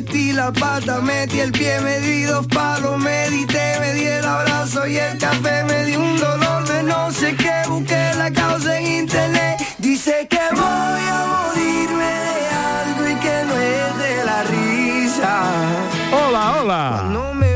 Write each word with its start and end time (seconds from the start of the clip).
metí 0.00 0.32
la 0.32 0.50
pata, 0.50 1.00
metí 1.00 1.40
el 1.40 1.52
pie, 1.52 1.78
me 1.80 2.00
di 2.00 2.22
dos 2.22 2.46
palos, 2.46 2.98
medité, 2.98 3.78
me 3.80 3.92
di 3.92 4.06
el 4.06 4.24
abrazo 4.24 4.86
y 4.86 4.96
el 4.96 5.18
café, 5.18 5.64
me 5.64 5.84
di 5.84 5.96
un 5.96 6.18
dolor 6.18 6.66
de 6.66 6.82
no 6.82 7.10
sé 7.10 7.36
qué, 7.36 7.68
busqué 7.68 8.14
la 8.16 8.30
causa 8.30 8.78
en 8.78 8.86
internet, 9.02 9.60
dice 9.78 10.26
que 10.28 10.40
voy 10.52 11.04
a 11.16 11.20
morirme 11.32 12.12
de 12.28 12.48
algo 12.72 13.08
y 13.08 13.14
que 13.24 13.44
no 13.48 13.54
es 13.56 13.98
de 13.98 14.24
la 14.24 14.42
risa. 14.44 15.32
Hola, 16.12 16.42
hola. 16.60 17.49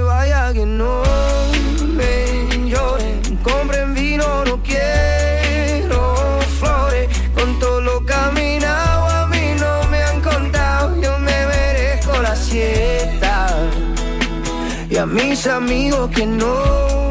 Mis 15.34 15.46
amigos 15.48 16.10
que 16.10 16.26
no 16.26 17.10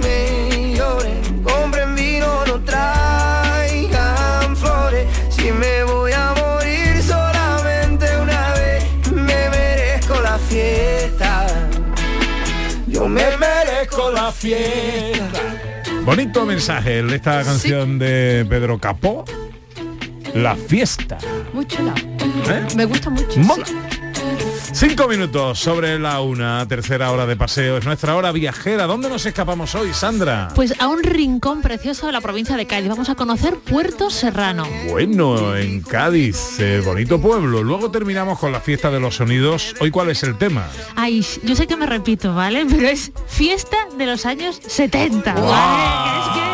me 0.00 0.76
lloren, 0.76 1.42
compren 1.42 1.96
vino, 1.96 2.46
no 2.46 2.60
traigan 2.60 4.56
flores, 4.56 5.08
si 5.28 5.50
me 5.50 5.82
voy 5.82 6.12
a 6.12 6.34
morir 6.36 7.02
solamente 7.02 8.06
una 8.22 8.52
vez, 8.52 9.10
me 9.10 9.50
merezco 9.50 10.20
la 10.20 10.38
fiesta. 10.38 11.46
Yo 12.86 13.08
me 13.08 13.36
merezco 13.38 14.12
la 14.12 14.30
fiesta. 14.30 15.40
Bonito 16.04 16.46
mensaje 16.46 17.02
de 17.02 17.16
esta 17.16 17.42
canción 17.42 17.98
de 17.98 18.46
Pedro 18.48 18.78
Capó. 18.78 19.24
La 20.32 20.54
fiesta. 20.54 21.18
Muy 21.52 21.66
chula. 21.66 21.92
¿Eh? 22.50 22.66
Me 22.76 22.84
gusta 22.84 23.10
mucho. 23.10 23.40
Mola. 23.40 23.66
sí. 23.66 24.03
Cinco 24.76 25.06
minutos 25.06 25.60
sobre 25.60 26.00
la 26.00 26.20
una, 26.20 26.66
tercera 26.66 27.12
hora 27.12 27.26
de 27.26 27.36
paseo. 27.36 27.76
Es 27.76 27.84
nuestra 27.84 28.16
hora 28.16 28.32
viajera. 28.32 28.86
¿Dónde 28.86 29.08
nos 29.08 29.24
escapamos 29.24 29.72
hoy, 29.76 29.94
Sandra? 29.94 30.48
Pues 30.56 30.74
a 30.80 30.88
un 30.88 31.04
rincón 31.04 31.62
precioso 31.62 32.06
de 32.06 32.12
la 32.12 32.20
provincia 32.20 32.56
de 32.56 32.66
Cádiz. 32.66 32.88
Vamos 32.88 33.08
a 33.08 33.14
conocer 33.14 33.54
Puerto 33.58 34.10
Serrano. 34.10 34.66
Bueno, 34.88 35.54
en 35.56 35.80
Cádiz, 35.80 36.58
eh, 36.58 36.82
bonito 36.84 37.20
pueblo. 37.20 37.62
Luego 37.62 37.92
terminamos 37.92 38.40
con 38.40 38.50
la 38.50 38.60
fiesta 38.60 38.90
de 38.90 38.98
los 38.98 39.14
sonidos. 39.14 39.76
Hoy, 39.80 39.92
¿cuál 39.92 40.10
es 40.10 40.24
el 40.24 40.36
tema? 40.38 40.66
Ay, 40.96 41.24
yo 41.44 41.54
sé 41.54 41.68
que 41.68 41.76
me 41.76 41.86
repito, 41.86 42.34
¿vale? 42.34 42.66
Pero 42.68 42.88
es 42.88 43.12
fiesta 43.28 43.76
de 43.96 44.06
los 44.06 44.26
años 44.26 44.60
70. 44.66 45.34
¿vale? 45.34 46.53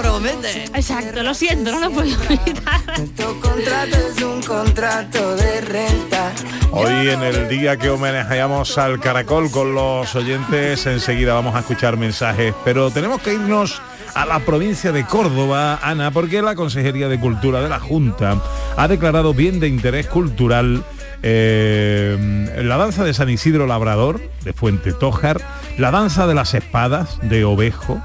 Que 0.00 0.08
es 0.08 0.12
que- 0.16 0.30
Promete. 0.40 0.64
Exacto, 0.74 1.22
lo 1.22 1.34
siento, 1.34 1.70
no 1.72 1.80
lo 1.80 1.90
puedo 1.90 2.08
evitar. 2.28 2.80
Tu 3.16 3.40
contrato 3.40 3.96
es 3.96 4.22
un 4.22 4.42
contrato 4.42 5.36
de 5.36 5.60
renta. 5.60 6.32
Hoy 6.72 7.08
en 7.10 7.22
el 7.22 7.48
día 7.48 7.76
que 7.76 7.90
homenajeamos 7.90 8.78
al 8.78 9.00
caracol 9.00 9.50
con 9.50 9.74
los 9.74 10.14
oyentes, 10.14 10.86
enseguida 10.86 11.34
vamos 11.34 11.54
a 11.54 11.60
escuchar 11.60 11.96
mensajes, 11.96 12.54
pero 12.64 12.90
tenemos 12.90 13.20
que 13.22 13.34
irnos 13.34 13.80
a 14.14 14.24
la 14.26 14.40
provincia 14.40 14.90
de 14.92 15.04
Córdoba, 15.04 15.78
Ana, 15.82 16.10
porque 16.10 16.42
la 16.42 16.54
Consejería 16.54 17.08
de 17.08 17.20
Cultura 17.20 17.60
de 17.60 17.68
la 17.68 17.78
Junta 17.78 18.36
ha 18.76 18.88
declarado 18.88 19.34
bien 19.34 19.60
de 19.60 19.68
interés 19.68 20.06
cultural 20.06 20.82
eh, 21.22 22.48
la 22.64 22.76
danza 22.76 23.04
de 23.04 23.12
San 23.14 23.28
Isidro 23.28 23.66
Labrador, 23.66 24.20
de 24.42 24.52
Fuente 24.52 24.92
Tójar, 24.92 25.40
la 25.78 25.90
danza 25.90 26.26
de 26.26 26.34
las 26.34 26.54
espadas, 26.54 27.18
de 27.22 27.44
Ovejo, 27.44 28.00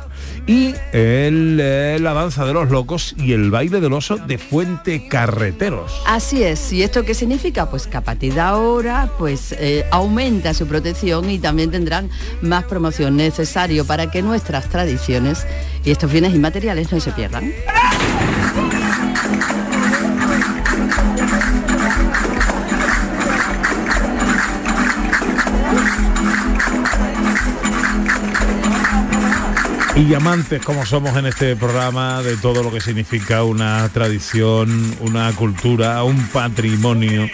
y 0.48 0.76
el, 0.94 1.60
eh, 1.62 1.98
la 2.00 2.14
danza 2.14 2.46
de 2.46 2.54
los 2.54 2.70
locos 2.70 3.16
y 3.18 3.34
el 3.34 3.50
baile 3.52 3.80
del 3.80 3.94
oso 3.94 4.18
de 4.18 4.38
Fuente 4.38 5.08
Carreteros. 5.08 5.92
Así 6.06 6.44
es, 6.44 6.72
¿y 6.72 6.84
esto 6.84 7.04
qué 7.04 7.14
significa? 7.14 7.70
Pues 7.70 7.88
que 7.88 7.98
de 7.98 8.40
ahora 8.40 9.10
pues 9.18 9.54
eh, 9.54 9.86
aumenta 9.92 10.54
su 10.54 10.68
protección 10.68 11.30
y 11.30 11.40
también 11.40 11.72
tendrán 11.72 12.10
más 12.42 12.66
promoción 12.66 13.16
necesario 13.16 13.86
para 13.86 14.12
que 14.12 14.22
nuestras 14.22 14.70
tradiciones 14.70 15.46
y 15.84 15.92
estos 15.92 16.12
bienes 16.12 16.34
inmateriales 16.34 16.92
no 16.92 17.00
se 17.00 17.12
pierdan. 17.12 17.52
Y 29.96 30.14
amantes 30.14 30.62
como 30.62 30.86
somos 30.86 31.16
en 31.16 31.26
este 31.26 31.56
programa 31.56 32.22
de 32.22 32.36
todo 32.36 32.62
lo 32.62 32.70
que 32.70 32.82
significa 32.82 33.44
una 33.44 33.88
tradición, 33.90 34.94
una 35.00 35.32
cultura, 35.32 36.04
un 36.04 36.28
patrimonio, 36.28 37.30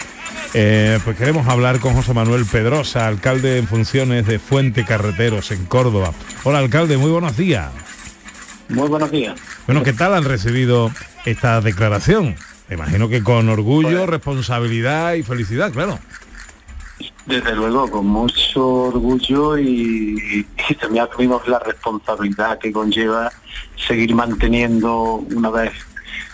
eh, 0.54 1.00
pues 1.02 1.16
queremos 1.16 1.48
hablar 1.48 1.80
con 1.80 1.94
José 1.94 2.14
Manuel 2.14 2.46
Pedrosa, 2.46 3.08
alcalde 3.08 3.58
en 3.58 3.66
funciones 3.66 4.26
de 4.26 4.38
Fuente 4.38 4.84
Carreteros 4.84 5.50
en 5.50 5.64
Córdoba. 5.66 6.12
Hola 6.44 6.60
alcalde, 6.60 6.96
muy 6.96 7.10
buenos 7.10 7.36
días. 7.36 7.68
Muy 8.68 8.88
buenos 8.88 9.10
días. 9.10 9.40
Bueno, 9.66 9.82
¿qué 9.82 9.92
tal 9.92 10.14
han 10.14 10.24
recibido 10.24 10.92
esta 11.24 11.60
declaración? 11.60 12.36
Me 12.68 12.76
imagino 12.76 13.08
que 13.08 13.24
con 13.24 13.48
orgullo, 13.48 14.06
responsabilidad 14.06 15.14
y 15.14 15.24
felicidad, 15.24 15.72
claro. 15.72 15.98
Desde 17.26 17.54
luego, 17.54 17.88
con 17.88 18.06
mucho 18.06 18.66
orgullo 18.66 19.56
y, 19.56 20.46
también 20.80 21.06
asumimos 21.08 21.46
la 21.46 21.58
responsabilidad 21.60 22.58
que 22.58 22.72
conlleva 22.72 23.30
seguir 23.76 24.14
manteniendo 24.14 25.24
una 25.34 25.50
vez 25.50 25.72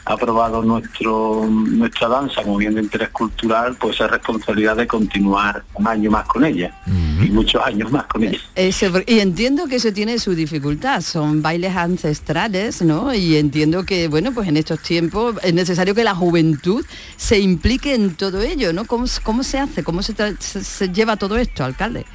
aprobado 0.05 0.63
nuestro 0.63 1.47
nuestra 1.49 2.09
danza 2.09 2.43
como 2.43 2.57
bien 2.57 2.75
de 2.75 2.83
interés 2.83 3.11
cultural, 3.11 3.77
pues 3.79 3.97
esa 3.97 4.09
responsabilidad 4.09 4.77
de 4.77 4.87
continuar 4.87 5.63
un 5.75 5.87
año 5.87 6.11
más 6.11 6.27
con 6.27 6.45
ella 6.45 6.73
y 6.87 7.31
muchos 7.31 7.63
años 7.65 7.91
más 7.93 8.05
con 8.07 8.25
ella. 8.25 8.39
Ese- 8.55 9.05
y 9.07 9.19
entiendo 9.21 9.67
que 9.67 9.77
eso 9.77 9.93
tiene 9.93 10.19
su 10.19 10.35
dificultad, 10.35 11.01
son 11.03 11.43
bailes 11.43 11.77
ancestrales, 11.77 12.81
¿no? 12.83 13.13
Y 13.15 13.37
entiendo 13.37 13.85
que, 13.85 14.09
bueno, 14.09 14.33
pues 14.33 14.49
en 14.49 14.57
estos 14.57 14.81
tiempos 14.81 15.37
es 15.43 15.53
necesario 15.53 15.95
que 15.95 16.05
la 16.05 16.15
juventud 16.15 16.85
se 17.17 17.39
implique 17.39 17.95
en 17.95 18.15
todo 18.15 18.41
ello, 18.43 18.73
¿no? 18.73 18.85
¿Cómo, 18.87 19.05
cómo 19.23 19.43
se 19.43 19.59
hace? 19.59 19.85
¿Cómo 19.85 20.03
se, 20.03 20.15
se- 20.39 20.65
se 20.65 20.89
lleva 20.93 21.17
todo 21.17 21.37
esto, 21.37 21.65
alcalde? 21.65 22.07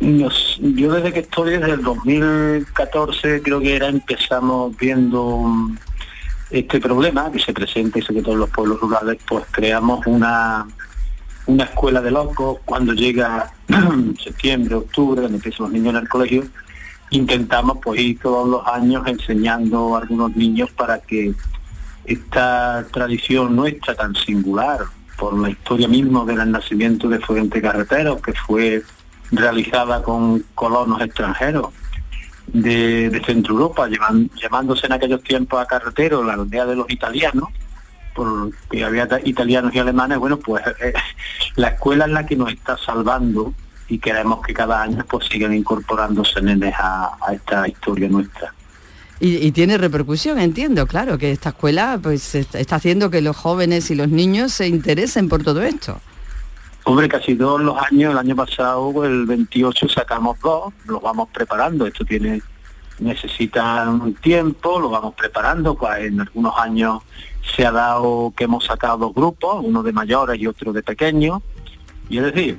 Nos- 0.00 0.58
yo 0.60 0.92
desde 0.92 1.12
que 1.12 1.20
estoy, 1.20 1.52
desde 1.58 1.72
el 1.72 1.82
2014 1.82 3.42
creo 3.42 3.60
que 3.60 3.74
era, 3.76 3.88
empezamos 3.88 4.76
viendo 4.76 5.68
este 6.50 6.80
problema 6.80 7.30
que 7.30 7.38
se 7.38 7.52
presenta 7.52 7.98
y 7.98 8.02
sobre 8.02 8.22
todo 8.22 8.34
en 8.34 8.40
los 8.40 8.50
pueblos 8.50 8.80
rurales, 8.80 9.18
pues 9.28 9.44
creamos 9.50 10.06
una, 10.06 10.66
una 11.46 11.64
escuela 11.64 12.00
de 12.00 12.10
locos. 12.10 12.58
Cuando 12.64 12.92
llega 12.94 13.52
septiembre, 14.22 14.76
octubre, 14.76 15.20
cuando 15.20 15.36
empiezan 15.36 15.64
los 15.64 15.72
niños 15.72 15.90
en 15.90 16.00
el 16.00 16.08
colegio, 16.08 16.44
intentamos 17.10 17.78
pues 17.82 18.00
ir 18.00 18.18
todos 18.18 18.48
los 18.48 18.66
años 18.66 19.06
enseñando 19.06 19.96
a 19.96 20.00
algunos 20.00 20.34
niños 20.36 20.70
para 20.70 20.98
que 21.00 21.34
esta 22.04 22.86
tradición 22.90 23.54
nuestra 23.54 23.94
tan 23.94 24.14
singular 24.14 24.80
por 25.18 25.36
la 25.36 25.50
historia 25.50 25.88
misma 25.88 26.24
del 26.24 26.50
nacimiento 26.50 27.08
de 27.08 27.18
Fuente 27.18 27.60
Carreteros, 27.60 28.22
que 28.22 28.32
fue 28.32 28.82
realizada 29.30 30.02
con 30.02 30.42
colonos 30.54 31.02
extranjeros 31.02 31.68
de, 32.52 33.10
Centro 33.24 33.54
Europa, 33.54 33.86
llevan- 33.88 34.30
llamándose 34.40 34.86
en 34.86 34.92
aquellos 34.92 35.22
tiempos 35.22 35.60
a 35.60 35.66
carretero 35.66 36.22
la 36.24 36.34
aldea 36.34 36.66
de 36.66 36.76
los 36.76 36.90
italianos, 36.90 37.48
porque 38.14 38.84
había 38.84 39.06
ta- 39.06 39.20
italianos 39.24 39.74
y 39.74 39.78
alemanes, 39.78 40.18
bueno, 40.18 40.38
pues 40.38 40.62
eh, 40.80 40.92
la 41.56 41.68
escuela 41.68 42.06
es 42.06 42.10
la 42.12 42.26
que 42.26 42.36
nos 42.36 42.52
está 42.52 42.76
salvando 42.76 43.54
y 43.88 43.98
queremos 43.98 44.44
que 44.44 44.52
cada 44.52 44.82
año 44.82 45.04
pues 45.08 45.26
sigan 45.28 45.54
incorporándose 45.54 46.42
nenes 46.42 46.74
a, 46.78 47.16
esta 47.32 47.66
historia 47.68 48.08
nuestra. 48.08 48.52
Y, 49.20 49.36
y 49.46 49.50
tiene 49.52 49.78
repercusión, 49.78 50.38
entiendo, 50.38 50.86
claro, 50.86 51.18
que 51.18 51.32
esta 51.32 51.48
escuela 51.50 51.98
pues 52.02 52.34
est- 52.34 52.54
está 52.54 52.76
haciendo 52.76 53.10
que 53.10 53.20
los 53.22 53.36
jóvenes 53.36 53.90
y 53.90 53.94
los 53.94 54.08
niños 54.08 54.52
se 54.52 54.68
interesen 54.68 55.28
por 55.28 55.42
todo 55.42 55.62
esto. 55.62 56.00
Hombre, 56.88 57.06
casi 57.06 57.34
todos 57.34 57.60
los 57.60 57.76
años, 57.76 58.12
el 58.12 58.18
año 58.18 58.34
pasado, 58.34 59.04
el 59.04 59.26
28 59.26 59.90
sacamos 59.90 60.40
dos, 60.40 60.72
los 60.86 61.02
vamos 61.02 61.28
preparando, 61.28 61.86
esto 61.86 62.02
tiene 62.02 62.40
necesita 62.98 63.86
un 63.90 64.14
tiempo, 64.14 64.80
lo 64.80 64.88
vamos 64.88 65.12
preparando, 65.14 65.74
pues 65.74 66.06
en 66.06 66.18
algunos 66.18 66.58
años 66.58 67.02
se 67.54 67.66
ha 67.66 67.72
dado 67.72 68.32
que 68.34 68.44
hemos 68.44 68.64
sacado 68.64 68.96
dos 68.96 69.14
grupos, 69.14 69.62
uno 69.62 69.82
de 69.82 69.92
mayores 69.92 70.40
y 70.40 70.46
otro 70.46 70.72
de 70.72 70.82
pequeños, 70.82 71.42
y 72.08 72.16
es 72.16 72.24
decir, 72.24 72.56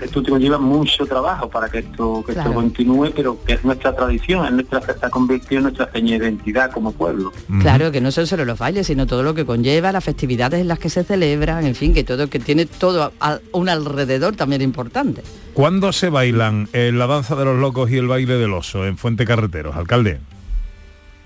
esto 0.00 0.22
te 0.22 0.38
lleva 0.38 0.58
mucho 0.58 1.04
trabajo 1.06 1.48
para 1.50 1.68
que 1.68 1.78
esto 1.80 2.22
que 2.26 2.32
Claro. 2.34 2.50
esto 2.50 2.60
continúe, 2.60 3.10
pero 3.14 3.42
que 3.44 3.54
es 3.54 3.64
nuestra 3.64 3.94
tradición, 3.94 4.46
es 4.46 4.52
nuestra 4.52 5.10
convertido 5.10 5.58
en 5.58 5.62
nuestra 5.64 5.90
seña 5.92 6.18
de 6.18 6.24
identidad 6.26 6.70
como 6.70 6.92
pueblo. 6.92 7.32
Claro, 7.60 7.90
que 7.90 8.00
no 8.00 8.10
son 8.10 8.26
solo 8.26 8.44
los 8.44 8.58
bailes, 8.58 8.86
sino 8.86 9.06
todo 9.06 9.22
lo 9.22 9.34
que 9.34 9.44
conlleva, 9.44 9.92
las 9.92 10.04
festividades 10.04 10.60
en 10.60 10.68
las 10.68 10.78
que 10.78 10.88
se 10.90 11.04
celebran, 11.04 11.66
en 11.66 11.74
fin, 11.74 11.92
que 11.94 12.04
todo 12.04 12.28
que 12.30 12.38
tiene 12.38 12.66
todo 12.66 13.02
a- 13.04 13.12
a- 13.20 13.38
un 13.52 13.68
alrededor 13.68 14.36
también 14.36 14.62
importante. 14.62 15.22
¿Cuándo 15.54 15.92
se 15.92 16.08
bailan 16.10 16.68
eh, 16.72 16.92
la 16.94 17.06
danza 17.06 17.34
de 17.36 17.44
los 17.44 17.58
locos 17.58 17.90
y 17.90 17.96
el 17.96 18.06
baile 18.08 18.34
del 18.38 18.52
oso 18.52 18.86
en 18.86 18.96
Fuente 18.96 19.24
Carreteros, 19.24 19.74
alcalde? 19.76 20.20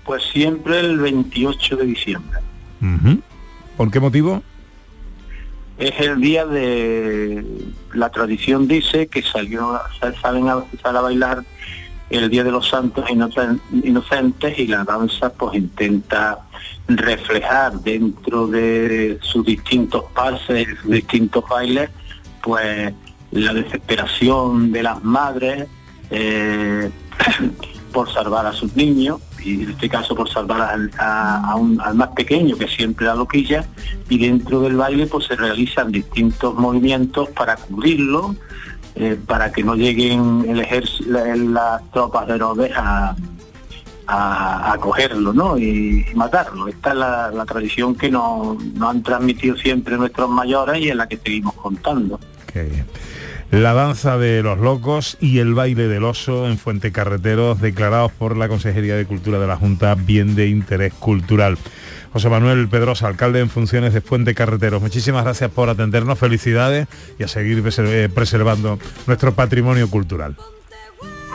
Pues 0.05 0.23
siempre 0.31 0.79
el 0.79 0.97
28 0.99 1.77
de 1.77 1.85
diciembre. 1.85 2.39
¿Por 3.77 3.91
qué 3.91 3.99
motivo? 3.99 4.43
Es 5.77 5.99
el 5.99 6.21
día 6.21 6.45
de 6.45 7.43
la 7.93 8.09
tradición 8.09 8.67
dice 8.67 9.07
que 9.07 9.21
salió 9.21 9.79
sal- 9.99 10.15
salen 10.21 10.47
a, 10.49 10.63
sale 10.81 10.97
a 10.97 11.01
bailar 11.01 11.43
el 12.09 12.29
día 12.29 12.43
de 12.43 12.51
los 12.51 12.69
santos 12.69 13.09
inocen- 13.09 13.59
inocentes 13.83 14.57
y 14.59 14.67
la 14.67 14.83
danza 14.83 15.33
pues 15.33 15.55
intenta 15.57 16.39
reflejar 16.87 17.73
dentro 17.81 18.47
de 18.47 19.17
sus 19.21 19.45
distintos 19.45 20.03
pases, 20.13 20.67
sus 20.81 20.91
distintos 20.91 21.43
bailes, 21.49 21.89
pues 22.41 22.93
la 23.31 23.53
desesperación 23.53 24.71
de 24.71 24.83
las 24.83 25.03
madres 25.03 25.67
eh, 26.11 26.89
por 27.91 28.11
salvar 28.13 28.45
a 28.45 28.53
sus 28.53 28.75
niños 28.75 29.19
y 29.45 29.63
en 29.63 29.69
este 29.69 29.87
caso 29.87 30.15
por 30.15 30.29
salvar 30.29 30.79
al, 30.97 31.95
más 31.95 32.09
pequeño 32.09 32.57
que 32.57 32.67
siempre 32.67 33.05
la 33.05 33.15
loquilla 33.15 33.65
y 34.09 34.17
dentro 34.17 34.61
del 34.61 34.75
baile 34.75 35.05
pues 35.05 35.27
se 35.27 35.35
realizan 35.35 35.91
distintos 35.91 36.55
movimientos 36.55 37.29
para 37.29 37.55
cubrirlo 37.55 38.35
eh, 38.95 39.17
para 39.27 39.51
que 39.51 39.63
no 39.63 39.75
lleguen 39.75 40.45
el 40.47 40.61
ejército 40.61 41.09
las 41.09 41.91
tropas 41.91 42.27
de 42.27 42.35
Herodes 42.35 42.71
a, 42.75 43.15
a, 44.07 44.77
cogerlo 44.79 45.33
¿no? 45.33 45.57
y, 45.57 46.05
matarlo. 46.15 46.67
Esta 46.67 46.91
es 46.91 46.95
la, 46.95 47.31
la 47.31 47.45
tradición 47.45 47.95
que 47.95 48.09
nos, 48.09 48.57
han 48.81 49.03
transmitido 49.03 49.57
siempre 49.57 49.97
nuestros 49.97 50.29
mayores 50.29 50.81
y 50.81 50.89
en 50.89 50.97
la 50.97 51.07
que 51.07 51.17
seguimos 51.17 51.53
contando. 51.55 52.19
La 53.51 53.73
danza 53.73 54.17
de 54.17 54.43
los 54.43 54.59
locos 54.59 55.17
y 55.21 55.39
el 55.39 55.53
baile 55.53 55.87
del 55.87 56.03
oso 56.03 56.47
en 56.47 56.57
Fuente 56.57 56.91
Carreteros, 56.91 57.61
declarados 57.61 58.11
por 58.11 58.35
la 58.35 58.47
Consejería 58.47 58.95
de 58.95 59.05
Cultura 59.05 59.39
de 59.39 59.47
la 59.47 59.55
Junta 59.55 59.95
bien 59.95 60.35
de 60.35 60.47
interés 60.47 60.93
cultural. 60.93 61.57
José 62.11 62.29
Manuel 62.29 62.67
Pedrosa, 62.67 63.07
alcalde 63.07 63.39
en 63.39 63.49
funciones 63.49 63.93
de 63.93 64.01
Fuente 64.01 64.33
Carreteros, 64.33 64.81
muchísimas 64.81 65.23
gracias 65.23 65.51
por 65.51 65.69
atendernos, 65.69 66.17
felicidades 66.17 66.87
y 67.19 67.23
a 67.23 67.27
seguir 67.27 67.63
eh, 67.65 68.09
preservando 68.13 68.79
nuestro 69.05 69.33
patrimonio 69.33 69.89
cultural. 69.89 70.35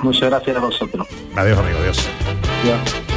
Muchas 0.03 0.31
gracias 0.31 0.57
a 0.57 0.61
vosotros. 0.61 1.07
Adiós, 1.37 1.59
amigo, 1.59 1.79
adiós. 1.79 3.10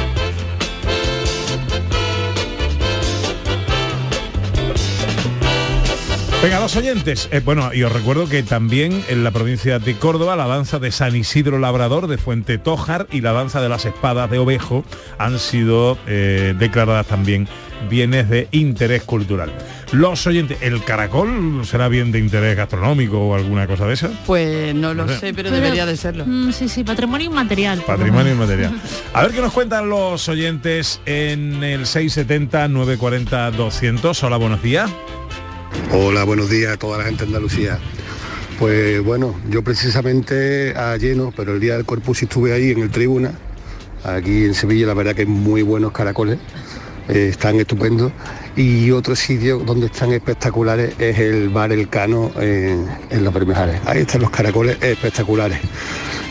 Venga, 6.44 6.60
los 6.60 6.76
oyentes. 6.76 7.30
Eh, 7.32 7.40
bueno, 7.42 7.72
y 7.72 7.84
os 7.84 7.90
recuerdo 7.92 8.28
que 8.28 8.42
también 8.42 9.02
en 9.08 9.24
la 9.24 9.30
provincia 9.30 9.78
de 9.78 9.96
Córdoba 9.96 10.36
la 10.36 10.46
danza 10.46 10.78
de 10.78 10.92
San 10.92 11.16
Isidro 11.16 11.58
Labrador 11.58 12.06
de 12.06 12.18
Fuente 12.18 12.58
Tójar 12.58 13.06
y 13.10 13.22
la 13.22 13.32
danza 13.32 13.62
de 13.62 13.70
las 13.70 13.86
espadas 13.86 14.30
de 14.30 14.38
Ovejo 14.38 14.84
han 15.16 15.38
sido 15.38 15.96
eh, 16.06 16.54
declaradas 16.58 17.06
también 17.06 17.48
bienes 17.88 18.28
de 18.28 18.48
interés 18.50 19.04
cultural. 19.04 19.54
Los 19.92 20.26
oyentes, 20.26 20.58
¿el 20.60 20.84
caracol 20.84 21.62
será 21.64 21.88
bien 21.88 22.12
de 22.12 22.18
interés 22.18 22.58
gastronómico 22.58 23.20
o 23.20 23.34
alguna 23.34 23.66
cosa 23.66 23.86
de 23.86 23.94
esa? 23.94 24.10
Pues 24.26 24.74
no 24.74 24.92
lo 24.92 25.06
No 25.06 25.14
sé. 25.14 25.20
sé, 25.20 25.34
pero 25.34 25.48
Pero- 25.48 25.62
debería 25.62 25.86
de 25.86 25.96
serlo. 25.96 26.26
Mm, 26.26 26.52
sí, 26.52 26.68
sí, 26.68 26.84
patrimonio 26.84 27.30
inmaterial. 27.30 27.80
Patrimonio 27.86 28.34
inmaterial. 28.34 28.78
A 29.14 29.22
ver 29.22 29.32
qué 29.32 29.40
nos 29.40 29.52
cuentan 29.54 29.88
los 29.88 30.28
oyentes 30.28 31.00
en 31.06 31.64
el 31.64 31.86
670 31.86 32.68
940 32.68 33.50
200. 33.52 34.22
Hola, 34.24 34.36
buenos 34.36 34.62
días. 34.62 34.90
Hola, 35.92 36.24
buenos 36.24 36.50
días 36.50 36.72
a 36.72 36.76
toda 36.76 36.98
la 36.98 37.04
gente 37.04 37.22
de 37.24 37.28
Andalucía. 37.28 37.78
Pues 38.58 39.02
bueno, 39.02 39.34
yo 39.48 39.62
precisamente 39.62 40.76
ayer 40.76 41.16
no, 41.16 41.32
pero 41.36 41.54
el 41.54 41.60
día 41.60 41.74
del 41.76 41.84
Corpus 41.84 42.22
estuve 42.22 42.52
ahí 42.52 42.70
en 42.70 42.80
el 42.80 42.90
Tribuna, 42.90 43.32
aquí 44.04 44.44
en 44.44 44.54
Sevilla, 44.54 44.86
la 44.86 44.94
verdad 44.94 45.14
que 45.14 45.26
muy 45.26 45.62
buenos 45.62 45.92
caracoles, 45.92 46.38
eh, 47.08 47.28
están 47.30 47.56
estupendos. 47.60 48.12
Y 48.56 48.92
otro 48.92 49.16
sitio 49.16 49.58
donde 49.58 49.86
están 49.86 50.12
espectaculares 50.12 50.94
es 51.00 51.18
el 51.18 51.48
Bar 51.48 51.72
El 51.72 51.88
Cano 51.88 52.30
en, 52.40 52.86
en 53.10 53.24
Los 53.24 53.34
Bermejares. 53.34 53.80
Ahí 53.84 54.02
están 54.02 54.20
los 54.20 54.30
caracoles 54.30 54.80
espectaculares. 54.80 55.58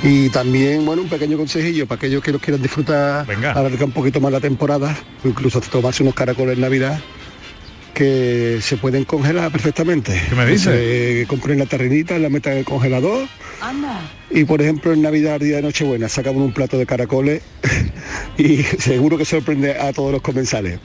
Y 0.04 0.30
también, 0.30 0.86
bueno, 0.86 1.02
un 1.02 1.10
pequeño 1.10 1.38
consejillo 1.38 1.86
para 1.86 1.98
aquellos 1.98 2.24
que 2.24 2.32
los 2.32 2.42
quieran 2.42 2.62
disfrutar, 2.62 3.26
Venga. 3.26 3.52
alargar 3.52 3.84
un 3.84 3.92
poquito 3.92 4.22
más 4.22 4.32
la 4.32 4.40
temporada, 4.40 4.98
incluso 5.26 5.60
tomarse 5.62 6.04
unos 6.04 6.16
caracoles 6.16 6.56
en 6.56 6.62
Navidad, 6.62 7.00
que 7.94 8.60
se 8.62 8.78
pueden 8.78 9.06
congelar 9.06 9.52
perfectamente. 9.52 10.22
¿Qué 10.30 10.36
me 10.36 10.46
dices? 10.46 10.64
Se 10.74 11.26
compren 11.28 11.60
la 11.60 11.66
tarrinita, 11.66 12.18
la 12.18 12.30
metan 12.30 12.54
en 12.54 12.60
el 12.60 12.66
congelador 12.66 13.28
Anda. 13.62 14.02
y 14.30 14.44
por 14.44 14.62
ejemplo 14.62 14.94
en 14.94 15.02
Navidad, 15.02 15.40
día 15.40 15.58
de 15.58 15.62
Nochebuena, 15.62 16.10
sacamos 16.10 16.44
un 16.44 16.54
plato 16.54 16.78
de 16.78 16.86
caracoles 16.86 17.42
y 18.38 18.64
seguro 18.64 19.18
que 19.18 19.26
sorprende 19.26 19.80
a 19.80 19.94
todos 19.94 20.12
los 20.12 20.22
comensales. 20.22 20.80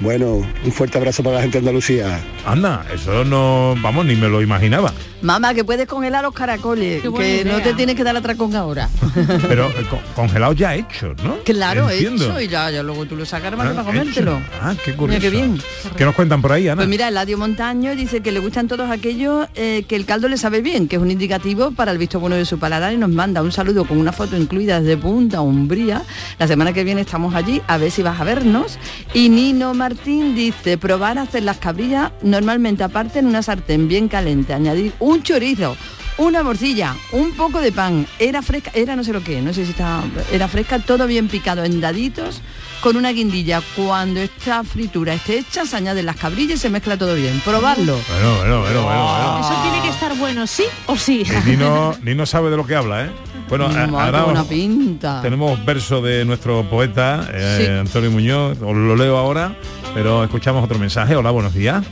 Bueno, 0.00 0.36
un 0.64 0.72
fuerte 0.72 0.98
abrazo 0.98 1.22
para 1.22 1.36
la 1.36 1.42
gente 1.42 1.58
de 1.58 1.60
Andalucía. 1.60 2.20
Anda, 2.44 2.84
eso 2.92 3.24
no, 3.24 3.74
vamos, 3.80 4.04
ni 4.06 4.16
me 4.16 4.28
lo 4.28 4.42
imaginaba. 4.42 4.92
Mamá, 5.22 5.54
que 5.54 5.64
puedes 5.64 5.86
congelar 5.86 6.22
los 6.24 6.34
caracoles, 6.34 7.02
que 7.02 7.44
no 7.44 7.60
te 7.62 7.74
tienes 7.74 7.94
que 7.94 8.04
dar 8.04 8.16
atracón 8.16 8.54
ahora. 8.56 8.88
Pero 9.48 9.68
eh, 9.70 9.86
co- 9.88 10.00
congelados 10.14 10.56
ya 10.56 10.74
hechos, 10.74 11.16
¿no? 11.22 11.38
claro, 11.44 11.88
Entiendo. 11.90 12.24
hecho, 12.24 12.40
y 12.40 12.48
ya, 12.48 12.70
ya 12.70 12.82
luego 12.82 13.06
tú 13.06 13.14
lo 13.16 13.24
sacas 13.24 13.54
para, 13.54 13.70
Ah, 13.70 13.74
para 13.74 13.84
comértelo. 13.86 14.32
hecho. 14.38 14.42
Ah, 14.60 14.74
qué 14.84 14.90
Mira 14.90 14.96
curioso. 14.98 15.20
qué 15.20 15.30
bien. 15.30 15.60
¿Qué 15.96 16.04
nos 16.04 16.14
cuentan 16.14 16.42
por 16.42 16.52
ahí, 16.52 16.66
Ana? 16.68 16.76
Pues 16.76 16.88
mira, 16.88 17.08
Eladio 17.08 17.38
Montaño 17.38 17.94
dice 17.94 18.20
que 18.20 18.32
le 18.32 18.40
gustan 18.40 18.66
todos 18.68 18.90
aquellos 18.90 19.46
eh, 19.54 19.84
que 19.88 19.96
el 19.96 20.04
caldo 20.06 20.28
le 20.28 20.36
sabe 20.36 20.60
bien, 20.60 20.88
que 20.88 20.96
es 20.96 21.02
un 21.02 21.10
indicativo 21.10 21.70
para 21.70 21.92
el 21.92 21.98
visto 21.98 22.18
bueno 22.20 22.36
de 22.36 22.44
su 22.44 22.58
paladar 22.58 22.92
y 22.92 22.96
nos 22.96 23.10
manda 23.10 23.42
un 23.42 23.52
saludo 23.52 23.84
con 23.84 23.98
una 23.98 24.12
foto 24.12 24.36
incluida 24.36 24.80
desde 24.80 24.96
Punta 24.96 25.40
Umbría. 25.40 26.02
La 26.38 26.48
semana 26.48 26.72
que 26.72 26.82
viene 26.84 27.02
estamos 27.02 27.34
allí, 27.34 27.62
a 27.68 27.78
ver 27.78 27.90
si 27.90 28.02
vas 28.02 28.20
a 28.20 28.24
vernos. 28.24 28.78
Y 29.14 29.28
Nino 29.28 29.72
Martín 29.74 30.34
dice, 30.34 30.78
probar 30.78 31.18
a 31.18 31.22
hacer 31.22 31.42
las 31.44 31.58
cabrillas 31.58 32.10
normalmente 32.22 32.82
aparte 32.82 33.20
en 33.20 33.26
una 33.26 33.42
sartén 33.42 33.86
bien 33.88 34.08
caliente, 34.08 34.52
añadir 34.54 34.92
un 34.98 35.11
chorizo. 35.22 35.76
Una 36.18 36.42
morcilla, 36.42 36.94
un 37.12 37.32
poco 37.32 37.60
de 37.60 37.72
pan, 37.72 38.06
era 38.18 38.42
fresca, 38.42 38.70
era 38.74 38.94
no 38.94 39.02
sé 39.02 39.14
lo 39.14 39.24
que, 39.24 39.40
no 39.40 39.54
sé 39.54 39.64
si 39.64 39.70
está, 39.70 40.02
era 40.30 40.46
fresca, 40.46 40.78
todo 40.78 41.06
bien 41.06 41.26
picado 41.28 41.64
en 41.64 41.80
daditos, 41.80 42.42
con 42.82 42.96
una 42.98 43.10
guindilla. 43.12 43.62
Cuando 43.74 44.20
esta 44.20 44.62
fritura 44.62 45.14
esté 45.14 45.38
hecha, 45.38 45.64
se 45.64 45.74
añaden 45.74 46.04
las 46.04 46.16
cabrillas 46.16 46.58
y 46.58 46.60
se 46.60 46.68
mezcla 46.68 46.98
todo 46.98 47.14
bien. 47.14 47.40
Probarlo. 47.42 47.96
Bueno, 48.08 48.36
bueno, 48.36 48.60
bueno, 48.60 48.82
bueno, 48.82 49.04
bueno. 49.04 49.40
Eso 49.40 49.62
tiene 49.62 49.82
que 49.82 49.88
estar 49.88 50.14
bueno, 50.18 50.46
sí 50.46 50.64
o 50.86 50.96
sí. 50.96 51.24
Y 51.46 51.50
Nino, 51.50 51.96
Nino 52.02 52.26
sabe 52.26 52.50
de 52.50 52.58
lo 52.58 52.66
que 52.66 52.74
habla, 52.76 53.06
¿eh? 53.06 53.10
Bueno, 53.48 53.66
ahora 53.98 54.26
os- 54.26 54.46
pinta. 54.48 55.22
tenemos 55.22 55.64
verso 55.64 56.02
de 56.02 56.26
nuestro 56.26 56.62
poeta, 56.68 57.26
eh, 57.32 57.56
Sí. 57.58 57.66
Antonio 57.80 58.10
Muñoz, 58.10 58.58
os 58.60 58.76
lo 58.76 58.96
leo 58.96 59.16
ahora, 59.16 59.56
pero 59.94 60.22
escuchamos 60.24 60.62
otro 60.62 60.78
mensaje. 60.78 61.16
Hola, 61.16 61.30
buenos 61.30 61.54
días. 61.54 61.82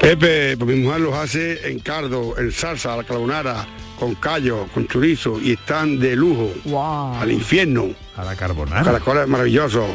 Pepe, 0.00 0.56
pues 0.56 0.76
mi 0.76 0.82
mujer 0.84 1.00
los 1.00 1.14
hace 1.14 1.68
en 1.70 1.78
cardo, 1.80 2.38
en 2.38 2.52
salsa, 2.52 2.94
a 2.94 2.98
la 2.98 3.04
carbonara, 3.04 3.66
con 3.98 4.14
callo, 4.14 4.66
con 4.72 4.86
chorizo 4.86 5.40
y 5.40 5.52
están 5.52 5.98
de 5.98 6.14
lujo. 6.14 6.52
Wow. 6.64 7.14
Al 7.20 7.32
infierno. 7.32 7.88
A 8.16 8.24
la 8.24 8.36
carbonara. 8.36 8.84
Caracoles 8.84 9.26
maravillosos. 9.26 9.86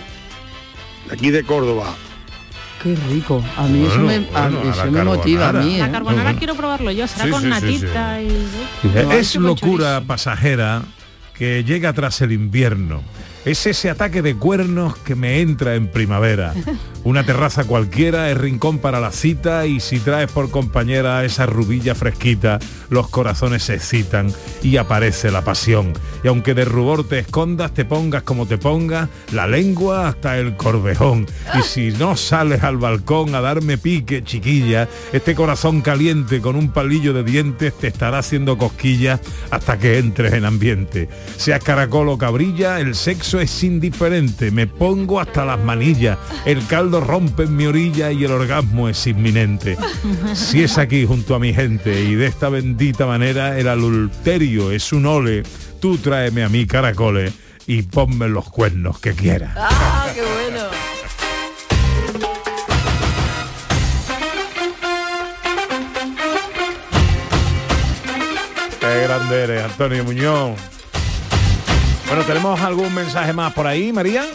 De 1.07 1.13
aquí 1.13 1.29
de 1.31 1.43
Córdoba. 1.43 1.95
Qué 2.83 2.95
rico. 3.09 3.43
A 3.57 3.67
mí 3.67 3.85
eso 3.85 4.01
Bueno, 4.01 4.25
me, 4.31 4.37
a 4.37 4.41
bueno, 4.49 4.59
a 4.69 4.71
eso 4.73 4.85
la 4.85 4.91
me 4.91 5.03
motiva 5.03 5.49
a 5.49 5.53
mí. 5.53 5.77
La 5.77 5.85
¿eh? 5.87 5.91
carbonara 5.91 6.23
Bueno. 6.23 6.37
quiero 6.39 6.55
probarlo 6.55 6.91
yo, 6.91 7.07
será 7.07 7.25
Sí, 7.25 7.29
con 7.31 7.41
sí, 7.41 7.45
sí, 7.47 7.49
natita 7.51 8.21
y... 8.21 8.27
Eh, 8.95 9.07
Ay, 9.09 9.17
es 9.19 9.35
locura 9.35 9.93
chorizo. 9.95 10.07
pasajera 10.07 10.81
que 11.35 11.63
llega 11.63 11.93
tras 11.93 12.21
el 12.21 12.31
invierno. 12.31 13.01
Es 13.43 13.65
ese 13.65 13.89
ataque 13.89 14.21
de 14.21 14.35
cuernos 14.35 14.95
que 14.97 15.15
me 15.15 15.41
entra 15.41 15.73
en 15.73 15.87
primavera. 15.87 16.53
Una 17.03 17.25
terraza 17.25 17.63
cualquiera 17.63 18.29
es 18.29 18.37
rincón 18.37 18.77
para 18.77 18.99
la 18.99 19.11
cita 19.11 19.65
y 19.65 19.79
si 19.79 19.99
traes 19.99 20.31
por 20.31 20.51
compañera 20.51 21.25
esa 21.25 21.47
rubilla 21.47 21.95
fresquita, 21.95 22.59
los 22.91 23.09
corazones 23.09 23.63
se 23.63 23.73
excitan 23.73 24.31
y 24.61 24.77
aparece 24.77 25.31
la 25.31 25.43
pasión. 25.43 25.93
Y 26.23 26.27
aunque 26.27 26.53
de 26.53 26.65
rubor 26.65 27.07
te 27.07 27.17
escondas, 27.17 27.73
te 27.73 27.85
pongas 27.85 28.21
como 28.21 28.45
te 28.45 28.59
pongas, 28.59 29.09
la 29.31 29.47
lengua 29.47 30.09
hasta 30.09 30.37
el 30.37 30.55
corvejón. 30.55 31.25
Y 31.57 31.63
si 31.63 31.89
no 31.89 32.15
sales 32.15 32.61
al 32.61 32.77
balcón 32.77 33.33
a 33.33 33.41
darme 33.41 33.79
pique, 33.79 34.23
chiquilla, 34.23 34.87
este 35.11 35.33
corazón 35.33 35.81
caliente 35.81 36.39
con 36.41 36.55
un 36.55 36.69
palillo 36.69 37.13
de 37.13 37.23
dientes 37.23 37.73
te 37.73 37.87
estará 37.87 38.19
haciendo 38.19 38.59
cosquillas 38.59 39.19
hasta 39.49 39.79
que 39.79 39.97
entres 39.97 40.33
en 40.33 40.45
ambiente. 40.45 41.09
Seas 41.37 41.63
caracol 41.63 42.09
o 42.09 42.19
cabrilla, 42.19 42.79
el 42.79 42.93
sexo 42.93 43.30
sexo 43.31 43.39
es 43.39 43.63
indiferente, 43.63 44.51
me 44.51 44.67
pongo 44.67 45.21
hasta 45.21 45.45
las 45.45 45.57
manillas, 45.57 46.17
el 46.43 46.65
caldo 46.67 46.99
rompe 46.99 47.43
en 47.43 47.55
mi 47.55 47.65
orilla 47.65 48.11
y 48.11 48.25
el 48.25 48.31
orgasmo 48.31 48.89
es 48.89 49.07
inminente. 49.07 49.77
Si 50.33 50.61
es 50.63 50.77
aquí 50.77 51.05
junto 51.05 51.35
a 51.35 51.39
mi 51.39 51.53
gente 51.53 52.03
y 52.03 52.15
de 52.15 52.25
esta 52.25 52.49
bendita 52.49 53.05
manera 53.05 53.57
el 53.57 53.69
adulterio 53.69 54.71
es 54.71 54.91
un 54.91 55.05
ole, 55.05 55.43
tú 55.79 55.97
tráeme 55.97 56.43
a 56.43 56.49
mí 56.49 56.65
caracoles 56.65 57.33
y 57.67 57.83
ponme 57.83 58.27
los 58.27 58.49
cuernos 58.49 58.99
que 58.99 59.13
quieras. 59.13 59.55
¡Ah, 59.55 60.07
qué 60.13 60.21
bueno! 60.21 60.67
Qué 68.81 69.03
grande 69.03 69.43
eres, 69.43 69.63
Antonio 69.63 70.03
Muñoz. 70.03 70.80
Bueno, 72.11 72.25
¿tenemos 72.25 72.59
algún 72.59 72.93
mensaje 72.93 73.31
más 73.31 73.53
por 73.53 73.65
ahí, 73.65 73.93
María? 73.93 74.25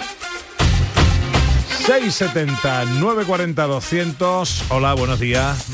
670 1.84 2.86
940 2.86 3.66
200. 3.66 4.64
Hola, 4.70 4.94
buenos 4.94 5.20
días. 5.20 5.66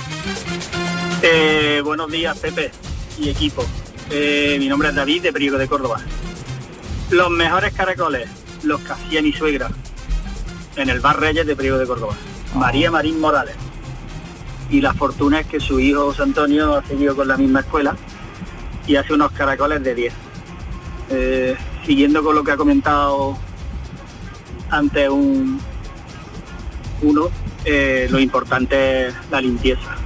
Eh, 1.22 1.80
buenos 1.84 2.10
días, 2.10 2.36
Pepe 2.40 2.72
y 3.20 3.28
equipo. 3.28 3.64
Eh, 4.10 4.56
mi 4.58 4.66
nombre 4.66 4.88
es 4.88 4.96
David 4.96 5.22
de 5.22 5.32
Priego 5.32 5.58
de 5.58 5.68
Córdoba. 5.68 6.00
Los 7.10 7.30
mejores 7.30 7.72
caracoles, 7.72 8.28
los 8.64 8.80
que 8.80 8.94
hacía 8.94 9.22
mi 9.22 9.32
suegra 9.32 9.70
en 10.74 10.90
el 10.90 10.98
Bar 10.98 11.20
Reyes 11.20 11.46
de 11.46 11.54
Priego 11.54 11.78
de 11.78 11.86
Córdoba. 11.86 12.16
María 12.56 12.90
Marín 12.90 13.20
Morales. 13.20 13.54
Y 14.70 14.80
la 14.80 14.92
fortuna 14.92 15.38
es 15.38 15.46
que 15.46 15.60
su 15.60 15.78
hijo 15.78 16.06
José 16.06 16.24
Antonio 16.24 16.74
ha 16.74 16.84
seguido 16.84 17.14
con 17.14 17.28
la 17.28 17.36
misma 17.36 17.60
escuela 17.60 17.94
y 18.88 18.96
hace 18.96 19.14
unos 19.14 19.30
caracoles 19.30 19.84
de 19.84 19.94
10. 19.94 20.14
Eh, 21.10 21.56
siguiendo 21.84 22.22
con 22.22 22.34
lo 22.34 22.44
que 22.44 22.52
ha 22.52 22.56
comentado 22.56 23.36
antes 24.70 25.08
un, 25.08 25.60
uno, 27.02 27.28
eh, 27.64 28.08
lo 28.10 28.18
importante 28.18 29.08
es 29.08 29.14
la 29.30 29.40
limpieza. 29.40 29.96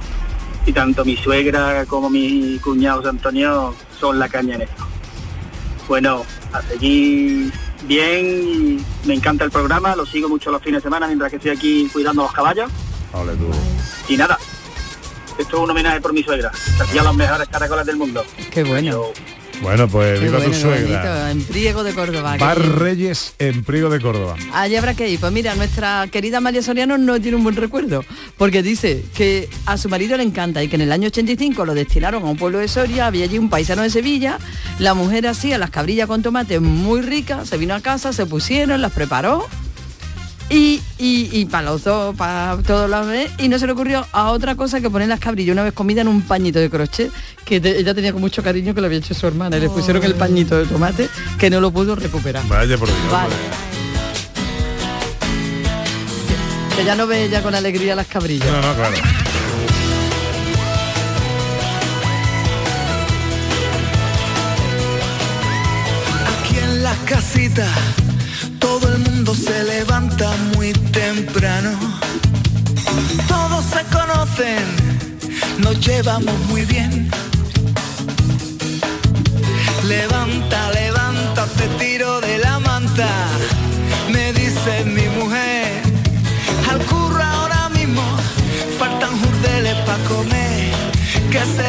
Y 0.65 0.73
tanto 0.73 1.05
mi 1.05 1.15
suegra 1.15 1.85
como 1.85 2.09
mi 2.09 2.59
cuñado 2.59 3.09
Antonio 3.09 3.73
son 3.99 4.19
la 4.19 4.27
caña 4.27 4.55
en 4.55 4.63
esto. 4.63 4.85
Bueno, 5.87 6.23
a 6.51 6.61
seguir 6.61 7.51
bien 7.87 8.83
me 9.05 9.13
encanta 9.13 9.45
el 9.45 9.51
programa, 9.51 9.95
lo 9.95 10.05
sigo 10.05 10.27
mucho 10.27 10.51
los 10.51 10.61
fines 10.61 10.83
de 10.83 10.87
semana 10.87 11.07
mientras 11.07 11.29
que 11.29 11.37
estoy 11.37 11.51
aquí 11.51 11.89
cuidando 11.93 12.23
los 12.23 12.33
caballos. 12.33 12.69
Tú. 13.11 14.13
Y 14.13 14.17
nada, 14.17 14.37
esto 15.37 15.57
es 15.57 15.63
un 15.63 15.69
homenaje 15.69 16.01
por 16.01 16.13
mi 16.13 16.21
suegra, 16.23 16.51
que 16.51 16.83
hacía 16.83 17.03
los 17.03 17.15
mejores 17.15 17.47
caracoles 17.47 17.85
del 17.85 17.95
mundo. 17.95 18.23
Qué 18.51 18.63
bueno. 18.63 19.03
Bueno, 19.61 19.87
pues 19.87 20.19
Qué 20.19 20.25
viva 20.25 20.37
bueno, 20.37 20.53
tu 20.53 20.59
suegra. 20.59 21.31
En 21.31 21.43
Priego 21.43 21.83
de 21.83 21.93
Córdoba. 21.93 22.37
Bar 22.37 22.59
bien. 22.59 22.75
Reyes 22.75 23.33
en 23.39 23.63
Priego 23.63 23.89
de 23.89 23.99
Córdoba. 23.99 24.35
Allí 24.53 24.75
habrá 24.75 24.93
que 24.93 25.09
ir. 25.09 25.19
Pues 25.19 25.31
mira, 25.31 25.55
nuestra 25.55 26.07
querida 26.11 26.39
María 26.39 26.61
Soriano 26.61 26.97
no 26.97 27.19
tiene 27.19 27.37
un 27.37 27.43
buen 27.43 27.55
recuerdo, 27.55 28.03
porque 28.37 28.61
dice 28.61 29.03
que 29.15 29.49
a 29.65 29.77
su 29.77 29.89
marido 29.89 30.15
le 30.17 30.23
encanta 30.23 30.63
y 30.63 30.67
que 30.67 30.75
en 30.75 30.81
el 30.81 30.91
año 30.91 31.07
85 31.07 31.65
lo 31.65 31.73
destinaron 31.73 32.23
a 32.23 32.27
un 32.27 32.37
pueblo 32.37 32.59
de 32.59 32.67
Soria, 32.67 33.07
había 33.07 33.25
allí 33.25 33.37
un 33.37 33.49
paisano 33.49 33.81
de 33.81 33.89
Sevilla, 33.89 34.37
la 34.79 34.93
mujer 34.93 35.27
hacía 35.27 35.57
las 35.57 35.69
cabrillas 35.69 36.07
con 36.07 36.21
tomate 36.21 36.59
muy 36.59 37.01
ricas, 37.01 37.49
se 37.49 37.57
vino 37.57 37.73
a 37.73 37.81
casa, 37.81 38.13
se 38.13 38.25
pusieron, 38.25 38.81
las 38.81 38.91
preparó 38.91 39.47
y, 40.49 40.81
y, 40.97 41.29
y 41.31 41.45
para 41.45 41.71
los 41.71 41.83
dos, 41.83 42.15
para 42.15 42.57
todos 42.65 42.89
los 42.89 43.05
vez, 43.07 43.31
y 43.37 43.49
no 43.49 43.59
se 43.59 43.65
le 43.65 43.73
ocurrió 43.73 44.05
a 44.11 44.31
otra 44.31 44.55
cosa 44.55 44.79
que 44.81 44.89
poner 44.89 45.07
las 45.09 45.19
cabrillas 45.19 45.53
una 45.53 45.63
vez 45.63 45.73
comida 45.73 46.01
en 46.01 46.07
un 46.07 46.21
pañito 46.21 46.59
de 46.59 46.69
crochet, 46.69 47.11
que 47.45 47.59
te- 47.59 47.79
ella 47.79 47.93
tenía 47.93 48.11
con 48.13 48.21
mucho 48.21 48.41
cariño 48.41 48.73
que 48.73 48.81
lo 48.81 48.87
había 48.87 48.99
hecho 48.99 49.13
su 49.13 49.27
hermana, 49.27 49.57
y 49.57 49.59
le 49.61 49.69
pusieron 49.69 50.03
el 50.03 50.15
pañito 50.15 50.57
de 50.57 50.65
tomate 50.65 51.09
que 51.37 51.49
no 51.49 51.59
lo 51.59 51.71
pudo 51.71 51.95
recuperar. 51.95 52.47
Vaya 52.47 52.77
por 52.77 52.87
Dios. 52.87 53.11
Vale. 53.11 53.33
Que 56.77 56.85
ya 56.85 56.95
no 56.95 57.07
ve 57.07 57.23
ella 57.25 57.41
con 57.41 57.55
alegría 57.55 57.95
las 57.95 58.07
cabrillas. 58.07 58.47
No, 58.51 58.61
no, 58.61 58.73
claro. 58.75 58.95
Aquí 66.39 66.57
en 66.59 66.83
la 66.83 66.93
casita 67.05 67.67
todo 67.73 68.06
el 68.06 68.06
mundo 69.27 69.43
se 69.43 69.63
levanta 69.63 70.31
muy 70.55 70.71
temprano. 70.71 71.71
Todos 73.27 73.65
se 73.65 73.83
conocen, 73.91 74.65
nos 75.59 75.85
llevamos 75.85 76.37
muy 76.49 76.63
bien. 76.65 77.09
Levanta, 79.85 80.71
levanta, 80.71 81.45
te 81.57 81.67
tiro 81.79 82.21
de 82.21 82.37
la 82.37 82.59
manta, 82.59 83.09
me 84.11 84.31
dice 84.33 84.85
mi 84.85 85.07
mujer. 85.19 85.81
Al 86.69 86.79
curro 86.85 87.21
ahora 87.21 87.69
mismo 87.69 88.03
faltan 88.79 89.11
jurdeles 89.19 89.75
para 89.85 90.03
comer. 90.05 90.71
¿Qué 91.31 91.41
se 91.57 91.66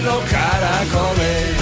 y 0.00 0.04
los 0.04 0.22
caracoles. 0.24 1.56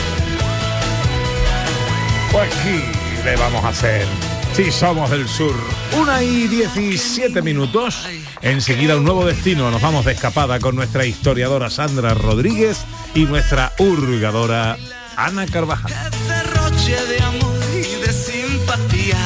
Pues 2.30 2.52
aquí 2.52 2.82
le 3.24 3.36
vamos 3.36 3.64
a 3.64 3.68
hacer. 3.68 4.06
Si 4.54 4.70
somos 4.70 5.10
del 5.10 5.28
sur. 5.28 5.54
Una 5.96 6.22
y 6.22 6.48
17 6.48 7.42
minutos. 7.42 8.06
Enseguida 8.42 8.96
un 8.96 9.04
nuevo 9.04 9.24
destino. 9.24 9.70
Nos 9.70 9.80
vamos 9.80 10.04
de 10.04 10.12
escapada 10.12 10.58
con 10.58 10.76
nuestra 10.76 11.06
historiadora 11.06 11.70
Sandra 11.70 12.14
Rodríguez 12.14 12.84
y 13.14 13.24
nuestra 13.24 13.72
hurgadora 13.78 14.76
Ana 15.16 15.46
Carvajal. 15.46 15.92
derroche 16.28 17.06
de 17.06 17.20
amor 17.22 17.56
y 17.72 18.06
de 18.06 18.12
simpatía. 18.12 19.18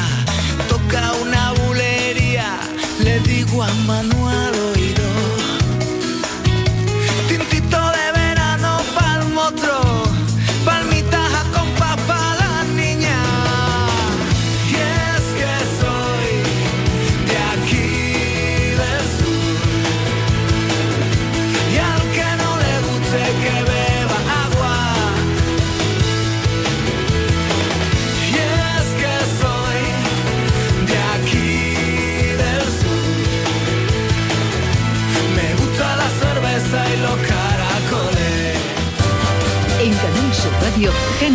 Toca 0.69 1.11
una 1.21 1.51
bulería, 1.53 2.59
le 2.99 3.19
digo 3.19 3.63
a 3.63 3.73
Manuel 3.85 4.22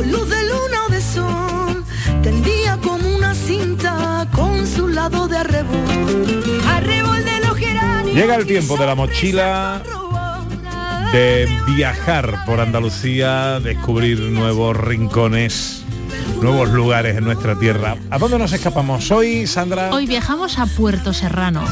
Con 0.00 0.10
luz 0.10 0.30
de 0.30 0.42
luna 0.48 0.86
o 0.88 0.90
de 0.90 1.00
sol, 1.02 1.84
tendía 2.22 2.78
como 2.78 3.06
una 3.16 3.34
cinta 3.34 4.26
con 4.32 4.66
su 4.66 4.88
lado 4.88 5.28
de 5.28 5.36
arrebol. 5.36 6.62
Arrebol 6.66 7.22
de 7.22 7.40
los 7.46 7.58
geranios. 7.58 8.16
Llega 8.16 8.36
el 8.36 8.46
tiempo 8.46 8.78
de 8.78 8.86
la 8.86 8.94
mochila 8.94 9.82
de 11.12 11.46
viajar 11.66 12.46
por 12.46 12.60
Andalucía, 12.60 13.60
descubrir 13.60 14.20
nuevos 14.20 14.74
rincones, 14.74 15.84
nuevos 16.40 16.70
lugares 16.70 17.18
en 17.18 17.24
nuestra 17.24 17.58
tierra. 17.58 17.96
¿A 18.08 18.16
dónde 18.16 18.38
nos 18.38 18.54
escapamos 18.54 19.10
hoy, 19.10 19.46
Sandra? 19.46 19.90
Hoy 19.92 20.06
viajamos 20.06 20.58
a 20.58 20.64
Puerto 20.64 21.12
Serrano. 21.12 21.62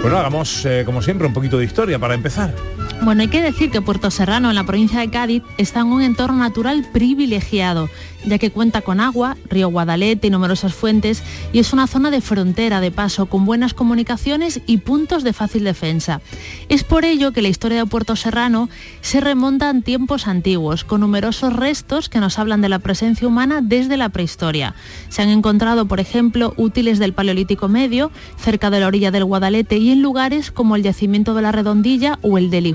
Bueno, 0.00 0.18
hagamos 0.18 0.64
eh, 0.64 0.84
como 0.86 1.02
siempre 1.02 1.26
un 1.26 1.34
poquito 1.34 1.58
de 1.58 1.64
historia 1.64 1.98
para 1.98 2.14
empezar. 2.14 2.54
Bueno, 3.00 3.22
hay 3.22 3.28
que 3.28 3.40
decir 3.40 3.70
que 3.70 3.80
Puerto 3.80 4.10
Serrano, 4.10 4.50
en 4.50 4.56
la 4.56 4.64
provincia 4.64 5.00
de 5.00 5.08
Cádiz, 5.08 5.42
está 5.56 5.80
en 5.80 5.86
un 5.86 6.02
entorno 6.02 6.38
natural 6.38 6.84
privilegiado, 6.92 7.88
ya 8.26 8.38
que 8.38 8.50
cuenta 8.50 8.82
con 8.82 9.00
agua, 9.00 9.36
río 9.48 9.68
Guadalete 9.68 10.26
y 10.26 10.30
numerosas 10.30 10.74
fuentes, 10.74 11.22
y 11.52 11.60
es 11.60 11.72
una 11.72 11.86
zona 11.86 12.10
de 12.10 12.20
frontera 12.20 12.80
de 12.80 12.90
paso, 12.90 13.26
con 13.26 13.46
buenas 13.46 13.72
comunicaciones 13.72 14.60
y 14.66 14.78
puntos 14.78 15.22
de 15.22 15.32
fácil 15.32 15.64
defensa. 15.64 16.20
Es 16.68 16.84
por 16.84 17.04
ello 17.04 17.32
que 17.32 17.40
la 17.40 17.48
historia 17.48 17.78
de 17.78 17.86
Puerto 17.86 18.16
Serrano 18.16 18.68
se 19.00 19.20
remonta 19.20 19.70
en 19.70 19.82
tiempos 19.82 20.26
antiguos, 20.26 20.84
con 20.84 21.00
numerosos 21.00 21.54
restos 21.54 22.08
que 22.08 22.20
nos 22.20 22.38
hablan 22.38 22.60
de 22.60 22.68
la 22.68 22.80
presencia 22.80 23.28
humana 23.28 23.60
desde 23.62 23.96
la 23.96 24.08
prehistoria. 24.08 24.74
Se 25.08 25.22
han 25.22 25.28
encontrado, 25.28 25.86
por 25.86 26.00
ejemplo, 26.00 26.52
útiles 26.56 26.98
del 26.98 27.14
Paleolítico 27.14 27.68
Medio, 27.68 28.10
cerca 28.36 28.70
de 28.70 28.80
la 28.80 28.88
orilla 28.88 29.12
del 29.12 29.24
Guadalete 29.24 29.78
y 29.78 29.90
en 29.90 30.02
lugares 30.02 30.50
como 30.50 30.76
el 30.76 30.82
yacimiento 30.82 31.34
de 31.34 31.42
la 31.42 31.52
Redondilla 31.52 32.18
o 32.22 32.38
el 32.38 32.50
del 32.50 32.66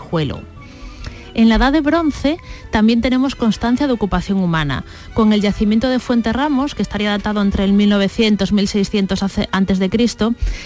En 1.36 1.50
la 1.50 1.55
Edad 1.55 1.74
de 1.74 1.81
Bronce 1.81 2.38
también 2.72 3.01
tenemos 3.01 3.36
constancia 3.36 3.88
de 3.88 3.93
ocupación 3.93 4.38
humana, 4.38 4.83
con 5.15 5.33
el 5.33 5.41
yacimiento 5.41 5.89
de 5.89 5.98
Fuente 5.98 6.31
Ramos, 6.31 6.75
que 6.75 6.83
estaría 6.83 7.10
datado 7.10 7.41
entre 7.41 7.63
el 7.63 7.74
1900 7.74 8.51
y 8.51 8.53
1600 8.53 9.24
a.C., 9.24 9.50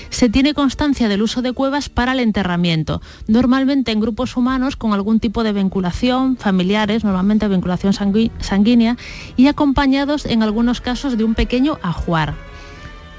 se 0.09 0.29
tiene 0.29 0.53
constancia 0.53 1.07
del 1.07 1.21
uso 1.21 1.41
de 1.41 1.53
cuevas 1.53 1.87
para 1.87 2.11
el 2.11 2.19
enterramiento, 2.19 3.01
normalmente 3.27 3.91
en 3.91 4.01
grupos 4.01 4.35
humanos 4.35 4.75
con 4.75 4.93
algún 4.93 5.21
tipo 5.21 5.43
de 5.43 5.53
vinculación, 5.53 6.35
familiares, 6.35 7.05
normalmente 7.05 7.47
vinculación 7.47 7.93
sanguínea, 7.93 8.97
y 9.37 9.47
acompañados 9.47 10.25
en 10.25 10.43
algunos 10.43 10.81
casos 10.81 11.17
de 11.17 11.23
un 11.23 11.33
pequeño 11.33 11.79
ajuar. 11.81 12.35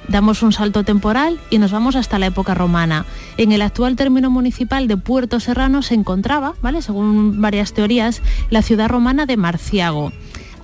Damos 0.09 0.43
un 0.43 0.53
salto 0.53 0.85
temporal 0.85 1.39
y 1.51 1.59
nos 1.59 1.71
vamos 1.71 1.95
hasta 1.95 2.19
la 2.19 2.27
época 2.27 2.55
romana. 2.55 3.05
En 3.37 3.53
el 3.53 3.61
actual 3.61 3.95
término 3.95 4.31
municipal 4.31 4.89
de 4.89 4.97
Puerto 4.97 5.39
Serrano 5.39 5.83
se 5.83 5.95
encontraba, 5.95 6.55
¿vale? 6.63 6.81
según 6.81 7.41
varias 7.43 7.75
teorías, 7.75 8.23
la 8.49 8.63
ciudad 8.63 8.89
romana 8.89 9.27
de 9.27 9.37
Marciago. 9.37 10.13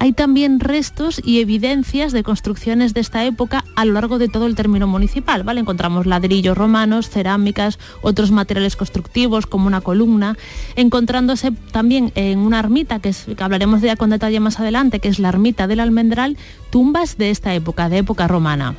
Hay 0.00 0.12
también 0.12 0.60
restos 0.60 1.20
y 1.24 1.40
evidencias 1.40 2.12
de 2.12 2.22
construcciones 2.24 2.94
de 2.94 3.00
esta 3.00 3.24
época 3.24 3.64
a 3.76 3.84
lo 3.84 3.92
largo 3.92 4.18
de 4.18 4.28
todo 4.28 4.46
el 4.46 4.54
término 4.56 4.86
municipal. 4.86 5.44
¿vale? 5.44 5.60
Encontramos 5.60 6.04
ladrillos 6.06 6.56
romanos, 6.58 7.08
cerámicas, 7.08 7.78
otros 8.02 8.30
materiales 8.30 8.76
constructivos 8.76 9.46
como 9.46 9.66
una 9.66 9.82
columna, 9.82 10.36
encontrándose 10.74 11.52
también 11.70 12.12
en 12.16 12.38
una 12.40 12.58
ermita, 12.58 12.98
que, 12.98 13.10
es- 13.10 13.26
que 13.36 13.44
hablaremos 13.44 13.82
de 13.82 13.88
ella 13.88 13.96
con 13.96 14.10
detalle 14.10 14.40
más 14.40 14.58
adelante, 14.58 15.00
que 15.00 15.08
es 15.08 15.18
la 15.18 15.28
ermita 15.28 15.66
del 15.66 15.80
Almendral, 15.80 16.36
tumbas 16.70 17.16
de 17.18 17.30
esta 17.30 17.54
época, 17.54 17.88
de 17.88 17.98
época 17.98 18.26
romana. 18.26 18.74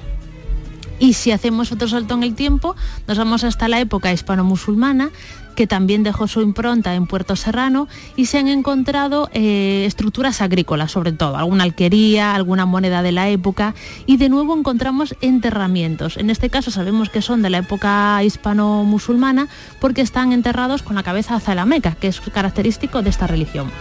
Y 0.99 1.13
si 1.13 1.31
hacemos 1.31 1.71
otro 1.71 1.87
salto 1.87 2.13
en 2.13 2.23
el 2.23 2.35
tiempo, 2.35 2.75
nos 3.07 3.17
vamos 3.17 3.43
hasta 3.43 3.67
la 3.67 3.79
época 3.79 4.13
hispano-musulmana, 4.13 5.11
que 5.55 5.67
también 5.67 6.03
dejó 6.03 6.27
su 6.27 6.41
impronta 6.41 6.93
en 6.93 7.07
Puerto 7.07 7.35
Serrano 7.35 7.87
y 8.15 8.25
se 8.25 8.37
han 8.37 8.47
encontrado 8.47 9.29
eh, 9.33 9.85
estructuras 9.87 10.41
agrícolas, 10.41 10.91
sobre 10.91 11.13
todo, 11.13 11.37
alguna 11.37 11.63
alquería, 11.63 12.35
alguna 12.35 12.65
moneda 12.65 13.01
de 13.01 13.11
la 13.11 13.29
época, 13.29 13.73
y 14.05 14.17
de 14.17 14.29
nuevo 14.29 14.55
encontramos 14.55 15.15
enterramientos. 15.21 16.17
En 16.17 16.29
este 16.29 16.49
caso 16.49 16.71
sabemos 16.71 17.09
que 17.09 17.21
son 17.21 17.41
de 17.41 17.49
la 17.49 17.59
época 17.59 18.21
hispano-musulmana 18.23 19.47
porque 19.79 20.01
están 20.01 20.33
enterrados 20.33 20.83
con 20.83 20.95
la 20.95 21.03
cabeza 21.03 21.35
hacia 21.35 21.55
la 21.55 21.65
Meca, 21.65 21.95
que 21.95 22.07
es 22.07 22.19
característico 22.19 23.01
de 23.01 23.09
esta 23.09 23.27
religión. 23.27 23.71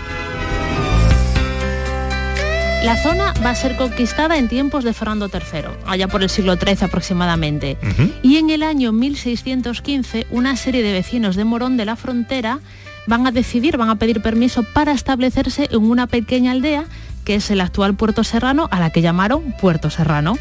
La 2.85 2.99
zona 2.99 3.33
va 3.42 3.49
a 3.49 3.55
ser 3.55 3.77
conquistada 3.77 4.37
en 4.37 4.47
tiempos 4.47 4.85
de 4.85 4.92
Fernando 4.92 5.31
III, 5.33 5.87
allá 5.87 6.07
por 6.07 6.23
el 6.23 6.29
siglo 6.29 6.57
XIII 6.57 6.85
aproximadamente. 6.85 7.79
Y 8.23 8.37
en 8.37 8.51
el 8.51 8.62
año 8.62 8.92
1615, 8.92 10.27
una 10.31 10.55
serie 10.55 10.83
de 10.83 10.92
vecinos 10.92 11.35
de 11.35 11.47
Morón 11.47 11.79
de 11.79 11.87
la 11.87 11.97
Frontera 11.97 12.61
van 13.07 13.27
a 13.27 13.31
decidir, 13.31 13.79
van 13.79 13.88
a 13.88 13.97
pedir 13.97 14.20
permiso 14.20 14.64
para 14.75 14.92
establecerse 14.92 15.66
en 15.70 15.83
una 15.83 16.07
pequeña 16.07 16.53
aldea, 16.53 16.85
que 17.25 17.37
es 17.37 17.51
el 17.51 17.62
actual 17.62 17.94
Puerto 17.94 18.23
Serrano, 18.23 18.68
a 18.70 18.79
la 18.81 18.90
que 18.90 19.01
llamaron 19.01 19.55
Puerto 19.59 19.88
Serrano. 19.88 20.37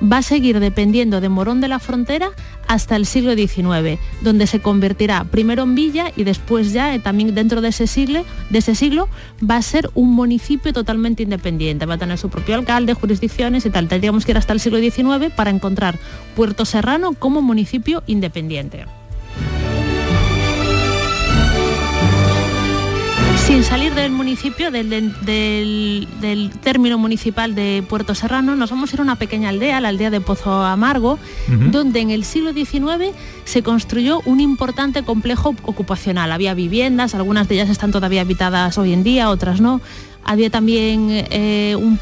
Va 0.00 0.18
a 0.18 0.22
seguir 0.22 0.60
dependiendo 0.60 1.20
de 1.20 1.28
Morón 1.28 1.60
de 1.60 1.68
la 1.68 1.78
Frontera 1.78 2.30
hasta 2.68 2.96
el 2.96 3.06
siglo 3.06 3.34
XIX, 3.34 3.98
donde 4.20 4.46
se 4.46 4.60
convertirá 4.60 5.24
primero 5.24 5.64
en 5.64 5.74
villa 5.74 6.12
y 6.14 6.24
después 6.24 6.72
ya 6.72 6.94
eh, 6.94 6.98
también 6.98 7.34
dentro 7.34 7.60
de 7.60 7.68
ese 7.68 7.86
siglo, 7.86 8.24
de 8.50 8.58
ese 8.58 8.74
siglo 8.74 9.08
va 9.48 9.56
a 9.56 9.62
ser 9.62 9.90
un 9.94 10.14
municipio 10.14 10.72
totalmente 10.72 11.22
independiente, 11.22 11.86
va 11.86 11.94
a 11.94 11.98
tener 11.98 12.18
su 12.18 12.28
propio 12.28 12.54
alcalde, 12.54 12.94
jurisdicciones 12.94 13.66
y 13.66 13.70
tal. 13.70 13.88
Tendríamos 13.88 14.24
que 14.24 14.32
ir 14.32 14.38
hasta 14.38 14.52
el 14.52 14.60
siglo 14.60 14.78
XIX 14.78 15.32
para 15.34 15.50
encontrar 15.50 15.98
Puerto 16.36 16.64
Serrano 16.64 17.14
como 17.14 17.42
municipio 17.42 18.02
independiente. 18.06 18.84
Sin 23.48 23.64
salir 23.64 23.94
del 23.94 24.12
municipio, 24.12 24.70
del, 24.70 24.90
del- 24.90 25.14
del- 25.24 26.06
del 26.20 26.50
término 26.50 26.98
municipal 26.98 27.54
de 27.54 27.82
Puerto 27.88 28.14
Serrano, 28.14 28.54
nos 28.54 28.70
vamos 28.70 28.92
a 28.92 28.96
ir 28.96 29.00
a 29.00 29.02
una 29.02 29.16
pequeña 29.16 29.48
aldea, 29.48 29.80
la 29.80 29.88
aldea 29.88 30.10
de 30.10 30.20
Pozo 30.20 30.62
Amargo, 30.64 31.18
donde 31.70 32.00
en 32.00 32.10
el 32.10 32.24
siglo 32.24 32.52
XIX 32.52 33.14
se 33.44 33.62
construyó 33.62 34.20
un 34.26 34.40
importante 34.40 35.02
complejo 35.02 35.54
ocupacional. 35.62 36.30
Había 36.30 36.52
viviendas, 36.52 37.14
algunas 37.14 37.48
de 37.48 37.54
ellas 37.54 37.70
están 37.70 37.90
todavía 37.90 38.20
habitadas 38.20 38.76
hoy 38.76 38.92
en 38.92 39.02
día, 39.02 39.30
otras 39.30 39.62
no. 39.62 39.80
Había 40.24 40.50
también 40.50 41.08
eh, 41.10 41.74
un- 41.80 41.98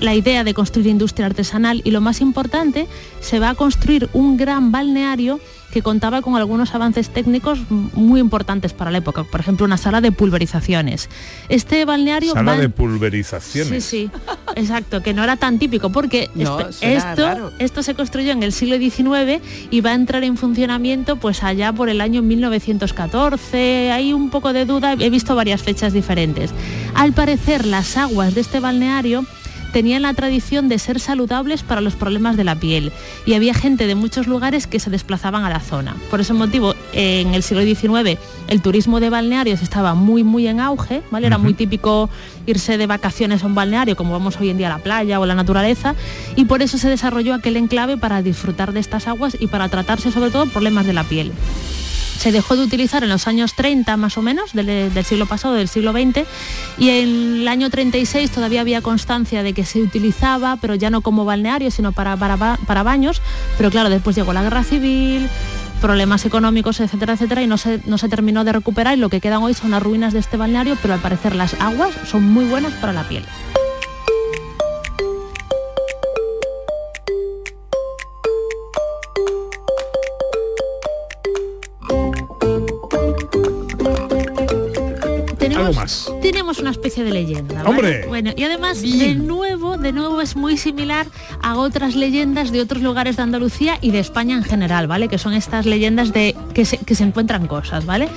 la 0.00 0.14
idea 0.14 0.44
de 0.44 0.52
construir 0.54 0.86
industria 0.88 1.26
artesanal 1.26 1.80
y 1.82 1.90
lo 1.92 2.02
más 2.02 2.20
importante, 2.20 2.86
se 3.20 3.38
va 3.38 3.50
a 3.50 3.54
construir 3.54 4.10
un 4.12 4.36
gran 4.36 4.70
balneario 4.70 5.40
que 5.72 5.82
contaba 5.82 6.22
con 6.22 6.36
algunos 6.36 6.74
avances 6.74 7.10
técnicos 7.10 7.58
muy 7.70 8.20
importantes 8.20 8.72
para 8.72 8.90
la 8.90 8.98
época, 8.98 9.24
por 9.24 9.40
ejemplo 9.40 9.64
una 9.66 9.76
sala 9.76 10.00
de 10.00 10.12
pulverizaciones. 10.12 11.08
Este 11.48 11.84
balneario 11.84 12.32
Sala 12.32 12.56
de 12.56 12.68
pulverizaciones. 12.68 13.84
Sí, 13.84 14.08
sí, 14.08 14.10
exacto, 14.56 15.02
que 15.02 15.14
no 15.14 15.22
era 15.22 15.36
tan 15.36 15.58
típico 15.58 15.90
porque 15.90 16.30
No, 16.34 16.58
esto, 16.60 16.72
suena 16.72 17.10
esto, 17.12 17.22
raro. 17.22 17.52
esto 17.58 17.82
se 17.82 17.94
construyó 17.94 18.32
en 18.32 18.42
el 18.42 18.52
siglo 18.52 18.76
XIX 18.78 19.42
y 19.70 19.80
va 19.80 19.90
a 19.90 19.94
entrar 19.94 20.24
en 20.24 20.36
funcionamiento 20.36 21.16
pues 21.16 21.42
allá 21.42 21.72
por 21.72 21.88
el 21.88 22.00
año 22.00 22.22
1914. 22.22 23.90
Hay 23.92 24.12
un 24.12 24.30
poco 24.30 24.52
de 24.52 24.64
duda, 24.64 24.94
he 24.98 25.10
visto 25.10 25.34
varias 25.34 25.62
fechas 25.62 25.92
diferentes. 25.92 26.50
Al 26.94 27.12
parecer 27.12 27.66
las 27.66 27.96
aguas 27.96 28.34
de 28.34 28.40
este 28.40 28.60
balneario 28.60 29.24
tenían 29.70 30.02
la 30.02 30.14
tradición 30.14 30.68
de 30.68 30.78
ser 30.78 31.00
saludables 31.00 31.62
para 31.62 31.80
los 31.80 31.94
problemas 31.94 32.36
de 32.36 32.44
la 32.44 32.56
piel 32.56 32.92
y 33.26 33.34
había 33.34 33.54
gente 33.54 33.86
de 33.86 33.94
muchos 33.94 34.26
lugares 34.26 34.66
que 34.66 34.80
se 34.80 34.90
desplazaban 34.90 35.44
a 35.44 35.50
la 35.50 35.60
zona. 35.60 35.96
Por 36.10 36.20
ese 36.20 36.32
motivo, 36.32 36.74
en 36.92 37.34
el 37.34 37.42
siglo 37.42 37.62
XIX 37.62 38.18
el 38.48 38.62
turismo 38.62 39.00
de 39.00 39.10
balnearios 39.10 39.62
estaba 39.62 39.94
muy 39.94 40.24
muy 40.24 40.46
en 40.46 40.60
auge, 40.60 41.02
¿vale? 41.10 41.26
Era 41.26 41.38
muy 41.38 41.54
típico 41.54 42.10
irse 42.46 42.78
de 42.78 42.86
vacaciones 42.86 43.42
a 43.42 43.46
un 43.46 43.54
balneario 43.54 43.96
como 43.96 44.12
vamos 44.12 44.38
hoy 44.40 44.50
en 44.50 44.58
día 44.58 44.66
a 44.66 44.76
la 44.76 44.82
playa 44.82 45.20
o 45.20 45.22
a 45.22 45.26
la 45.26 45.34
naturaleza 45.34 45.94
y 46.36 46.44
por 46.44 46.62
eso 46.62 46.78
se 46.78 46.88
desarrolló 46.88 47.34
aquel 47.34 47.56
enclave 47.56 47.96
para 47.96 48.22
disfrutar 48.22 48.72
de 48.72 48.80
estas 48.80 49.06
aguas 49.06 49.36
y 49.38 49.46
para 49.46 49.68
tratarse 49.68 50.10
sobre 50.10 50.30
todo 50.30 50.46
problemas 50.46 50.86
de 50.86 50.92
la 50.92 51.04
piel 51.04 51.32
se 52.20 52.32
dejó 52.32 52.54
de 52.54 52.62
utilizar 52.62 53.02
en 53.02 53.08
los 53.08 53.26
años 53.26 53.54
30 53.54 53.96
más 53.96 54.18
o 54.18 54.22
menos 54.22 54.52
del, 54.52 55.04
siglo 55.06 55.24
pasado, 55.24 55.54
del 55.54 55.68
siglo 55.68 55.92
XX, 55.92 56.26
y 56.76 56.90
en 56.90 57.40
el 57.40 57.48
año 57.48 57.70
36 57.70 58.30
todavía 58.30 58.60
había 58.60 58.82
constancia 58.82 59.42
de 59.42 59.54
que 59.54 59.64
se 59.64 59.80
utilizaba, 59.80 60.58
pero 60.60 60.74
ya 60.74 60.90
no 60.90 61.00
como 61.00 61.24
balneario, 61.24 61.70
sino 61.70 61.92
para, 61.92 62.18
para, 62.18 62.58
para 62.58 62.82
baños, 62.82 63.22
pero 63.56 63.70
claro, 63.70 63.88
después 63.88 64.14
llegó 64.16 64.34
la 64.34 64.42
guerra 64.42 64.64
civil, 64.64 65.30
problemas 65.80 66.26
económicos, 66.26 66.80
etcétera, 66.80 67.14
etcétera, 67.14 67.42
y 67.42 67.46
no 67.46 67.56
se, 67.56 67.80
no 67.86 67.96
se 67.96 68.10
terminó 68.10 68.44
de 68.44 68.52
recuperar 68.52 68.98
y 68.98 69.00
lo 69.00 69.08
que 69.08 69.22
quedan 69.22 69.42
hoy 69.42 69.54
son 69.54 69.70
las 69.70 69.82
ruinas 69.82 70.12
de 70.12 70.18
este 70.18 70.36
balneario, 70.36 70.76
pero 70.82 70.92
al 70.92 71.00
parecer 71.00 71.34
las 71.34 71.54
aguas 71.54 71.94
son 72.04 72.24
muy 72.24 72.44
buenas 72.44 72.74
para 72.74 72.92
la 72.92 73.08
piel. 73.08 73.24
Algo 85.70 85.80
algo 85.80 85.80
más. 85.80 86.12
Tenemos 86.20 86.58
una 86.58 86.70
especie 86.70 87.04
de 87.04 87.10
leyenda. 87.10 87.62
¿vale? 87.62 87.68
¡Hombre! 87.68 88.06
Bueno, 88.08 88.32
y 88.36 88.42
además, 88.42 88.82
de 88.82 89.14
nuevo, 89.14 89.76
de 89.76 89.92
nuevo 89.92 90.20
es 90.20 90.36
muy 90.36 90.56
similar 90.56 91.06
a 91.42 91.56
otras 91.56 91.94
leyendas 91.94 92.50
de 92.50 92.60
otros 92.60 92.82
lugares 92.82 93.16
de 93.16 93.22
Andalucía 93.22 93.78
y 93.80 93.90
de 93.90 94.00
España 94.00 94.36
en 94.36 94.42
general, 94.42 94.86
¿vale? 94.86 95.08
Que 95.08 95.18
son 95.18 95.32
estas 95.32 95.66
leyendas 95.66 96.12
de 96.12 96.34
que 96.54 96.64
se, 96.64 96.78
que 96.78 96.94
se 96.94 97.04
encuentran 97.04 97.46
cosas, 97.46 97.86
¿vale? 97.86 98.08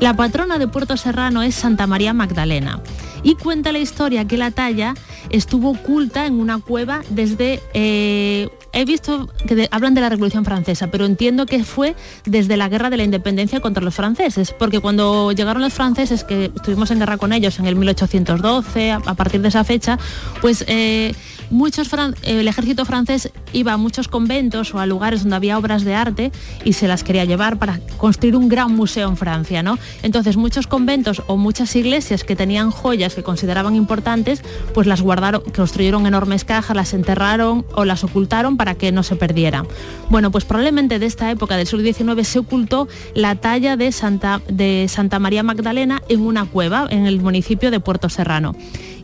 La 0.00 0.14
patrona 0.14 0.58
de 0.58 0.68
Puerto 0.68 0.96
Serrano 0.96 1.42
es 1.42 1.54
Santa 1.54 1.86
María 1.86 2.12
Magdalena 2.12 2.80
y 3.22 3.34
cuenta 3.34 3.72
la 3.72 3.78
historia 3.78 4.26
que 4.26 4.36
la 4.36 4.50
talla 4.50 4.94
estuvo 5.30 5.70
oculta 5.70 6.26
en 6.26 6.34
una 6.34 6.58
cueva 6.58 7.02
desde 7.10 7.60
eh, 7.74 8.48
he 8.72 8.84
visto 8.84 9.28
que 9.46 9.68
hablan 9.70 9.94
de 9.94 10.00
la 10.00 10.08
Revolución 10.08 10.44
Francesa, 10.44 10.90
pero 10.90 11.04
entiendo 11.04 11.46
que 11.46 11.64
fue 11.64 11.94
desde 12.24 12.56
la 12.56 12.68
guerra 12.68 12.90
de 12.90 12.96
la 12.96 13.04
independencia 13.04 13.60
contra 13.60 13.82
los 13.82 13.94
franceses, 13.94 14.52
porque 14.52 14.80
cuando 14.80 15.32
llegaron 15.32 15.62
los 15.62 15.72
franceses, 15.72 16.24
que 16.24 16.50
estuvimos 16.54 16.90
en 16.90 16.98
guerra 16.98 17.18
con 17.18 17.32
ellos 17.32 17.58
en 17.58 17.66
el 17.66 17.76
1812, 17.76 18.90
a, 18.90 18.96
a 18.96 19.14
partir 19.14 19.40
de 19.40 19.48
esa 19.48 19.64
fecha, 19.64 19.98
pues 20.40 20.64
eh, 20.68 21.14
muchos 21.52 21.90
el 22.22 22.48
ejército 22.48 22.84
francés 22.84 23.30
iba 23.52 23.74
a 23.74 23.76
muchos 23.76 24.08
conventos 24.08 24.74
o 24.74 24.78
a 24.78 24.86
lugares 24.86 25.20
donde 25.20 25.36
había 25.36 25.58
obras 25.58 25.84
de 25.84 25.94
arte 25.94 26.32
y 26.64 26.72
se 26.72 26.88
las 26.88 27.04
quería 27.04 27.24
llevar 27.24 27.58
para 27.58 27.80
construir 27.98 28.34
un 28.34 28.48
gran 28.48 28.74
museo 28.74 29.08
en 29.08 29.16
Francia, 29.16 29.62
¿no? 29.62 29.78
Entonces 30.02 30.36
muchos 30.36 30.66
conventos 30.66 31.22
o 31.26 31.36
muchas 31.36 31.76
iglesias 31.76 32.24
que 32.24 32.34
tenían 32.34 32.70
joyas 32.70 33.14
que 33.14 33.22
consideraban 33.22 33.76
importantes, 33.76 34.42
pues 34.72 34.86
las 34.86 35.02
guardaron, 35.02 35.42
construyeron 35.54 36.06
enormes 36.06 36.44
cajas, 36.44 36.74
las 36.74 36.94
enterraron 36.94 37.66
o 37.74 37.84
las 37.84 38.02
ocultaron 38.02 38.56
para 38.56 38.74
que 38.74 38.90
no 38.90 39.02
se 39.02 39.16
perdieran. 39.16 39.66
Bueno, 40.08 40.30
pues 40.30 40.44
probablemente 40.44 40.98
de 40.98 41.06
esta 41.06 41.30
época 41.30 41.56
del 41.56 41.66
siglo 41.66 41.84
XIX 41.84 42.26
se 42.26 42.38
ocultó 42.38 42.88
la 43.14 43.34
talla 43.36 43.76
de 43.76 43.92
Santa, 43.92 44.40
de 44.48 44.86
Santa 44.88 45.18
María 45.18 45.42
Magdalena 45.42 46.02
en 46.08 46.22
una 46.22 46.46
cueva 46.46 46.86
en 46.90 47.06
el 47.06 47.20
municipio 47.20 47.70
de 47.70 47.80
Puerto 47.80 48.08
Serrano. 48.08 48.54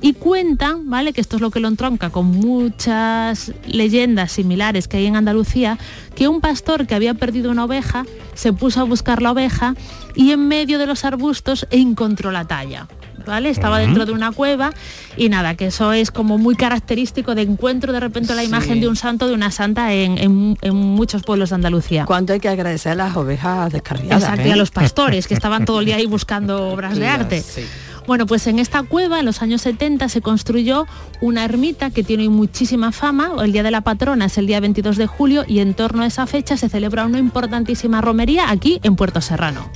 Y 0.00 0.12
cuentan, 0.12 0.88
¿vale? 0.88 1.12
Que 1.12 1.20
esto 1.20 1.36
es 1.36 1.42
lo 1.42 1.50
que 1.50 1.58
lo 1.60 1.68
entronca 1.68 2.10
con 2.10 2.26
muchas 2.26 3.52
leyendas 3.66 4.32
similares 4.32 4.86
que 4.88 4.98
hay 4.98 5.06
en 5.06 5.16
Andalucía, 5.16 5.78
que 6.14 6.28
un 6.28 6.40
pastor 6.40 6.86
que 6.86 6.94
había 6.94 7.14
perdido 7.14 7.50
una 7.50 7.64
oveja 7.64 8.04
se 8.34 8.52
puso 8.52 8.80
a 8.80 8.84
buscar 8.84 9.22
la 9.22 9.32
oveja 9.32 9.74
y 10.14 10.30
en 10.32 10.46
medio 10.46 10.78
de 10.78 10.86
los 10.86 11.04
arbustos 11.04 11.66
encontró 11.70 12.30
la 12.30 12.44
talla. 12.44 12.86
¿Vale? 13.26 13.50
Estaba 13.50 13.78
dentro 13.78 14.06
de 14.06 14.12
una 14.12 14.32
cueva 14.32 14.70
y 15.18 15.28
nada, 15.28 15.54
que 15.54 15.66
eso 15.66 15.92
es 15.92 16.10
como 16.10 16.38
muy 16.38 16.54
característico 16.54 17.34
de 17.34 17.42
encuentro 17.42 17.92
de 17.92 18.00
repente 18.00 18.34
la 18.34 18.40
Sí. 18.40 18.46
imagen 18.48 18.80
de 18.80 18.88
un 18.88 18.96
santo, 18.96 19.26
de 19.28 19.34
una 19.34 19.50
santa 19.50 19.92
en, 19.92 20.16
en- 20.16 20.56
en 20.62 20.74
muchos 20.74 21.24
pueblos 21.24 21.50
de 21.50 21.56
Andalucía. 21.56 22.06
Cuánto 22.06 22.32
hay 22.32 22.40
que 22.40 22.48
agradecer 22.48 22.92
a 22.92 22.94
las 22.94 23.16
ovejas 23.16 23.70
descarriadas. 23.70 24.22
Exacto, 24.22 24.46
y 24.46 24.50
¿eh? 24.50 24.52
a 24.54 24.56
los 24.56 24.70
pastores 24.70 25.26
que 25.26 25.34
estaban 25.40 25.66
todo 25.66 25.80
el 25.80 25.86
día 25.86 25.96
ahí 25.96 26.06
buscando 26.06 26.68
obras 26.70 26.96
de 26.96 27.06
arte. 27.06 27.42
sí. 27.42 27.62
Bueno, 28.08 28.24
pues 28.24 28.46
en 28.46 28.58
esta 28.58 28.84
cueva 28.84 29.20
en 29.20 29.26
los 29.26 29.42
años 29.42 29.60
70 29.60 30.08
se 30.08 30.22
construyó 30.22 30.86
una 31.20 31.44
ermita 31.44 31.90
que 31.90 32.02
tiene 32.02 32.30
muchísima 32.30 32.90
fama. 32.90 33.32
El 33.44 33.52
Día 33.52 33.62
de 33.62 33.70
la 33.70 33.82
Patrona 33.82 34.24
es 34.24 34.38
el 34.38 34.46
día 34.46 34.60
22 34.60 34.96
de 34.96 35.06
julio 35.06 35.44
y 35.46 35.58
en 35.58 35.74
torno 35.74 36.02
a 36.02 36.06
esa 36.06 36.26
fecha 36.26 36.56
se 36.56 36.70
celebra 36.70 37.04
una 37.04 37.18
importantísima 37.18 38.00
romería 38.00 38.50
aquí 38.50 38.80
en 38.82 38.96
Puerto 38.96 39.20
Serrano. 39.20 39.70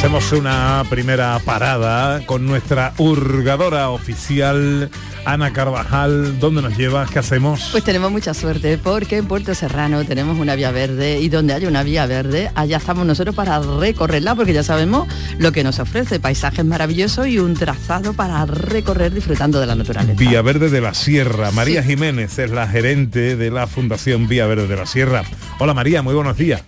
Hacemos 0.00 0.32
una 0.32 0.82
primera 0.88 1.38
parada 1.44 2.24
con 2.24 2.46
nuestra 2.46 2.94
hurgadora 2.96 3.90
oficial, 3.90 4.90
Ana 5.26 5.52
Carvajal. 5.52 6.40
¿Dónde 6.40 6.62
nos 6.62 6.74
llevas? 6.74 7.10
¿Qué 7.10 7.18
hacemos? 7.18 7.68
Pues 7.70 7.84
tenemos 7.84 8.10
mucha 8.10 8.32
suerte 8.32 8.78
porque 8.78 9.18
en 9.18 9.26
Puerto 9.26 9.54
Serrano 9.54 10.02
tenemos 10.06 10.38
una 10.38 10.54
vía 10.54 10.70
verde 10.70 11.20
y 11.20 11.28
donde 11.28 11.52
hay 11.52 11.66
una 11.66 11.82
vía 11.82 12.06
verde, 12.06 12.50
allá 12.54 12.78
estamos 12.78 13.04
nosotros 13.04 13.34
para 13.34 13.58
recorrerla 13.60 14.34
porque 14.34 14.54
ya 14.54 14.62
sabemos 14.62 15.06
lo 15.38 15.52
que 15.52 15.62
nos 15.62 15.78
ofrece, 15.78 16.18
paisajes 16.18 16.64
maravillosos 16.64 17.26
y 17.26 17.38
un 17.38 17.52
trazado 17.52 18.14
para 18.14 18.46
recorrer 18.46 19.12
disfrutando 19.12 19.60
de 19.60 19.66
la 19.66 19.74
naturaleza. 19.74 20.18
Vía 20.18 20.40
Verde 20.40 20.70
de 20.70 20.80
la 20.80 20.94
Sierra. 20.94 21.50
María 21.50 21.82
Jiménez 21.82 22.38
es 22.38 22.50
la 22.50 22.66
gerente 22.66 23.36
de 23.36 23.50
la 23.50 23.66
Fundación 23.66 24.28
Vía 24.28 24.46
Verde 24.46 24.66
de 24.66 24.76
la 24.76 24.86
Sierra. 24.86 25.24
Hola 25.58 25.74
María, 25.74 26.00
muy 26.00 26.14
buenos 26.14 26.38
días. 26.38 26.62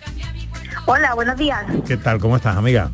Hola, 0.85 1.15
buenos 1.15 1.35
días. 1.35 1.65
¿Qué 1.87 1.97
tal? 1.97 2.19
¿Cómo 2.19 2.35
estás, 2.35 2.57
amiga? 2.57 2.91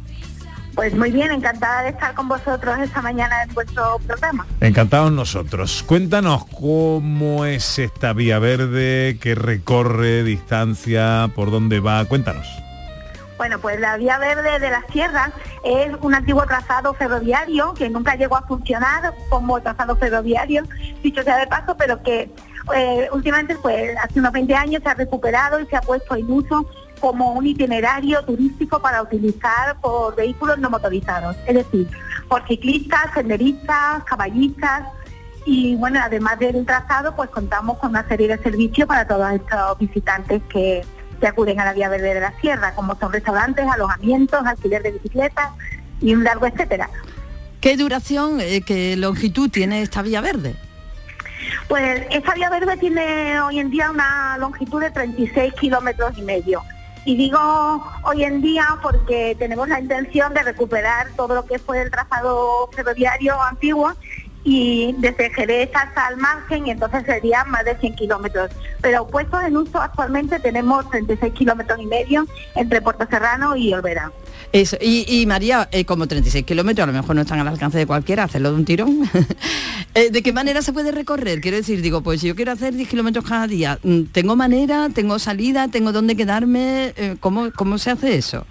Pues 0.79 0.95
muy 0.95 1.11
bien, 1.11 1.29
encantada 1.29 1.81
de 1.81 1.89
estar 1.89 2.13
con 2.15 2.29
vosotros 2.29 2.79
esta 2.79 3.01
mañana 3.01 3.43
en 3.43 3.53
vuestro 3.53 3.99
programa. 4.07 4.47
Encantados 4.61 5.11
nosotros. 5.11 5.83
Cuéntanos 5.83 6.45
cómo 6.57 7.43
es 7.43 7.79
esta 7.79 8.13
Vía 8.13 8.39
Verde, 8.39 9.17
qué 9.19 9.35
recorre, 9.35 10.23
distancia, 10.23 11.29
por 11.35 11.51
dónde 11.51 11.81
va. 11.81 12.05
Cuéntanos. 12.05 12.47
Bueno, 13.37 13.59
pues 13.59 13.77
la 13.81 13.97
vía 13.97 14.17
verde 14.19 14.59
de 14.59 14.69
la 14.69 14.85
sierra 14.89 15.33
es 15.65 15.91
un 16.01 16.13
antiguo 16.13 16.45
trazado 16.45 16.93
ferroviario 16.93 17.73
que 17.73 17.89
nunca 17.89 18.15
llegó 18.15 18.37
a 18.37 18.43
funcionar 18.43 19.13
como 19.29 19.59
trazado 19.59 19.97
ferroviario, 19.97 20.63
dicho 21.03 21.23
sea 21.23 21.37
de 21.37 21.47
paso, 21.47 21.75
pero 21.77 22.01
que 22.03 22.29
eh, 22.75 23.09
últimamente, 23.11 23.57
pues 23.57 23.97
hace 23.97 24.19
unos 24.19 24.31
20 24.31 24.55
años 24.55 24.83
se 24.83 24.89
ha 24.89 24.93
recuperado 24.93 25.59
y 25.59 25.65
se 25.67 25.75
ha 25.75 25.81
puesto 25.81 26.15
en 26.15 26.31
uso 26.31 26.65
como 26.99 27.33
un 27.33 27.45
itinerario 27.45 28.23
turístico 28.23 28.81
para 28.81 29.01
utilizar 29.01 29.79
por 29.81 30.15
vehículos 30.15 30.57
no 30.59 30.69
motorizados, 30.69 31.35
es 31.47 31.55
decir, 31.55 31.87
por 32.27 32.45
ciclistas, 32.47 33.13
senderistas, 33.13 34.03
caballistas 34.03 34.87
y 35.45 35.75
bueno, 35.75 35.99
además 36.03 36.37
del 36.39 36.65
trazado, 36.65 37.15
pues 37.15 37.29
contamos 37.29 37.77
con 37.79 37.91
una 37.91 38.07
serie 38.07 38.27
de 38.27 38.37
servicios 38.37 38.87
para 38.87 39.07
todos 39.07 39.31
estos 39.31 39.79
visitantes 39.79 40.41
que, 40.49 40.85
que 41.19 41.27
acuden 41.27 41.59
a 41.59 41.65
la 41.65 41.73
Vía 41.73 41.89
Verde 41.89 42.13
de 42.13 42.19
la 42.19 42.33
Sierra, 42.39 42.73
como 42.75 42.95
son 42.99 43.11
restaurantes, 43.11 43.65
alojamientos, 43.67 44.45
alquiler 44.45 44.83
de 44.83 44.91
bicicletas 44.91 45.51
y 46.01 46.13
un 46.13 46.23
largo 46.23 46.45
etcétera. 46.45 46.89
¿Qué 47.61 47.75
duración, 47.75 48.39
eh, 48.39 48.61
qué 48.61 48.95
longitud 48.95 49.49
tiene 49.49 49.81
esta 49.81 50.01
vía 50.01 50.21
verde? 50.21 50.55
Pues 51.67 52.05
esta 52.09 52.33
vía 52.33 52.49
verde 52.49 52.77
tiene 52.77 53.39
hoy 53.41 53.59
en 53.59 53.69
día 53.69 53.91
una 53.91 54.37
longitud 54.37 54.81
de 54.81 54.91
36 54.91 55.53
kilómetros 55.59 56.17
y 56.17 56.21
medio. 56.21 56.63
Y 57.05 57.15
digo 57.15 57.39
hoy 58.03 58.23
en 58.23 58.41
día 58.41 58.65
porque 58.81 59.35
tenemos 59.39 59.67
la 59.69 59.79
intención 59.79 60.33
de 60.33 60.43
recuperar 60.43 61.07
todo 61.15 61.35
lo 61.35 61.45
que 61.45 61.57
fue 61.57 61.81
el 61.81 61.91
trazado 61.91 62.69
ferroviario 62.73 63.41
antiguo 63.41 63.93
y 64.43 64.95
desde 64.97 65.29
Jerez 65.31 65.69
hasta 65.73 66.09
el 66.09 66.17
margen 66.17 66.67
y 66.67 66.71
entonces 66.71 67.03
serían 67.05 67.49
más 67.49 67.65
de 67.65 67.77
100 67.77 67.95
kilómetros. 67.95 68.51
Pero 68.81 69.07
puestos 69.07 69.43
en 69.43 69.57
uso 69.57 69.79
actualmente 69.79 70.39
tenemos 70.39 70.89
36 70.89 71.33
kilómetros 71.33 71.79
y 71.79 71.85
medio 71.85 72.25
entre 72.55 72.81
Puerto 72.81 73.05
Serrano 73.09 73.55
y 73.55 73.73
Olvera. 73.73 74.11
Eso. 74.51 74.77
Y, 74.81 75.05
y, 75.07 75.25
María, 75.25 75.69
eh, 75.71 75.85
como 75.85 76.07
36 76.07 76.45
kilómetros, 76.45 76.83
a 76.83 76.87
lo 76.91 76.93
mejor 76.93 77.15
no 77.15 77.21
están 77.21 77.39
al 77.39 77.47
alcance 77.47 77.77
de 77.77 77.85
cualquiera, 77.85 78.23
hacerlo 78.23 78.51
de 78.51 78.55
un 78.55 78.65
tirón. 78.65 79.09
Eh, 79.95 80.11
¿De 80.11 80.21
qué 80.21 80.31
manera 80.31 80.61
se 80.61 80.71
puede 80.71 80.91
recorrer? 80.91 81.41
Quiero 81.41 81.57
decir, 81.57 81.81
digo, 81.81 82.01
pues 82.01 82.21
si 82.21 82.27
yo 82.27 82.35
quiero 82.35 82.51
hacer 82.51 82.75
10 82.75 82.87
kilómetros 82.87 83.25
cada 83.25 83.47
día, 83.47 83.79
mm, 83.81 84.03
¿tengo 84.11 84.35
manera, 84.35 84.87
tengo 84.93 85.17
salida, 85.17 85.67
tengo 85.67 85.91
dónde 85.91 86.15
quedarme? 86.15 86.93
Eh, 86.95 87.15
¿cómo, 87.19 87.51
¿Cómo 87.55 87.79
se 87.79 87.89
hace 87.89 88.15
eso? 88.15 88.45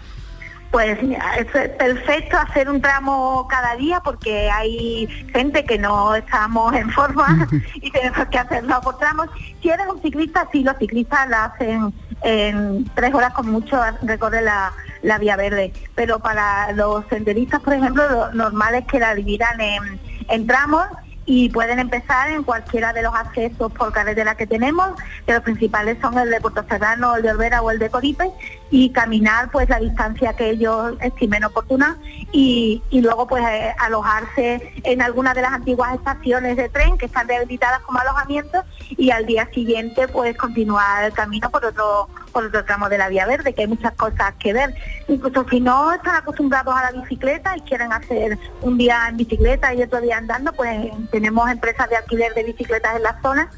Pues 0.71 0.99
es 1.03 1.47
perfecto 1.47 2.37
hacer 2.37 2.69
un 2.69 2.81
tramo 2.83 3.49
cada 3.49 3.75
día 3.77 4.01
porque 4.01 4.51
hay 4.51 5.07
gente 5.33 5.65
que 5.65 5.79
no 5.79 6.15
estamos 6.15 6.75
en 6.75 6.91
forma 6.91 7.49
y 7.75 7.91
tenemos 7.91 8.29
que 8.29 8.39
hacerlo 8.39 8.81
por 8.83 8.99
tramos. 8.99 9.29
Si 9.63 9.71
eres 9.71 9.87
un 9.87 10.03
ciclista, 10.03 10.47
sí, 10.53 10.63
los 10.63 10.77
ciclistas 10.77 11.29
la 11.29 11.45
hacen 11.47 11.95
en 12.23 12.85
tres 12.95 13.15
horas 13.15 13.33
con 13.33 13.51
mucho 13.51 13.81
recorre 14.03 14.43
la, 14.43 14.73
la 15.03 15.19
vía 15.19 15.37
verde. 15.37 15.73
Pero 15.95 16.19
para 16.19 16.73
los 16.73 17.07
senderistas, 17.09 17.61
por 17.61 17.73
ejemplo, 17.73 18.09
lo 18.11 18.33
normal 18.33 18.75
es 18.75 18.87
que 18.87 18.99
la 18.99 19.15
dividan 19.15 19.61
en, 19.61 20.01
en 20.29 20.47
tramos 20.47 20.87
y 21.31 21.51
pueden 21.51 21.79
empezar 21.79 22.31
en 22.31 22.43
cualquiera 22.43 22.95
de 22.95 23.03
los 23.03 23.15
accesos 23.15 23.71
por 23.73 23.93
carretera 23.93 24.35
que 24.35 24.47
tenemos, 24.47 24.89
que 25.27 25.35
los 25.35 25.43
principales 25.43 25.99
son 26.01 26.17
el 26.17 26.31
de 26.31 26.41
Puerto 26.41 26.65
Serrano, 26.67 27.17
el 27.17 27.23
de 27.23 27.31
Olvera 27.33 27.61
o 27.61 27.71
el 27.71 27.79
de 27.79 27.91
Coripe, 27.91 28.31
y 28.71 28.91
caminar 28.91 29.51
pues 29.51 29.69
la 29.69 29.79
distancia 29.79 30.35
que 30.35 30.51
ellos 30.51 30.95
estimen 31.01 31.45
oportuna 31.45 31.99
y, 32.33 32.83
y 32.91 33.01
luego 33.01 33.27
pues 33.27 33.45
eh, 33.47 33.75
alojarse 33.79 34.73
en 34.83 35.03
alguna 35.03 35.35
de 35.35 35.43
las 35.43 35.53
antiguas 35.53 35.95
estaciones 35.95 36.57
de 36.57 36.69
tren 36.69 36.99
que 36.99 37.07
están 37.07 37.29
rehabilitadas 37.29 37.81
como 37.81 37.99
alojamiento 37.99 38.63
y 38.91 39.11
al 39.11 39.27
día 39.27 39.49
siguiente 39.53 40.09
pues 40.09 40.37
continuar 40.37 41.05
el 41.05 41.13
camino 41.13 41.51
por 41.51 41.65
otro 41.65 42.09
por 42.33 42.45
otro 42.45 42.65
tramo 42.65 42.89
de 42.89 42.99
la 42.99 43.09
vía 43.09 43.27
verde, 43.27 43.53
que 43.53 43.63
hay 43.63 43.67
muchas 43.67 43.93
cosas 43.95 44.35
que 44.39 44.53
ver. 44.53 44.75
Incluso 45.09 45.47
si 45.49 45.61
no 45.61 45.93
están 45.93 46.17
acostumbrados 46.17 46.75
a 46.75 46.93
la 46.93 47.01
bicicleta 47.01 47.57
y 47.57 47.61
quieren 47.63 47.93
hacer 47.93 48.39
un 48.61 48.79
día 48.79 49.07
en 49.09 49.17
bicicleta 49.17 49.75
y 49.75 49.83
otro 49.83 50.01
día 50.01 50.19
andando, 50.19 50.53
pues 50.53 50.91
tenemos 51.11 51.51
empresas 51.51 51.89
de 51.89 51.97
alquiler 51.97 52.35
de 52.35 52.45
bicicletas 52.45 52.97
en 52.97 53.03
la 53.03 53.21
zona 53.23 53.51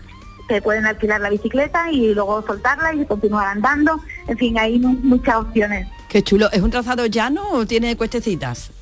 que 0.51 0.61
pueden 0.61 0.85
alquilar 0.85 1.21
la 1.21 1.31
bicicleta 1.31 1.93
y 1.93 2.13
luego 2.13 2.45
soltarla 2.45 2.93
y 2.93 3.07
continuar 3.07 3.47
andando. 3.47 4.01
En 4.27 4.37
fin, 4.37 4.59
hay 4.59 4.81
muchas 4.81 5.37
opciones. 5.37 5.87
Qué 6.09 6.25
chulo. 6.25 6.51
¿Es 6.51 6.61
un 6.61 6.71
trazado 6.71 7.07
llano 7.07 7.51
o 7.53 7.65
tiene 7.65 7.97
cuestecitas? 7.97 8.73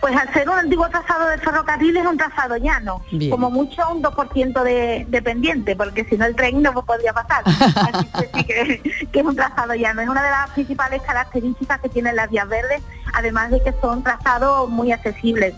Pues 0.00 0.14
al 0.16 0.30
ser 0.34 0.50
un 0.50 0.58
antiguo 0.58 0.88
trazado 0.88 1.28
de 1.28 1.38
ferrocarril 1.38 1.96
es 1.96 2.04
un 2.04 2.16
trazado 2.18 2.56
llano, 2.56 3.00
Bien. 3.12 3.30
como 3.30 3.48
mucho 3.48 3.80
un 3.90 4.02
2% 4.02 4.62
de, 4.64 5.06
de 5.08 5.22
pendiente, 5.22 5.76
porque 5.76 6.04
si 6.04 6.16
no 6.18 6.26
el 6.26 6.34
tren 6.34 6.60
no 6.60 6.72
podría 6.84 7.12
pasar. 7.12 7.42
Así 7.46 8.06
que 8.06 8.30
sí 8.34 8.44
que, 8.44 9.06
que 9.12 9.20
es 9.20 9.24
un 9.24 9.36
trazado 9.36 9.72
llano. 9.74 10.02
Es 10.02 10.08
una 10.08 10.22
de 10.22 10.30
las 10.30 10.50
principales 10.50 11.00
características 11.02 11.80
que 11.80 11.88
tienen 11.88 12.16
las 12.16 12.28
vías 12.28 12.48
verdes, 12.48 12.82
además 13.14 13.52
de 13.52 13.62
que 13.62 13.72
son 13.80 14.02
trazados 14.02 14.68
muy 14.68 14.90
accesibles. 14.90 15.54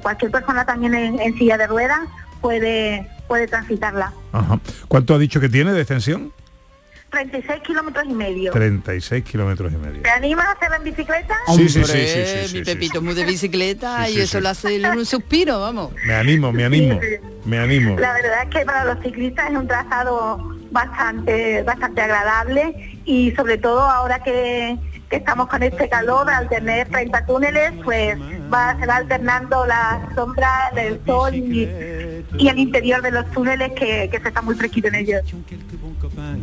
Cualquier 0.00 0.30
persona 0.30 0.64
también 0.64 0.94
en, 0.94 1.20
en 1.20 1.36
silla 1.36 1.58
de 1.58 1.66
ruedas 1.66 2.00
puede, 2.40 3.10
puede 3.26 3.46
transitarla. 3.46 4.12
Ajá. 4.32 4.58
¿Cuánto 4.88 5.14
ha 5.14 5.18
dicho 5.18 5.40
que 5.40 5.48
tiene 5.48 5.72
de 5.72 5.80
extensión? 5.80 6.32
36 7.10 7.62
kilómetros 7.62 8.04
y 8.08 8.12
medio. 8.12 8.50
36 8.52 9.22
kilómetros 9.24 9.72
y 9.72 9.76
medio. 9.76 10.02
¿Te 10.02 10.10
animas 10.10 10.46
a 10.46 10.52
hacerlo 10.52 10.76
en 10.76 10.82
bicicleta? 10.84 11.36
Sí, 11.54 11.68
sí, 11.68 11.84
sí, 11.84 12.06
sí, 12.48 12.58
mi 12.58 12.64
Pepito 12.64 13.00
muy 13.00 13.14
de 13.14 13.24
bicicleta 13.24 14.04
Sí, 14.06 14.12
y 14.12 14.14
sí, 14.16 14.20
eso 14.22 14.38
sí. 14.38 14.42
lo 14.42 14.48
hace 14.48 14.76
en 14.76 14.86
un 14.86 15.06
suspiro, 15.06 15.60
vamos. 15.60 15.92
Me 16.06 16.14
animo, 16.14 16.50
me 16.52 16.64
animo, 16.64 16.98
me 17.44 17.58
animo. 17.58 17.96
La 18.00 18.14
verdad 18.14 18.42
es 18.42 18.48
que 18.50 18.64
para 18.64 18.84
los 18.84 19.00
ciclistas 19.04 19.48
es 19.50 19.56
un 19.56 19.68
trazado 19.68 20.56
bastante, 20.72 21.62
bastante 21.62 22.00
agradable 22.00 22.98
y 23.04 23.30
sobre 23.36 23.58
todo 23.58 23.80
ahora 23.82 24.20
que, 24.24 24.76
que 25.08 25.16
estamos 25.16 25.46
con 25.46 25.62
este 25.62 25.88
calor, 25.88 26.28
al 26.28 26.48
tener 26.48 26.88
30 26.88 27.26
túneles, 27.26 27.72
pues 27.84 28.18
va, 28.54 28.76
se 28.78 28.86
va 28.86 28.96
alternando 28.96 29.66
la 29.66 30.08
sombra 30.14 30.70
del 30.74 31.00
sol 31.06 31.34
y, 31.34 31.68
y 32.38 32.48
el 32.48 32.58
interior 32.58 33.02
de 33.02 33.10
los 33.10 33.30
túneles 33.32 33.72
que, 33.72 34.08
que 34.10 34.20
se 34.20 34.28
está 34.28 34.40
muy 34.42 34.54
fresquito 34.54 34.88
en 34.88 34.94
ellos. 34.94 35.22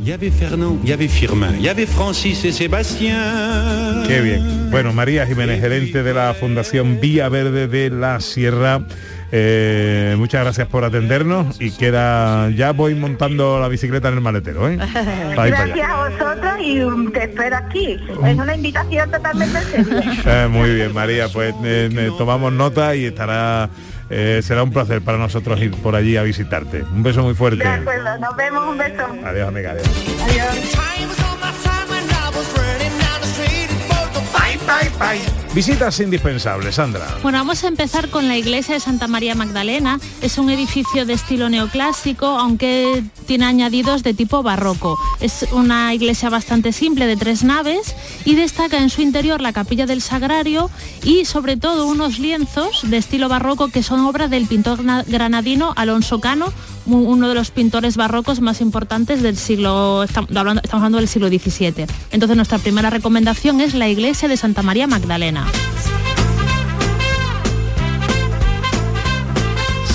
Il 0.01 0.07
y 0.07 0.11
avait 0.11 0.31
Fernand, 0.31 0.79
il 0.83 0.89
y 0.89 0.93
avait 0.93 1.07
Firmin, 1.07 1.53
il 1.57 1.61
y 1.61 1.69
avait 1.69 1.85
Francis 1.85 2.43
et 2.45 2.51
Sébastien. 2.51 4.03
Qué 4.07 4.19
bien. 4.21 4.69
Bueno, 4.71 4.91
María 4.91 5.25
Jiménez, 5.25 5.61
gerente 5.61 6.03
de 6.03 6.13
la 6.13 6.33
Fundación 6.33 6.99
Vía 6.99 7.29
Verde 7.29 7.67
de 7.67 7.89
la 7.89 8.19
Sierra. 8.19 8.85
Eh, 9.31 10.15
muchas 10.17 10.41
gracias 10.41 10.67
por 10.67 10.83
atendernos 10.83 11.59
y 11.61 11.71
queda 11.71 12.49
ya 12.49 12.71
voy 12.71 12.95
montando 12.95 13.59
la 13.59 13.67
bicicleta 13.67 14.09
en 14.09 14.15
el 14.15 14.21
maletero, 14.21 14.69
¿eh? 14.69 14.77
Gracias 15.35 15.89
a 15.89 16.09
vosotros 16.09 16.53
y 16.61 16.81
um, 16.81 17.11
te 17.11 17.23
espero 17.23 17.57
aquí. 17.57 17.97
Es 18.25 18.37
una 18.37 18.55
invitación 18.55 19.09
totalmente. 19.11 19.59
Eh, 20.25 20.47
muy 20.49 20.75
bien, 20.75 20.93
María, 20.93 21.27
pues 21.29 21.53
eh, 21.63 22.11
tomamos 22.17 22.53
nota 22.53 22.95
y 22.95 23.05
estará 23.05 23.69
será 24.09 24.63
un 24.63 24.71
placer 24.71 25.01
para 25.01 25.17
nosotros 25.17 25.59
ir 25.61 25.71
por 25.71 25.95
allí 25.95 26.17
a 26.17 26.23
visitarte. 26.23 26.83
Un 26.83 27.01
beso 27.01 27.23
muy 27.23 27.33
fuerte. 27.33 27.63
De 27.63 27.69
acuerdo, 27.69 28.17
nos 28.17 28.35
vemos, 28.35 28.67
un 28.67 28.77
beso. 28.77 29.05
Adiós, 29.25 29.47
amiga. 29.47 29.71
Adiós. 29.71 31.00
Visitas 35.53 35.99
indispensables, 35.99 36.75
Sandra. 36.75 37.05
Bueno, 37.21 37.37
vamos 37.39 37.63
a 37.63 37.67
empezar 37.67 38.09
con 38.09 38.27
la 38.29 38.37
iglesia 38.37 38.75
de 38.75 38.79
Santa 38.79 39.07
María 39.07 39.35
Magdalena. 39.35 39.99
Es 40.21 40.37
un 40.37 40.49
edificio 40.49 41.05
de 41.05 41.11
estilo 41.13 41.49
neoclásico, 41.49 42.25
aunque 42.25 43.03
tiene 43.27 43.45
añadidos 43.45 44.01
de 44.03 44.13
tipo 44.13 44.43
barroco. 44.43 44.97
Es 45.19 45.45
una 45.51 45.93
iglesia 45.93 46.29
bastante 46.29 46.71
simple 46.71 47.05
de 47.05 47.17
tres 47.17 47.43
naves 47.43 47.95
y 48.23 48.35
destaca 48.35 48.77
en 48.77 48.89
su 48.89 49.01
interior 49.01 49.41
la 49.41 49.51
capilla 49.51 49.85
del 49.85 50.01
Sagrario 50.01 50.69
y 51.03 51.25
sobre 51.25 51.57
todo 51.57 51.85
unos 51.87 52.17
lienzos 52.19 52.89
de 52.89 52.97
estilo 52.97 53.27
barroco 53.27 53.67
que 53.67 53.83
son 53.83 53.99
obra 54.05 54.29
del 54.29 54.45
pintor 54.47 54.83
na- 54.85 55.03
granadino 55.05 55.73
Alonso 55.75 56.21
Cano, 56.21 56.53
uno 56.91 57.29
de 57.29 57.35
los 57.35 57.51
pintores 57.51 57.97
barrocos 57.97 58.41
más 58.41 58.61
importantes 58.61 59.21
del 59.21 59.37
siglo, 59.37 60.03
estamos 60.03 60.29
hablando 60.71 60.97
del 60.97 61.07
siglo 61.07 61.27
XVII. 61.27 61.85
Entonces 62.11 62.35
nuestra 62.35 62.57
primera 62.57 62.89
recomendación 62.89 63.61
es 63.61 63.73
la 63.73 63.89
iglesia 63.89 64.27
de 64.27 64.37
Santa 64.37 64.61
María 64.61 64.87
Magdalena. 64.87 65.47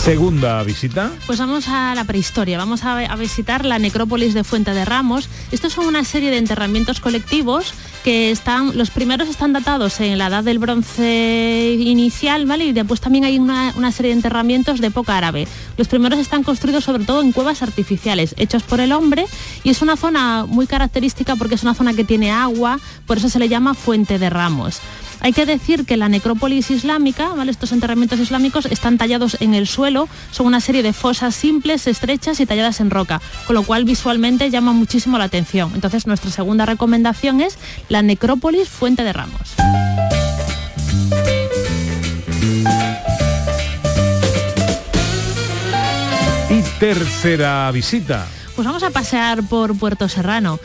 Segunda 0.07 0.63
visita. 0.63 1.11
Pues 1.27 1.41
vamos 1.41 1.67
a 1.67 1.93
la 1.97 2.05
prehistoria, 2.05 2.57
vamos 2.59 2.85
a, 2.85 3.17
visitar 3.17 3.65
la 3.65 3.81
necrópolis 3.81 4.35
de 4.35 4.45
Fuente 4.45 4.73
de 4.73 4.85
Ramos. 4.85 5.29
Estos 5.51 5.73
son 5.73 5.87
una 5.87 6.05
serie 6.05 6.31
de 6.31 6.39
enterramientos 6.39 7.01
colectivos 7.01 7.75
que 8.05 8.31
están, 8.31 8.79
los 8.79 8.91
primeros 8.91 9.29
están 9.29 9.53
datados 9.53 9.99
en 9.99 10.17
la 10.17 10.29
edad 10.29 10.45
del 10.45 10.61
bronce 10.61 11.77
inicial, 11.77 12.47
¿vale? 12.47 12.67
Y 12.67 12.73
después 12.73 13.01
también 13.01 13.25
hay 13.25 13.41
una, 13.41 13.75
una 13.77 13.91
serie 13.91 14.11
de 14.11 14.19
enterramientos 14.19 14.81
de 14.81 14.87
época 14.87 15.19
árabe. 15.19 15.49
Los 15.77 15.89
primeros 15.89 16.21
están 16.21 16.45
construidos 16.45 16.85
sobre 16.85 17.05
todo 17.05 17.21
en 17.21 17.33
cuevas 17.33 17.63
artificiales, 17.63 18.37
hechos 18.39 18.63
por 18.63 18.79
el 18.79 18.93
hombre, 18.93 19.27
y 19.65 19.71
es 19.71 19.83
una 19.83 19.97
zona 19.97 20.47
muy 20.47 20.69
característica 20.69 21.35
porque 21.35 21.57
es 21.57 21.65
una 21.65 21.75
zona 21.75 21.95
que 21.95 22.05
tiene 22.05 22.31
agua, 22.31 22.79
por 23.09 23.17
eso 23.17 23.29
se 23.29 23.41
le 23.41 23.49
llama 23.49 23.75
Fuente 23.75 24.21
de 24.21 24.31
Ramos. 24.31 24.81
Hay 25.27 25.33
que 25.33 25.45
decir 25.45 25.87
que 25.87 25.97
la 25.97 26.09
necrópolis 26.09 26.71
islámica, 26.71 27.31
¿vale? 27.31 27.51
estos 27.51 27.73
enterramientos 27.73 28.21
islámicos 28.21 28.65
están 28.67 28.97
tallados 28.97 29.37
en 29.41 29.55
el 29.55 29.67
suelo, 29.67 30.09
son 30.31 30.47
una 30.47 30.61
serie 30.61 30.85
de 30.85 30.93
fosas 30.93 31.35
simples, 31.35 31.89
estrechas 31.89 32.39
y 32.39 32.47
talladas 32.47 32.79
en 32.79 32.91
roca, 32.91 33.21
con 33.45 33.55
lo 33.55 33.65
cual 33.65 33.85
visualmente 33.85 34.49
llama 34.51 34.73
muchísimo 34.73 35.19
la 35.19 35.25
atención. 35.25 35.73
Entonces 35.75 36.07
nuestra 36.07 36.31
segunda 36.31 36.65
recomendación 36.65 37.41
es 37.41 37.59
la 37.89 38.03
necrópolis 38.03 38.69
Fuente 38.69 39.03
de 39.03 39.13
Ramos. 39.13 39.57
Y 46.51 46.63
tercera 46.79 47.69
visita. 47.73 48.29
Pues 48.55 48.65
vamos 48.65 48.85
a 48.85 48.91
pasear 48.91 49.43
por 49.43 49.77
Puerto 49.77 50.09
Serrano. 50.09 50.61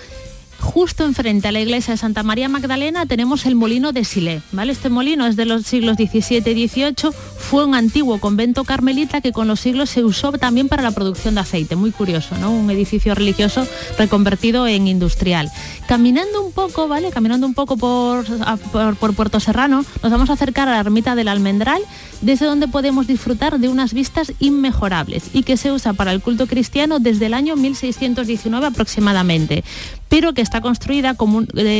Justo 0.62 1.06
enfrente 1.06 1.48
a 1.48 1.52
la 1.52 1.60
iglesia 1.60 1.96
de 1.96 1.98
Santa 1.98 2.22
María 2.22 2.48
Magdalena 2.48 3.08
tenemos 3.08 3.48
el 3.48 3.56
molino 3.56 3.92
de 3.94 4.06
Silé, 4.06 4.44
¿vale? 4.52 4.72
Este 4.72 4.90
molino 4.90 5.26
es 5.26 5.36
de 5.36 5.46
los 5.46 5.64
siglos 5.64 5.98
XVII 5.98 6.38
y 6.38 6.68
XVIII, 6.68 7.12
fue 7.38 7.66
un 7.66 7.74
antiguo 7.74 8.20
convento 8.20 8.64
carmelita 8.64 9.22
que 9.22 9.32
con 9.32 9.48
los 9.48 9.60
siglos 9.60 9.90
se 9.90 10.04
usó 10.04 10.32
también 10.34 10.70
para 10.70 10.84
la 10.84 10.92
producción 10.92 11.34
de 11.34 11.42
aceite, 11.42 11.76
muy 11.76 11.92
curioso, 11.92 12.38
¿no? 12.38 12.52
Un 12.52 12.70
edificio 12.70 13.16
religioso 13.16 13.68
reconvertido 13.98 14.68
en 14.68 14.88
industrial. 14.88 15.52
Caminando 15.88 16.46
un 16.46 16.52
poco, 16.52 16.88
¿vale? 16.88 17.10
Caminando 17.10 17.48
un 17.48 17.56
poco 17.56 17.76
por, 17.76 18.24
por, 18.72 18.96
por 18.96 19.16
Puerto 19.16 19.40
Serrano, 19.40 19.84
nos 20.04 20.12
vamos 20.12 20.30
a 20.30 20.34
acercar 20.34 20.68
a 20.70 20.74
la 20.74 20.80
ermita 20.80 21.16
del 21.16 21.28
Almendral, 21.28 21.82
desde 22.22 22.46
donde 22.46 22.68
podemos 22.68 23.08
disfrutar 23.08 23.60
de 23.60 23.68
unas 23.68 23.94
vistas 23.94 24.32
inmejorables 24.40 25.24
y 25.34 25.42
que 25.42 25.58
se 25.58 25.72
usa 25.72 25.94
para 25.94 26.12
el 26.12 26.22
culto 26.22 26.46
cristiano 26.46 27.00
desde 27.00 27.26
el 27.26 27.34
año 27.34 27.56
1619 27.56 28.68
aproximadamente, 28.68 29.64
pero 30.12 30.34
que 30.34 30.42
está 30.42 30.60
construida 30.60 31.16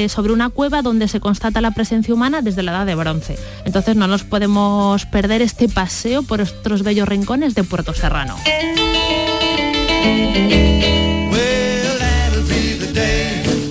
sobre 0.08 0.32
una 0.32 0.50
cueva 0.50 0.82
donde 0.82 1.10
se 1.10 1.20
constata 1.20 1.60
la 1.60 1.72
presencia 1.72 2.14
humana 2.14 2.42
desde 2.42 2.64
la 2.64 2.72
edad 2.72 2.86
de 2.86 2.96
bronce. 2.96 3.38
Entonces 3.66 3.98
no 3.98 4.08
nos 4.08 4.24
podemos 4.24 5.06
perder 5.06 5.42
este 5.42 5.68
paseo 5.68 6.24
por 6.24 6.40
estos 6.40 6.82
bellos 6.82 7.10
rincones 7.10 7.56
de 7.56 7.66
Puerto 7.66 7.94
Serrano. 7.94 8.38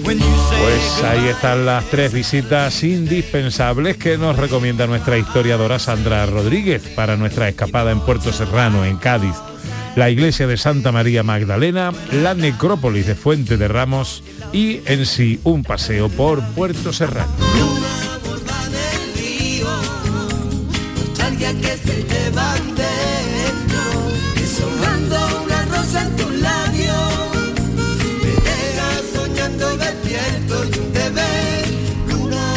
Pues 0.05 1.05
ahí 1.05 1.29
están 1.29 1.65
las 1.65 1.87
tres 1.87 2.13
visitas 2.13 2.85
indispensables 2.85 3.97
que 3.97 4.19
nos 4.19 4.37
recomienda 4.37 4.87
nuestra 4.87 5.17
historiadora 5.17 5.79
Sandra 5.79 6.27
Rodríguez 6.27 6.83
para 6.95 7.17
nuestra 7.17 7.49
escapada 7.49 7.93
en 7.93 8.01
Puerto 8.01 8.31
Serrano, 8.31 8.85
en 8.85 8.99
Cádiz. 8.99 9.37
La 9.97 10.09
iglesia 10.09 10.47
de 10.47 10.57
Santa 10.57 10.93
María 10.93 11.23
Magdalena, 11.23 11.93
la 12.13 12.35
necrópolis 12.35 13.07
de 13.07 13.17
Fuente 13.17 13.57
de 13.57 13.67
Ramos 13.67 14.23
y 14.53 14.81
en 14.87 15.07
sí 15.07 15.41
un 15.45 15.63
paseo 15.63 16.09
por 16.09 16.43
Puerto 16.55 16.93
Serrano. 16.93 17.33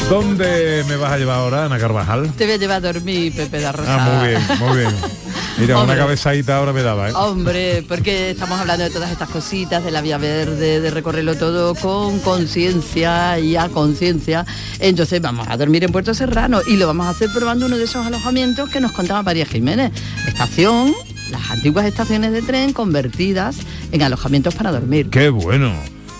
¿Dónde 0.10 0.86
me 0.88 0.95
vas 0.95 1.13
a 1.13 1.17
llevar 1.17 1.38
ahora, 1.39 1.65
Ana 1.65 1.79
Carvajal? 1.79 2.32
Te 2.34 2.45
voy 2.45 2.53
a 2.53 2.58
llevar 2.58 2.77
a 2.86 2.93
dormir, 2.93 3.34
Pepe 3.36 3.71
Rosa. 3.71 3.95
Ah, 3.95 4.10
muy 4.10 4.27
bien, 4.27 4.41
muy 4.60 4.77
bien. 4.77 5.22
Mira, 5.57 5.79
Hombre. 5.79 5.95
una 5.95 6.03
cabezadita 6.05 6.57
ahora 6.57 6.73
me 6.73 6.81
daba, 6.81 7.09
¿eh? 7.09 7.13
Hombre, 7.15 7.83
porque 7.87 8.31
estamos 8.31 8.59
hablando 8.59 8.83
de 8.83 8.89
todas 8.89 9.11
estas 9.11 9.29
cositas, 9.29 9.83
de 9.83 9.91
la 9.91 10.01
vía 10.01 10.17
verde, 10.17 10.81
de 10.81 10.89
recorrerlo 10.89 11.35
todo 11.35 11.75
con 11.75 12.19
conciencia 12.21 13.37
y 13.39 13.55
a 13.55 13.69
conciencia. 13.69 14.45
Entonces 14.79 15.21
vamos 15.21 15.47
a 15.49 15.55
dormir 15.55 15.83
en 15.83 15.91
Puerto 15.91 16.13
Serrano 16.13 16.61
y 16.67 16.77
lo 16.77 16.87
vamos 16.87 17.05
a 17.05 17.11
hacer 17.11 17.29
probando 17.31 17.67
uno 17.67 17.77
de 17.77 17.83
esos 17.83 18.05
alojamientos 18.05 18.69
que 18.69 18.79
nos 18.79 18.91
contaba 18.93 19.21
María 19.21 19.45
Jiménez. 19.45 19.91
Estación, 20.27 20.93
las 21.31 21.51
antiguas 21.51 21.85
estaciones 21.85 22.31
de 22.31 22.41
tren 22.41 22.73
convertidas 22.73 23.57
en 23.91 24.01
alojamientos 24.01 24.55
para 24.55 24.71
dormir. 24.71 25.09
Qué 25.11 25.29
bueno. 25.29 25.71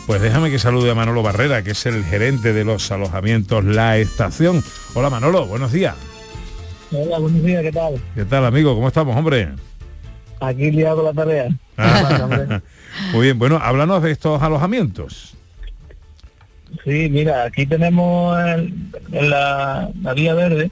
Pues 0.06 0.22
déjame 0.22 0.52
que 0.52 0.60
salude 0.60 0.92
a 0.92 0.96
Manolo 0.96 1.24
Barrera, 1.24 1.64
que 1.64 1.72
es 1.72 1.86
el 1.86 2.04
gerente 2.04 2.54
de 2.54 2.66
los 2.66 2.92
alojamientos 2.92 3.64
La 3.64 3.98
Estación. 3.98 4.64
Hola 4.94 5.10
Manolo, 5.10 5.46
buenos 5.48 5.72
días. 5.72 5.96
Hola, 6.96 7.18
buenos 7.18 7.44
días, 7.44 7.64
¿qué 7.64 7.72
tal? 7.72 8.00
¿Qué 8.14 8.24
tal 8.24 8.46
amigo? 8.46 8.76
¿Cómo 8.76 8.88
estamos, 8.88 9.16
hombre? 9.18 9.50
Aquí 10.40 10.70
liado 10.70 11.04
la 11.04 11.14
tarea. 11.14 11.50
Ah, 11.76 12.62
Muy 13.14 13.24
bien, 13.24 13.40
bueno, 13.40 13.60
háblanos 13.60 14.04
de 14.04 14.12
estos 14.12 14.40
alojamientos. 14.44 15.34
Sí, 16.84 17.10
mira, 17.10 17.46
aquí 17.46 17.66
tenemos 17.66 18.38
en 18.40 18.92
la, 19.12 19.90
la 20.04 20.14
vía 20.14 20.36
verde 20.36 20.70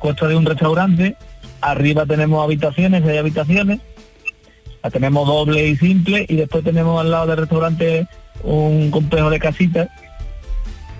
costa 0.00 0.28
de 0.28 0.36
un 0.36 0.44
restaurante, 0.44 1.16
arriba 1.62 2.04
tenemos 2.04 2.44
habitaciones, 2.44 3.02
hay 3.06 3.16
habitaciones, 3.16 3.80
la 4.82 4.90
tenemos 4.90 5.26
doble 5.26 5.66
y 5.66 5.76
simple, 5.76 6.26
y 6.28 6.36
después 6.36 6.62
tenemos 6.62 7.00
al 7.00 7.10
lado 7.10 7.28
del 7.28 7.38
restaurante 7.38 8.06
un 8.42 8.90
complejo 8.90 9.30
de 9.30 9.38
casitas 9.38 9.88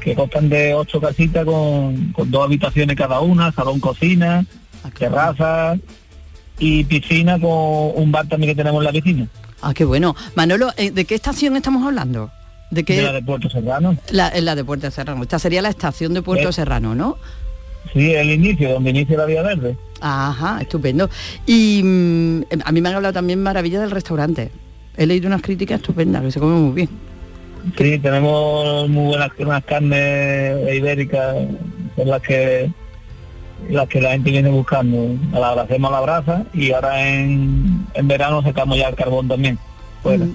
que 0.04 0.14
constan 0.14 0.50
de 0.50 0.74
ocho 0.74 1.00
casitas 1.00 1.44
con, 1.46 2.12
con 2.12 2.30
dos 2.30 2.44
habitaciones 2.44 2.94
cada 2.94 3.20
una, 3.20 3.50
salón 3.52 3.80
cocina, 3.80 4.44
terraza 4.98 5.76
y 6.58 6.84
piscina 6.84 7.40
con 7.40 7.50
un 7.50 8.12
bar 8.12 8.28
también 8.28 8.52
que 8.52 8.56
tenemos 8.56 8.80
en 8.82 8.84
la 8.84 8.92
piscina. 8.92 9.28
Ah, 9.62 9.72
qué 9.72 9.84
bueno. 9.86 10.14
Manolo, 10.34 10.70
eh, 10.76 10.90
¿de 10.90 11.06
qué 11.06 11.14
estación 11.14 11.56
estamos 11.56 11.84
hablando? 11.86 12.30
¿De 12.70 12.84
qué? 12.84 12.96
De 12.96 13.02
la 13.02 13.12
de 13.12 13.22
Puerto 13.22 13.48
Serrano. 13.48 13.96
La, 14.10 14.28
en 14.28 14.44
la 14.44 14.54
de 14.54 14.62
Puerto 14.62 14.90
Serrano. 14.90 15.22
Esta 15.22 15.38
sería 15.38 15.62
la 15.62 15.70
estación 15.70 16.12
de 16.12 16.20
Puerto 16.20 16.50
Eh. 16.50 16.52
Serrano, 16.52 16.94
¿no? 16.94 17.16
Sí, 17.94 18.12
el 18.12 18.30
inicio, 18.30 18.72
donde 18.74 18.90
inicia 18.90 19.16
la 19.16 19.24
Vía 19.24 19.42
Verde. 19.42 19.76
Ajá, 20.00 20.58
estupendo. 20.60 21.08
Y 21.46 21.80
mm, 21.82 22.42
a 22.62 22.72
mí 22.72 22.80
me 22.82 22.88
han 22.90 22.96
hablado 22.96 23.14
también 23.14 23.42
maravilla 23.42 23.80
del 23.80 23.90
restaurante. 23.90 24.50
He 24.96 25.06
leído 25.06 25.28
unas 25.28 25.40
críticas 25.40 25.80
estupendas, 25.80 26.22
que 26.22 26.30
se 26.30 26.40
come 26.40 26.56
muy 26.56 26.74
bien. 26.74 26.88
Sí, 27.77 27.98
tenemos 27.98 28.88
muy 28.88 29.07
buenas 29.07 29.31
unas 29.38 29.64
carnes 29.64 30.74
ibéricas, 30.74 31.37
son 31.96 32.09
las 32.09 32.22
que 32.22 32.70
las 33.68 33.88
que 33.88 34.00
la 34.00 34.11
gente 34.11 34.31
viene 34.31 34.50
buscando. 34.50 35.16
La 35.33 35.53
hacemos 35.53 35.90
a 35.90 35.94
la 35.94 36.00
brasa 36.00 36.44
y 36.53 36.72
ahora 36.72 37.09
en, 37.09 37.87
en 37.94 38.09
verano 38.09 38.42
sacamos 38.42 38.79
ya 38.79 38.88
el 38.88 38.94
carbón 38.94 39.29
también. 39.29 39.59
Fuera. 40.03 40.27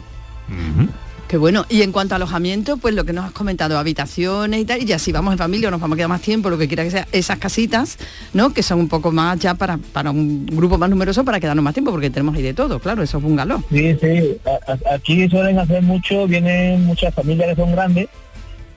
Qué 1.29 1.37
bueno. 1.37 1.63
Y 1.69 1.83
en 1.83 1.91
cuanto 1.91 2.15
a 2.15 2.17
alojamiento, 2.17 2.77
pues 2.77 2.95
lo 2.95 3.05
que 3.05 3.13
nos 3.13 3.23
has 3.23 3.31
comentado, 3.31 3.77
habitaciones 3.77 4.61
y 4.61 4.65
tal, 4.65 4.81
y 4.81 4.85
ya 4.85 4.97
si 4.97 5.11
vamos 5.11 5.31
en 5.31 5.37
familia 5.37 5.67
o 5.67 5.71
nos 5.71 5.79
vamos 5.79 5.95
a 5.95 5.97
quedar 5.97 6.09
más 6.09 6.21
tiempo, 6.21 6.49
lo 6.49 6.57
que 6.57 6.67
quiera 6.67 6.83
que 6.83 6.89
sea, 6.89 7.07
esas 7.11 7.37
casitas, 7.37 7.99
¿no? 8.33 8.51
Que 8.51 8.63
son 8.63 8.79
un 8.79 8.87
poco 8.89 9.11
más 9.11 9.37
ya 9.37 9.53
para, 9.53 9.77
para 9.77 10.09
un 10.09 10.47
grupo 10.47 10.79
más 10.79 10.89
numeroso 10.89 11.23
para 11.23 11.39
quedarnos 11.39 11.63
más 11.63 11.75
tiempo, 11.75 11.91
porque 11.91 12.09
tenemos 12.09 12.35
ahí 12.35 12.41
de 12.41 12.55
todo, 12.55 12.79
claro, 12.79 13.03
esos 13.03 13.21
bungalows. 13.21 13.61
Sí, 13.71 13.95
sí. 14.01 14.37
A- 14.43 14.71
a- 14.71 14.95
aquí 14.95 15.29
suelen 15.29 15.59
hacer 15.59 15.83
mucho, 15.83 16.25
vienen 16.25 16.83
muchas 16.87 17.13
familias 17.13 17.49
que 17.49 17.55
son 17.61 17.73
grandes, 17.73 18.07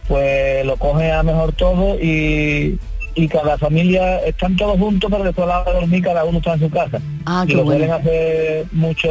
pues 0.07 0.67
lo 0.67 0.77
cogen 0.77 1.11
a 1.11 1.23
mejor 1.23 1.53
todo 1.55 1.95
y, 1.99 2.79
y 3.15 3.29
cada 3.29 3.57
familia 3.57 4.19
están 4.27 4.57
todos 4.57 4.79
juntos, 4.79 5.11
pero 5.11 5.25
después 5.25 5.47
a 5.47 5.49
la 5.49 5.61
hora 5.63 5.73
de 5.73 5.81
dormir 5.81 6.03
cada 6.03 6.25
uno 6.25 6.37
está 6.37 6.53
en 6.53 6.61
su 6.61 6.69
casa. 6.71 7.01
Ah, 7.25 7.45
y 7.47 7.49
qué 7.49 7.57
lo 7.57 7.65
bueno. 7.65 7.79
suelen 7.79 7.95
hacer 7.99 8.67
mucho, 8.73 9.09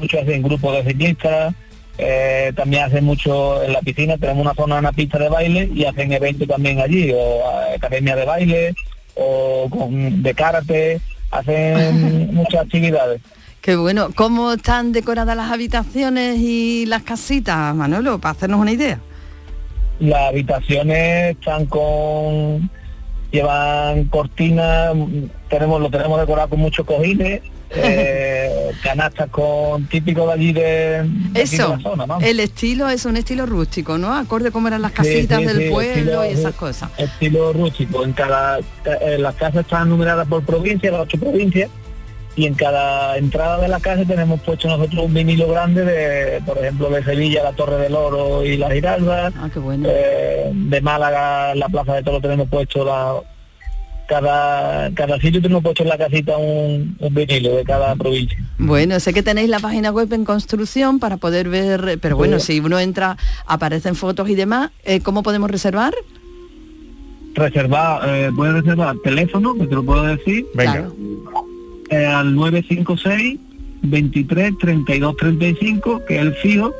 mucho 0.00 0.18
así 0.20 0.32
en 0.32 0.42
grupos 0.42 0.72
de 0.76 0.90
ciclistas, 0.90 1.54
eh, 1.98 2.52
también 2.54 2.84
hacen 2.84 3.04
mucho 3.04 3.62
en 3.62 3.72
la 3.72 3.80
piscina, 3.80 4.16
tenemos 4.16 4.42
una 4.42 4.54
zona, 4.54 4.78
una 4.78 4.92
pista 4.92 5.18
de 5.18 5.28
baile 5.28 5.68
y 5.74 5.84
hacen 5.84 6.12
eventos 6.12 6.46
también 6.46 6.80
allí, 6.80 7.10
o 7.12 7.16
eh, 7.16 7.74
academia 7.76 8.14
de 8.14 8.24
baile, 8.24 8.74
o 9.16 9.68
con, 9.68 10.22
de 10.22 10.34
karate, 10.34 11.00
hacen 11.30 12.32
muchas 12.34 12.62
actividades. 12.62 13.20
Qué 13.60 13.76
bueno. 13.76 14.10
¿Cómo 14.14 14.52
están 14.52 14.92
decoradas 14.92 15.36
las 15.36 15.50
habitaciones 15.50 16.38
y 16.38 16.86
las 16.86 17.02
casitas, 17.02 17.74
Manolo, 17.74 18.20
para 18.20 18.32
hacernos 18.32 18.60
una 18.60 18.72
idea? 18.72 19.00
Las 19.98 20.28
habitaciones 20.28 21.36
están 21.36 21.66
con 21.66 22.70
llevan 23.30 24.04
cortinas, 24.04 24.94
tenemos 25.50 25.80
lo 25.80 25.90
tenemos 25.90 26.20
decorado 26.20 26.48
con 26.48 26.60
muchos 26.60 26.86
cojines, 26.86 27.42
eh, 27.70 28.70
canastas 28.82 29.28
con 29.30 29.86
típicos 29.86 30.26
de 30.26 30.32
allí 30.32 30.52
de, 30.52 31.02
de 31.04 31.42
Eso, 31.42 31.76
la 31.76 31.80
zona, 31.80 32.18
el 32.20 32.40
estilo 32.40 32.88
es 32.88 33.04
un 33.04 33.16
estilo 33.16 33.46
rústico, 33.46 33.98
¿no? 33.98 34.14
Acorde 34.14 34.50
como 34.50 34.68
eran 34.68 34.82
las 34.82 34.92
casitas 34.92 35.38
sí, 35.40 35.44
del 35.44 35.58
sí, 35.58 35.70
pueblo 35.70 36.22
estilo- 36.22 36.24
y 36.24 36.32
esas 36.32 36.54
cosas. 36.54 36.90
Estilo 36.98 37.52
rústico. 37.52 38.04
En 38.04 38.12
cada 38.12 38.58
eh, 38.58 39.16
las 39.18 39.34
casas 39.34 39.62
están 39.62 39.88
numeradas 39.88 40.26
por 40.28 40.42
provincia, 40.44 40.90
las 40.90 41.00
ocho 41.00 41.18
provincias, 41.18 41.70
y 42.36 42.46
en 42.46 42.54
cada 42.54 43.16
entrada 43.18 43.58
de 43.58 43.66
la 43.68 43.80
casa 43.80 44.04
tenemos 44.04 44.40
puesto 44.40 44.68
nosotros 44.68 45.04
un 45.06 45.12
vinilo 45.12 45.48
grande 45.48 45.84
de, 45.84 46.40
por 46.42 46.56
ejemplo, 46.58 46.88
de 46.88 47.02
Sevilla, 47.02 47.42
la 47.42 47.52
Torre 47.52 47.78
del 47.78 47.94
Oro 47.96 48.44
y 48.44 48.56
la 48.56 48.70
Giralda. 48.70 49.32
Ah, 49.36 49.48
bueno. 49.56 49.88
Eh, 49.90 50.50
de 50.54 50.80
Málaga, 50.80 51.54
la 51.56 51.68
Plaza 51.68 51.94
de 51.94 52.02
Toro 52.04 52.20
tenemos 52.20 52.48
puesto 52.48 52.84
la 52.84 53.14
cada 54.08 54.90
cada 54.94 55.20
sitio 55.20 55.40
tenemos 55.40 55.62
puesto 55.62 55.82
en 55.84 55.90
la 55.90 55.98
casita 55.98 56.36
un, 56.36 56.96
un 56.98 57.14
vinilo 57.14 57.54
de 57.56 57.64
cada 57.64 57.94
provincia. 57.94 58.36
Bueno, 58.58 58.98
sé 58.98 59.12
que 59.14 59.22
tenéis 59.22 59.48
la 59.50 59.60
página 59.60 59.90
web 59.92 60.12
en 60.12 60.24
construcción 60.24 60.98
para 60.98 61.18
poder 61.18 61.48
ver, 61.48 61.98
pero 62.00 62.16
bueno, 62.16 62.40
si 62.40 62.58
uno 62.58 62.78
entra, 62.80 63.16
aparecen 63.46 63.94
fotos 63.94 64.28
y 64.28 64.34
demás, 64.34 64.70
eh, 64.84 65.00
¿cómo 65.00 65.22
podemos 65.22 65.50
reservar? 65.50 65.94
Reservar, 67.34 68.00
eh, 68.08 68.30
puedes 68.34 68.54
reservar 68.54 68.96
teléfono, 69.04 69.54
que 69.54 69.66
te 69.66 69.74
lo 69.74 69.84
puedo 69.84 70.02
decir. 70.02 70.46
Venga. 70.54 70.90
eh, 71.90 72.04
al 72.06 72.34
956 72.34 73.38
23 73.82 74.58
32 74.58 75.16
35 75.16 76.04
que 76.04 76.16
es 76.16 76.20
el 76.22 76.34
fijo 76.34 76.72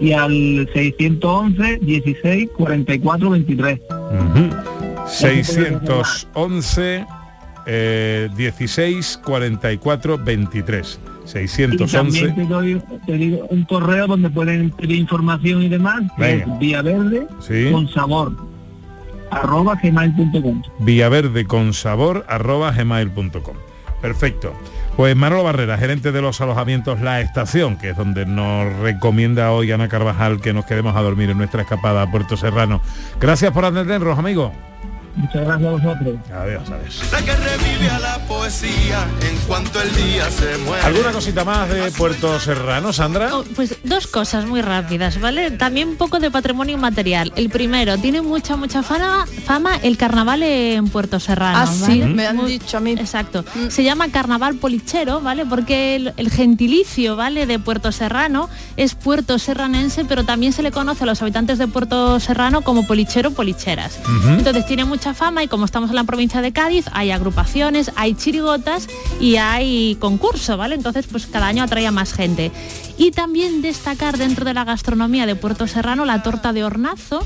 y 0.00 0.12
al 0.12 0.68
611 0.72 1.78
16 1.82 2.50
44 2.56 3.30
23 3.30 3.80
Ujú. 3.90 4.75
611 5.06 7.06
eh, 7.66 8.28
16 8.36 9.20
44 9.24 10.18
23 10.18 11.00
y 11.24 11.28
611 11.28 11.96
también 11.96 12.34
te 12.36 12.44
doy 12.44 12.80
te 13.04 13.12
digo 13.14 13.46
un 13.50 13.64
correo 13.64 14.06
donde 14.06 14.30
pueden 14.30 14.70
pedir 14.70 14.96
información 14.96 15.62
y 15.62 15.68
demás 15.68 16.02
que 16.16 16.22
Venga. 16.22 16.44
es 16.54 16.58
vía 16.60 16.82
verde 16.82 17.26
Sí. 17.40 17.68
con 17.72 17.88
sabor 17.88 18.32
arroba 19.30 19.74
gmail.com 19.82 20.62
villaverde 20.80 21.46
con 21.46 21.74
sabor 21.74 22.24
arroba 22.28 22.70
gmail.com 22.70 23.56
perfecto. 24.00 24.52
Pues 24.96 25.14
Manolo 25.16 25.42
Barrera 25.42 25.76
gerente 25.76 26.12
de 26.12 26.22
los 26.22 26.40
alojamientos 26.40 27.00
La 27.00 27.20
Estación 27.20 27.76
que 27.76 27.90
es 27.90 27.96
donde 27.96 28.24
nos 28.24 28.72
recomienda 28.78 29.50
hoy 29.50 29.72
Ana 29.72 29.88
Carvajal 29.88 30.40
que 30.40 30.52
nos 30.54 30.64
quedemos 30.64 30.94
a 30.96 31.02
dormir 31.02 31.28
en 31.30 31.38
nuestra 31.38 31.62
escapada 31.62 32.02
a 32.02 32.10
Puerto 32.10 32.36
Serrano. 32.36 32.80
Gracias 33.20 33.52
por 33.52 33.64
atendernos 33.64 34.16
amigo 34.18 34.52
muchas 35.16 35.44
gracias 35.46 35.68
a 35.68 35.72
vosotros 35.72 36.16
adiós 36.34 36.62
adiós 36.70 37.02
La 37.12 37.18
que 37.22 37.32
revive 37.36 37.90
a 37.90 37.98
la 37.98 38.18
poesía 38.26 39.06
en 39.28 39.36
cuanto 39.46 39.80
el 39.80 39.94
día 39.94 40.30
se 40.30 40.56
muere. 40.58 40.82
¿Alguna 40.84 41.12
cosita 41.12 41.44
más 41.44 41.68
de 41.68 41.90
Puerto 41.92 42.38
Serrano, 42.40 42.92
Sandra? 42.92 43.34
Oh, 43.36 43.44
pues 43.54 43.76
dos 43.84 44.06
cosas 44.06 44.44
muy 44.46 44.60
rápidas, 44.62 45.20
¿vale? 45.20 45.50
También 45.52 45.88
un 45.88 45.96
poco 45.96 46.18
de 46.18 46.30
patrimonio 46.30 46.74
inmaterial. 46.76 47.32
El 47.36 47.48
primero, 47.50 47.96
tiene 47.98 48.20
mucha, 48.22 48.56
mucha 48.56 48.82
fama, 48.82 49.26
fama 49.44 49.76
el 49.82 49.96
carnaval 49.96 50.42
en 50.42 50.88
Puerto 50.88 51.18
Serrano. 51.20 51.58
Ah, 51.60 51.66
sí, 51.66 52.00
¿vale? 52.00 52.06
me 52.14 52.26
han 52.26 52.36
Muy- 52.36 52.52
dicho 52.52 52.76
a 52.76 52.80
mí. 52.80 52.92
Exacto. 52.92 53.44
Se 53.68 53.84
llama 53.84 54.08
carnaval 54.10 54.56
polichero, 54.56 55.20
¿vale? 55.20 55.46
Porque 55.46 55.96
el, 55.96 56.12
el 56.16 56.30
gentilicio, 56.30 57.16
¿vale? 57.16 57.46
De 57.46 57.58
Puerto 57.58 57.92
Serrano 57.92 58.48
es 58.76 58.94
puerto 58.94 59.38
serranense, 59.38 60.04
pero 60.04 60.24
también 60.24 60.52
se 60.52 60.62
le 60.62 60.70
conoce 60.72 61.04
a 61.04 61.06
los 61.06 61.22
habitantes 61.22 61.58
de 61.58 61.68
Puerto 61.68 62.18
Serrano 62.20 62.62
como 62.62 62.86
polichero, 62.86 63.30
policheras. 63.30 63.98
Entonces 64.26 64.66
tiene 64.66 64.84
mucha 64.84 65.05
fama 65.14 65.42
y 65.42 65.48
como 65.48 65.64
estamos 65.64 65.90
en 65.90 65.96
la 65.96 66.04
provincia 66.04 66.40
de 66.40 66.52
Cádiz, 66.52 66.86
hay 66.92 67.10
agrupaciones, 67.10 67.92
hay 67.96 68.14
chirigotas 68.14 68.88
y 69.20 69.36
hay 69.36 69.96
concurso, 70.00 70.56
¿vale? 70.56 70.74
Entonces 70.74 71.06
pues 71.06 71.26
cada 71.26 71.46
año 71.46 71.62
atrae 71.62 71.86
a 71.86 71.90
más 71.90 72.12
gente. 72.12 72.52
Y 72.98 73.10
también 73.10 73.60
destacar 73.60 74.16
dentro 74.16 74.44
de 74.44 74.54
la 74.54 74.64
gastronomía 74.64 75.26
de 75.26 75.36
Puerto 75.36 75.66
Serrano 75.66 76.04
la 76.04 76.22
torta 76.22 76.52
de 76.52 76.64
hornazo, 76.64 77.24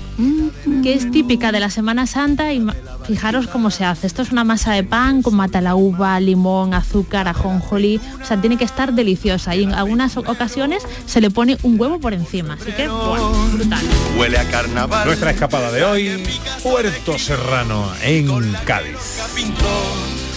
que 0.82 0.94
es 0.94 1.10
típica 1.10 1.52
de 1.52 1.60
la 1.60 1.70
Semana 1.70 2.06
Santa 2.06 2.52
y 2.52 2.66
fijaros 3.06 3.46
cómo 3.46 3.70
se 3.70 3.84
hace. 3.84 4.06
Esto 4.06 4.22
es 4.22 4.32
una 4.32 4.44
masa 4.44 4.72
de 4.72 4.82
pan 4.82 5.22
con 5.22 5.34
mata 5.34 5.60
la 5.60 5.76
uva, 5.76 6.18
limón, 6.18 6.74
azúcar, 6.74 7.28
ajonjolí, 7.28 8.00
o 8.20 8.24
sea, 8.24 8.40
tiene 8.40 8.56
que 8.56 8.64
estar 8.64 8.92
deliciosa 8.94 9.54
y 9.54 9.62
en 9.62 9.72
algunas 9.72 10.16
ocasiones 10.16 10.82
se 11.06 11.20
le 11.20 11.30
pone 11.30 11.56
un 11.62 11.80
huevo 11.80 12.00
por 12.00 12.14
encima, 12.14 12.54
así 12.54 12.72
que 12.72 12.88
¡buah! 12.88 13.50
brutal. 13.52 13.84
Huele 14.18 14.38
a 14.38 14.44
carnaval. 14.50 15.06
Nuestra 15.06 15.30
escapada 15.30 15.70
de 15.70 15.84
hoy, 15.84 16.22
Puerto 16.62 17.18
Serrano, 17.18 17.86
en 18.02 18.26
Cádiz. 18.64 19.20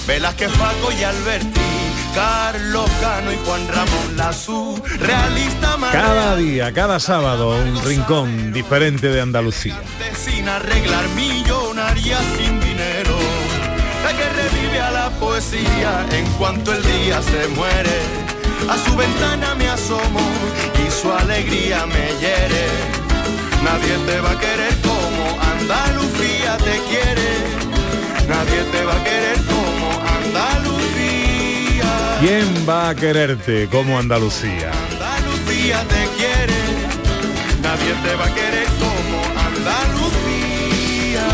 Velázquez, 0.08 0.52
Paco 0.58 0.91
y 0.91 1.04
Alberti, 1.04 1.62
Carlos 2.13 2.89
Cano 3.02 3.32
y 3.32 3.38
Juan 3.45 3.67
Ramón 3.67 4.17
Lazú, 4.17 4.82
realista 4.99 5.78
Cada 5.91 6.36
día, 6.36 6.71
cada 6.71 6.99
sábado, 6.99 7.49
un 7.49 7.84
rincón 7.84 8.54
diferente 8.54 9.08
de 9.08 9.21
Andalucía. 9.21 9.76
sin 10.15 10.47
arreglar 10.47 11.08
millonaria 11.15 12.17
sin 12.38 12.60
dinero. 12.60 13.17
La 14.04 14.12
que 14.17 14.30
revive 14.30 14.82
a 14.82 14.91
la 14.91 15.10
poesía 15.12 16.06
en 16.12 16.26
cuanto 16.34 16.73
el 16.73 16.84
día 16.84 17.21
se 17.21 17.47
muere. 17.49 17.99
A 18.69 18.78
su 18.78 18.95
ventana 18.95 19.56
me 19.56 19.69
asomo 19.69 20.21
y 20.86 20.91
su 20.91 21.12
alegría 21.12 21.86
me 21.86 22.05
hiere. 22.20 22.68
Nadie 23.64 23.97
te 24.05 24.20
va 24.22 24.32
a 24.32 24.39
querer 24.39 24.76
como 24.82 25.41
Andalucía 25.41 26.57
te 26.57 26.80
quiere. 26.89 27.32
Nadie 28.28 28.64
te 28.72 28.86
va 28.86 28.93
a 28.93 29.03
querer 29.03 29.38
como 29.45 29.89
Andalucía. 30.18 30.72
¿Quién 32.26 32.47
va 32.65 32.88
a 32.88 32.95
quererte 32.95 33.67
como 33.69 33.99
Andalucía? 33.99 34.71
Andalucía 34.71 35.84
te 35.89 36.07
quiere, 36.15 36.55
nadie 37.61 37.93
te 38.01 38.15
va 38.15 38.28
a 38.28 38.34
querer 38.34 38.67
como 38.80 39.21
Andalucía. 39.38 41.28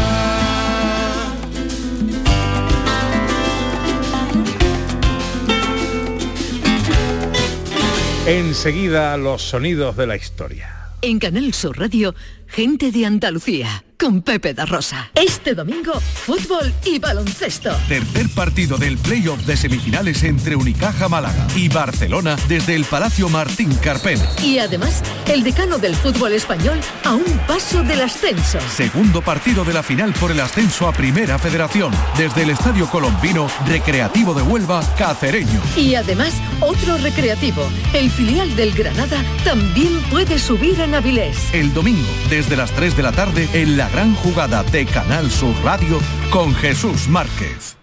Enseguida 8.26 9.16
los 9.18 9.44
sonidos 9.44 9.96
de 9.96 10.08
la 10.08 10.16
historia. 10.16 10.76
En 11.04 11.20
Canal 11.20 11.54
Sur 11.54 11.78
Radio 11.78 12.16
gente 12.50 12.92
de 12.92 13.06
Andalucía, 13.06 13.84
con 13.98 14.22
Pepe 14.22 14.54
da 14.54 14.66
Rosa. 14.66 15.12
Este 15.14 15.54
domingo, 15.54 16.00
fútbol 16.00 16.74
y 16.86 17.00
baloncesto. 17.00 17.72
Tercer 17.88 18.30
partido 18.30 18.78
del 18.78 18.98
playoff 18.98 19.46
de 19.46 19.56
semifinales 19.56 20.24
entre 20.24 20.56
Unicaja 20.56 21.08
Málaga 21.10 21.48
y 21.56 21.70
Barcelona 21.70 22.38
desde 22.48 22.76
el 22.76 22.86
Palacio 22.86 23.30
Martín 23.30 23.74
Carpena. 23.76 24.26
Y 24.44 24.58
además, 24.58 25.04
el 25.28 25.44
decano 25.44 25.78
del 25.78 25.96
fútbol 25.96 26.34
español 26.34 26.80
a 27.04 27.14
un 27.14 27.38
paso 27.46 27.84
del 27.84 28.02
ascenso. 28.02 28.60
Segundo 28.76 29.22
partido 29.22 29.64
de 29.64 29.74
la 29.74 29.84
final 29.84 30.14
por 30.14 30.32
el 30.32 30.40
ascenso 30.40 30.88
a 30.88 30.94
Primera 30.94 31.38
Federación 31.38 31.94
desde 32.18 32.44
el 32.44 32.52
Estadio 32.52 32.90
Colombino 32.90 33.48
Recreativo 33.68 34.34
de 34.34 34.42
Huelva 34.42 34.82
Cacereño. 34.98 35.62
Y 35.76 35.96
además, 35.96 36.34
otro 36.62 36.98
recreativo. 36.98 37.70
El 37.94 38.10
filial 38.10 38.56
del 38.56 38.74
Granada 38.74 39.24
también 39.44 40.00
puede 40.10 40.40
subir 40.40 40.80
en 40.80 40.96
Avilés. 40.96 41.38
El 41.54 41.74
domingo 41.74 42.08
desde 42.40 42.56
las 42.56 42.72
3 42.72 42.96
de 42.96 43.04
la 43.04 43.12
tarde 43.12 43.50
en 43.52 43.76
la 43.76 43.90
gran 43.90 44.16
jugada 44.16 44.64
de 44.64 44.86
Canal 44.86 45.30
Sur 45.30 45.54
Radio 45.62 46.00
con 46.32 46.56
Jesús 46.56 47.10
Márquez. 47.10 47.76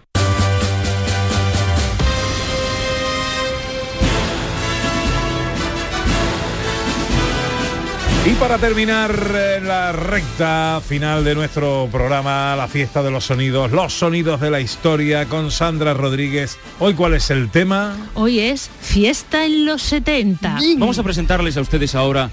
Y 8.24 8.30
para 8.36 8.57
terminar 8.57 9.14
eh, 9.34 9.61
la 9.62 9.92
recta 9.92 10.80
final 10.82 11.22
de 11.22 11.34
nuestro 11.34 11.90
programa, 11.92 12.57
la 12.57 12.66
fiesta 12.66 13.02
de 13.02 13.11
los 13.11 13.26
sonidos, 13.26 13.70
los 13.72 13.92
sonidos 13.92 14.40
de 14.40 14.50
la 14.50 14.61
historia 14.61 15.26
con 15.26 15.50
Sandra 15.50 15.92
Rodríguez. 15.92 16.57
Hoy 16.78 16.94
cuál 16.94 17.12
es 17.12 17.30
el 17.30 17.50
tema? 17.50 17.94
Hoy 18.14 18.40
es 18.40 18.70
fiesta 18.80 19.44
en 19.44 19.66
los 19.66 19.82
70. 19.82 20.61
Vamos 20.78 20.98
a 20.98 21.02
presentarles 21.02 21.59
a 21.59 21.61
ustedes 21.61 21.94
ahora 21.94 22.30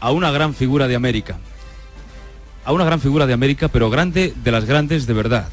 a 0.00 0.10
una 0.10 0.30
gran 0.30 0.54
figura 0.54 0.86
de 0.86 0.96
América. 0.96 1.38
A 2.64 2.72
una 2.72 2.84
gran 2.84 3.00
figura 3.00 3.26
de 3.26 3.32
América, 3.32 3.68
pero 3.68 3.90
grande 3.90 4.34
de 4.42 4.52
las 4.52 4.64
grandes 4.64 5.06
de 5.06 5.14
verdad. 5.14 5.48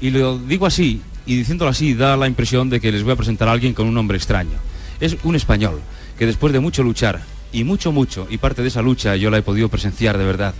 Y 0.00 0.10
lo 0.10 0.38
digo 0.38 0.66
así, 0.66 1.02
y 1.26 1.36
diciéndolo 1.36 1.70
así, 1.70 1.94
da 1.94 2.16
la 2.16 2.28
impresión 2.28 2.70
de 2.70 2.80
que 2.80 2.92
les 2.92 3.02
voy 3.02 3.12
a 3.12 3.16
presentar 3.16 3.48
a 3.48 3.52
alguien 3.52 3.74
con 3.74 3.86
un 3.86 3.94
nombre 3.94 4.16
extraño. 4.16 4.58
Es 5.00 5.16
un 5.24 5.34
español 5.34 5.80
que 6.18 6.26
después 6.26 6.52
de 6.52 6.60
mucho 6.60 6.82
luchar, 6.82 7.22
y 7.52 7.64
mucho, 7.64 7.92
mucho, 7.92 8.26
y 8.30 8.38
parte 8.38 8.62
de 8.62 8.68
esa 8.68 8.82
lucha 8.82 9.16
yo 9.16 9.30
la 9.30 9.38
he 9.38 9.42
podido 9.42 9.68
presenciar 9.68 10.18
de 10.18 10.24
verdad, 10.24 10.54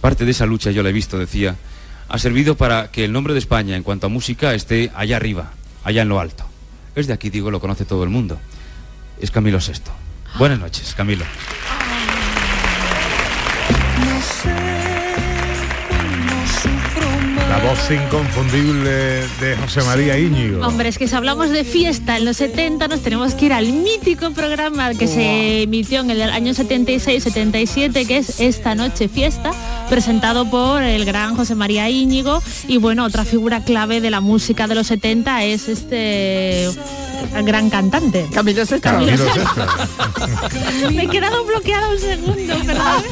parte 0.00 0.24
de 0.24 0.30
esa 0.30 0.46
lucha 0.46 0.70
yo 0.70 0.82
la 0.82 0.90
he 0.90 0.92
visto, 0.92 1.18
decía, 1.18 1.56
ha 2.08 2.18
servido 2.18 2.56
para 2.56 2.90
que 2.90 3.04
el 3.04 3.12
nombre 3.12 3.34
de 3.34 3.40
España 3.40 3.76
en 3.76 3.82
cuanto 3.82 4.06
a 4.06 4.10
música 4.10 4.54
esté 4.54 4.90
allá 4.94 5.16
arriba, 5.16 5.52
allá 5.84 6.02
en 6.02 6.08
lo 6.08 6.20
alto. 6.20 6.44
Es 6.94 7.06
de 7.06 7.12
aquí, 7.12 7.30
digo, 7.30 7.50
lo 7.50 7.60
conoce 7.60 7.84
todo 7.84 8.04
el 8.04 8.10
mundo. 8.10 8.38
Es 9.20 9.30
Camilo 9.30 9.58
VI. 9.58 9.82
Buenas 10.38 10.58
noches, 10.58 10.94
Camilo. 10.96 11.24
Voz 17.68 17.90
inconfundible 17.90 18.90
de 19.40 19.56
José 19.60 19.82
María 19.82 20.18
Íñigo. 20.18 20.66
Hombre, 20.66 20.88
es 20.88 20.96
que 20.96 21.06
si 21.06 21.14
hablamos 21.14 21.50
de 21.50 21.64
fiesta 21.64 22.16
en 22.16 22.24
los 22.24 22.38
70 22.38 22.88
nos 22.88 23.00
tenemos 23.00 23.34
que 23.34 23.46
ir 23.46 23.52
al 23.52 23.66
mítico 23.66 24.30
programa 24.30 24.94
que 24.94 25.06
se 25.06 25.64
emitió 25.64 26.00
en 26.00 26.10
el 26.10 26.22
año 26.22 26.54
76-77, 26.54 28.06
que 28.06 28.16
es 28.16 28.40
Esta 28.40 28.74
Noche 28.74 29.08
Fiesta, 29.08 29.50
presentado 29.90 30.48
por 30.48 30.82
el 30.82 31.04
gran 31.04 31.36
José 31.36 31.54
María 31.54 31.90
Íñigo. 31.90 32.42
Y 32.68 32.78
bueno, 32.78 33.04
otra 33.04 33.26
figura 33.26 33.62
clave 33.62 34.00
de 34.00 34.10
la 34.10 34.22
música 34.22 34.66
de 34.66 34.74
los 34.74 34.86
70 34.86 35.44
es 35.44 35.68
este 35.68 36.70
gran 37.44 37.68
cantante. 37.68 38.26
Camilo 38.32 38.64
Sesto. 38.64 38.88
Camilo. 38.88 39.12
Me 40.94 41.02
he 41.02 41.08
quedado 41.08 41.44
bloqueada 41.44 41.88
un 41.90 41.98
segundo, 41.98 42.54
perdón. 42.64 43.02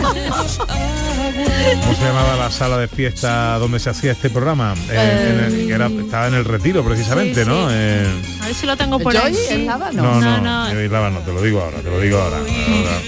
¿Cómo 1.83 1.95
se 1.95 2.05
llamaba 2.05 2.37
la 2.37 2.51
sala 2.51 2.79
de 2.79 2.89
fiesta 2.89 3.59
donde 3.59 3.79
se 3.79 3.91
hacía 3.91 4.13
este 4.13 4.31
programa? 4.31 4.46
Eh, 4.55 5.33
en 5.33 5.45
el- 5.61 5.67
que 5.67 5.73
era- 5.73 5.87
estaba 5.89 6.29
en 6.29 6.35
el 6.35 6.45
retiro 6.45 6.85
precisamente, 6.85 7.43
Sí, 7.43 7.49
¿no? 7.51 7.69
sí. 7.69 7.75
Eh, 7.77 8.07
A 8.43 8.47
ver 8.47 8.55
si 8.55 8.67
lo 8.67 8.77
tengo 8.77 8.99
por 9.01 9.13
¿Joy 9.13 9.23
ahí. 9.35 9.37
en 9.51 9.67
Lava? 9.67 9.91
no, 9.93 10.21
no, 10.21 10.41
no. 10.41 10.69
eh, 10.71 10.89
Lava 10.89 11.11
no, 11.11 11.19
te 11.21 11.33
lo 11.33 11.43
digo 11.43 11.61
ahora, 11.63 11.79
te 11.79 11.91
lo 11.91 11.99
digo 12.01 12.19
ahora. 12.19 12.37
ahora. 12.39 13.01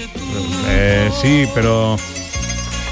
Eh, 0.69 1.09
sí, 1.21 1.45
pero 1.55 1.97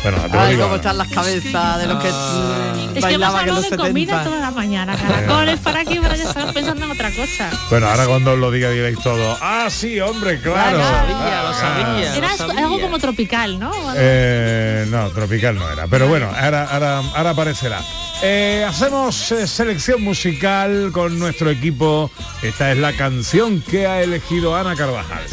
bueno, 0.03 0.27
lo 0.31 0.39
Ay, 0.39 0.51
digo. 0.51 0.63
cómo 0.63 0.63
ahora. 0.63 0.75
están 0.77 0.97
las 0.97 1.07
cabezas 1.09 1.79
de 1.79 1.87
los 1.87 2.03
que 2.03 2.09
mm, 2.09 2.97
Es 2.97 3.05
que 3.05 3.13
hemos 3.13 3.33
hablado 3.35 3.61
de 3.61 3.69
comida 3.77 4.11
70. 4.13 4.23
toda 4.23 4.39
la 4.41 4.51
mañana. 4.51 4.95
Caracoles 4.95 5.59
para 5.59 5.81
aquí, 5.81 5.99
para 5.99 6.13
allá, 6.13 6.23
estaba 6.23 6.53
pensando 6.53 6.85
en 6.85 6.91
otra 6.91 7.11
cosa. 7.11 7.49
Bueno, 7.69 7.87
ahora 7.87 8.05
cuando 8.07 8.33
os 8.33 8.39
lo 8.39 8.51
diga 8.51 8.69
diréis 8.69 8.99
todo. 9.01 9.37
Ah, 9.41 9.67
sí, 9.69 9.99
hombre, 9.99 10.39
claro. 10.39 10.77
Lo 10.77 10.83
sabía, 10.83 11.43
lo 11.43 11.53
sabía. 11.53 12.15
Era 12.15 12.29
algo 12.63 12.79
como 12.81 12.99
tropical, 12.99 13.59
¿no? 13.59 13.71
Eh, 13.95 14.85
no, 14.89 15.09
tropical 15.09 15.55
no 15.55 15.69
era. 15.69 15.87
Pero 15.87 16.07
bueno, 16.07 16.29
ahora, 16.35 16.67
ahora, 16.71 16.99
ahora 17.15 17.29
aparecerá. 17.31 17.79
Eh, 18.23 18.65
hacemos 18.67 19.31
eh, 19.31 19.45
selección 19.45 20.01
musical 20.03 20.89
con 20.91 21.19
nuestro 21.19 21.49
equipo. 21.51 22.09
Esta 22.41 22.71
es 22.71 22.77
la 22.77 22.93
canción 22.93 23.61
que 23.61 23.85
ha 23.85 24.01
elegido 24.01 24.55
Ana 24.55 24.75
Carvajal. 24.75 25.23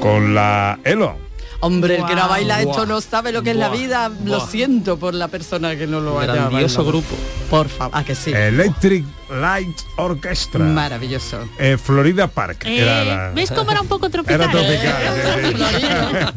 Con 0.00 0.34
la 0.34 0.78
Elo. 0.84 1.16
Hombre, 1.60 1.96
el 1.96 2.04
que 2.06 2.16
no 2.16 2.28
baila 2.28 2.58
esto 2.60 2.72
guau, 2.72 2.86
no 2.86 3.00
sabe 3.00 3.30
lo 3.30 3.42
que 3.42 3.50
es 3.52 3.56
la 3.56 3.68
vida. 3.68 4.10
Lo 4.24 4.44
siento 4.44 4.96
por 4.96 5.14
la 5.14 5.28
persona 5.28 5.76
que 5.76 5.86
no 5.86 6.00
lo 6.00 6.18
haya 6.18 6.34
Grandioso 6.34 6.78
bailado. 6.78 6.84
grupo. 6.86 7.16
Por 7.48 7.68
favor, 7.68 7.96
a 7.96 8.02
que 8.02 8.16
sí. 8.16 8.32
Electric 8.32 9.04
Light 9.40 9.76
Orchestra. 9.96 10.64
Maravilloso. 10.64 11.48
Eh, 11.58 11.76
Florida 11.82 12.26
Park. 12.26 12.64
Eh, 12.66 12.80
era 12.82 13.04
la- 13.04 13.30
¿Ves 13.34 13.50
cómo 13.50 13.70
era 13.70 13.80
un 13.80 13.88
poco 13.88 14.10
tropical? 14.10 14.40
Era 14.40 14.50
tropical. 14.50 16.34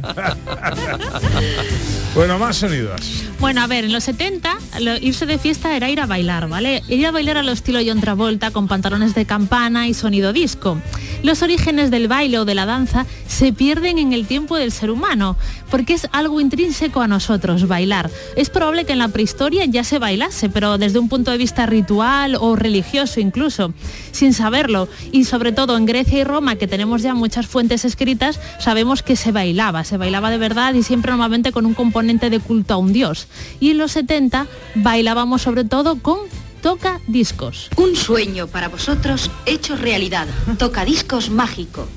bueno, 2.15 2.39
más 2.39 2.55
sonidos. 2.57 3.01
Bueno, 3.39 3.61
a 3.61 3.67
ver, 3.67 3.83
en 3.85 3.91
los 3.93 4.03
70 4.05 4.55
lo- 4.79 4.95
irse 4.97 5.25
de 5.25 5.37
fiesta 5.37 5.75
era 5.75 5.89
ir 5.89 5.99
a 5.99 6.05
bailar, 6.05 6.47
¿vale? 6.47 6.81
Ir 6.87 7.05
a 7.05 7.11
bailar 7.11 7.37
al 7.37 7.49
estilo 7.49 7.79
John 7.85 7.99
Travolta 7.99 8.51
con 8.51 8.67
pantalones 8.67 9.13
de 9.13 9.25
campana 9.25 9.87
y 9.87 9.93
sonido 9.93 10.31
disco. 10.33 10.77
Los 11.23 11.41
orígenes 11.41 11.91
del 11.91 12.07
baile 12.07 12.39
o 12.39 12.45
de 12.45 12.55
la 12.55 12.65
danza 12.65 13.05
se 13.27 13.51
pierden 13.51 13.97
en 13.99 14.13
el 14.13 14.25
tiempo 14.27 14.55
del 14.57 14.71
ser 14.71 14.89
humano, 14.91 15.35
porque 15.69 15.93
es 15.93 16.07
algo 16.13 16.39
intrínseco 16.39 17.01
a 17.01 17.07
nosotros, 17.07 17.67
bailar. 17.67 18.09
Es 18.35 18.49
probable 18.49 18.85
que 18.85 18.93
en 18.93 18.99
la 18.99 19.07
prehistoria 19.09 19.65
ya 19.65 19.83
se 19.83 19.99
bailase, 19.99 20.49
pero 20.49 20.77
desde 20.77 20.99
un 20.99 21.09
punto 21.09 21.31
de 21.31 21.37
vista 21.37 21.65
ritual 21.65 22.37
o 22.39 22.55
religioso 22.55 22.84
incluso, 23.17 23.73
sin 24.11 24.33
saberlo. 24.33 24.87
Y 25.11 25.25
sobre 25.25 25.51
todo 25.51 25.77
en 25.77 25.85
Grecia 25.85 26.19
y 26.19 26.23
Roma, 26.23 26.55
que 26.55 26.67
tenemos 26.67 27.01
ya 27.01 27.13
muchas 27.13 27.47
fuentes 27.47 27.85
escritas, 27.85 28.39
sabemos 28.59 29.03
que 29.03 29.15
se 29.15 29.31
bailaba, 29.31 29.83
se 29.83 29.97
bailaba 29.97 30.29
de 30.29 30.37
verdad 30.37 30.73
y 30.73 30.83
siempre 30.83 31.11
normalmente 31.11 31.51
con 31.51 31.65
un 31.65 31.73
componente 31.73 32.29
de 32.29 32.39
culto 32.39 32.73
a 32.73 32.77
un 32.77 32.93
dios. 32.93 33.27
Y 33.59 33.71
en 33.71 33.77
los 33.77 33.91
70 33.91 34.47
bailábamos 34.75 35.41
sobre 35.41 35.63
todo 35.63 35.97
con 36.01 36.19
toca 36.61 36.99
discos. 37.07 37.69
Un 37.77 37.95
sueño 37.95 38.47
para 38.47 38.69
vosotros 38.69 39.29
hecho 39.45 39.75
realidad. 39.75 40.27
Tocadiscos 40.57 41.29
mágico. 41.29 41.87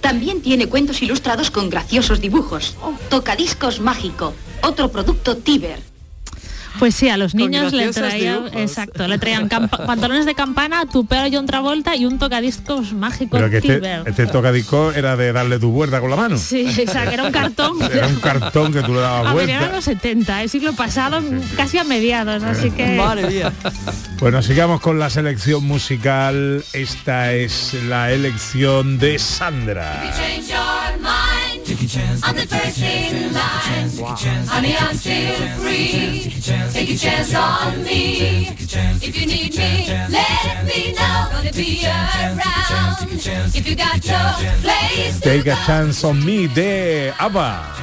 También 0.00 0.42
tiene 0.42 0.66
cuentos 0.66 1.02
ilustrados 1.02 1.50
con 1.50 1.70
graciosos 1.70 2.20
dibujos. 2.20 2.76
Tocadiscos 3.08 3.80
mágico. 3.80 4.34
Otro 4.62 4.90
producto 4.90 5.36
Tiber. 5.36 5.80
Pues 6.78 6.94
sí, 6.94 7.08
a 7.08 7.16
los 7.16 7.34
niños 7.34 7.72
le 7.72 7.90
traían, 7.92 8.44
dibujos. 8.44 8.60
exacto, 8.60 9.08
le 9.08 9.18
traían 9.18 9.48
campa- 9.48 9.84
pantalones 9.84 10.26
de 10.26 10.34
campana, 10.34 10.84
tupeo 10.86 11.24
John 11.32 11.46
Travolta 11.46 11.96
y 11.96 12.04
un 12.06 12.18
tocadiscos 12.18 12.92
mágico 12.92 13.36
Pero 13.36 13.50
que 13.50 13.56
este, 13.58 13.80
este 14.06 14.26
tocadisco 14.26 14.92
era 14.92 15.16
de 15.16 15.32
darle 15.32 15.58
tu 15.58 15.70
vuelta 15.72 16.00
con 16.00 16.10
la 16.10 16.16
mano. 16.16 16.38
Sí, 16.38 16.66
exacto, 16.78 17.10
era 17.10 17.24
un 17.24 17.32
cartón. 17.32 17.78
Era 17.92 18.06
un 18.06 18.16
cartón 18.20 18.72
que 18.72 18.82
tú 18.82 18.94
le 18.94 19.00
dabas 19.00 19.26
A 19.26 19.32
vuelta. 19.32 19.72
los 19.72 19.84
70, 19.84 20.42
el 20.42 20.48
siglo 20.50 20.72
pasado, 20.74 21.20
casi 21.56 21.78
a 21.78 21.84
mediados, 21.84 22.42
así 22.42 22.70
que... 22.70 22.96
Madre 22.96 23.26
mía. 23.28 23.52
Bueno, 24.20 24.42
sigamos 24.42 24.80
con 24.80 24.98
la 24.98 25.10
selección 25.10 25.64
musical. 25.64 26.62
Esta 26.72 27.32
es 27.32 27.74
la 27.88 28.12
elección 28.12 28.98
de 28.98 29.18
Sandra. 29.18 30.00
Your 31.68 31.76
mind. 31.76 32.20
I'm 32.24 32.34
the 32.34 32.46
first 32.46 32.80
in 32.80 33.32
line. 33.34 34.46
Honey, 34.48 34.74
I'm 34.78 34.96
still 34.96 35.34
free. 35.60 36.32
Take 36.72 36.90
a 36.90 36.96
chance 36.96 37.34
on 37.34 37.82
me. 37.84 38.48
If 39.02 39.14
you 39.20 39.26
need 39.26 39.54
me, 39.54 39.86
let 40.08 40.64
me 40.64 40.92
know. 40.94 41.28
Gonna 41.30 41.52
be 41.52 41.84
around. 41.84 42.96
If 43.54 43.68
you 43.68 43.76
got 43.76 44.00
no 44.06 44.62
place 44.62 45.20
to 45.20 45.28
Take 45.28 45.46
a 45.52 45.56
chance 45.66 46.04
on 46.04 46.24
me 46.24 46.46
de 46.48 47.12
ABBA. 47.18 47.74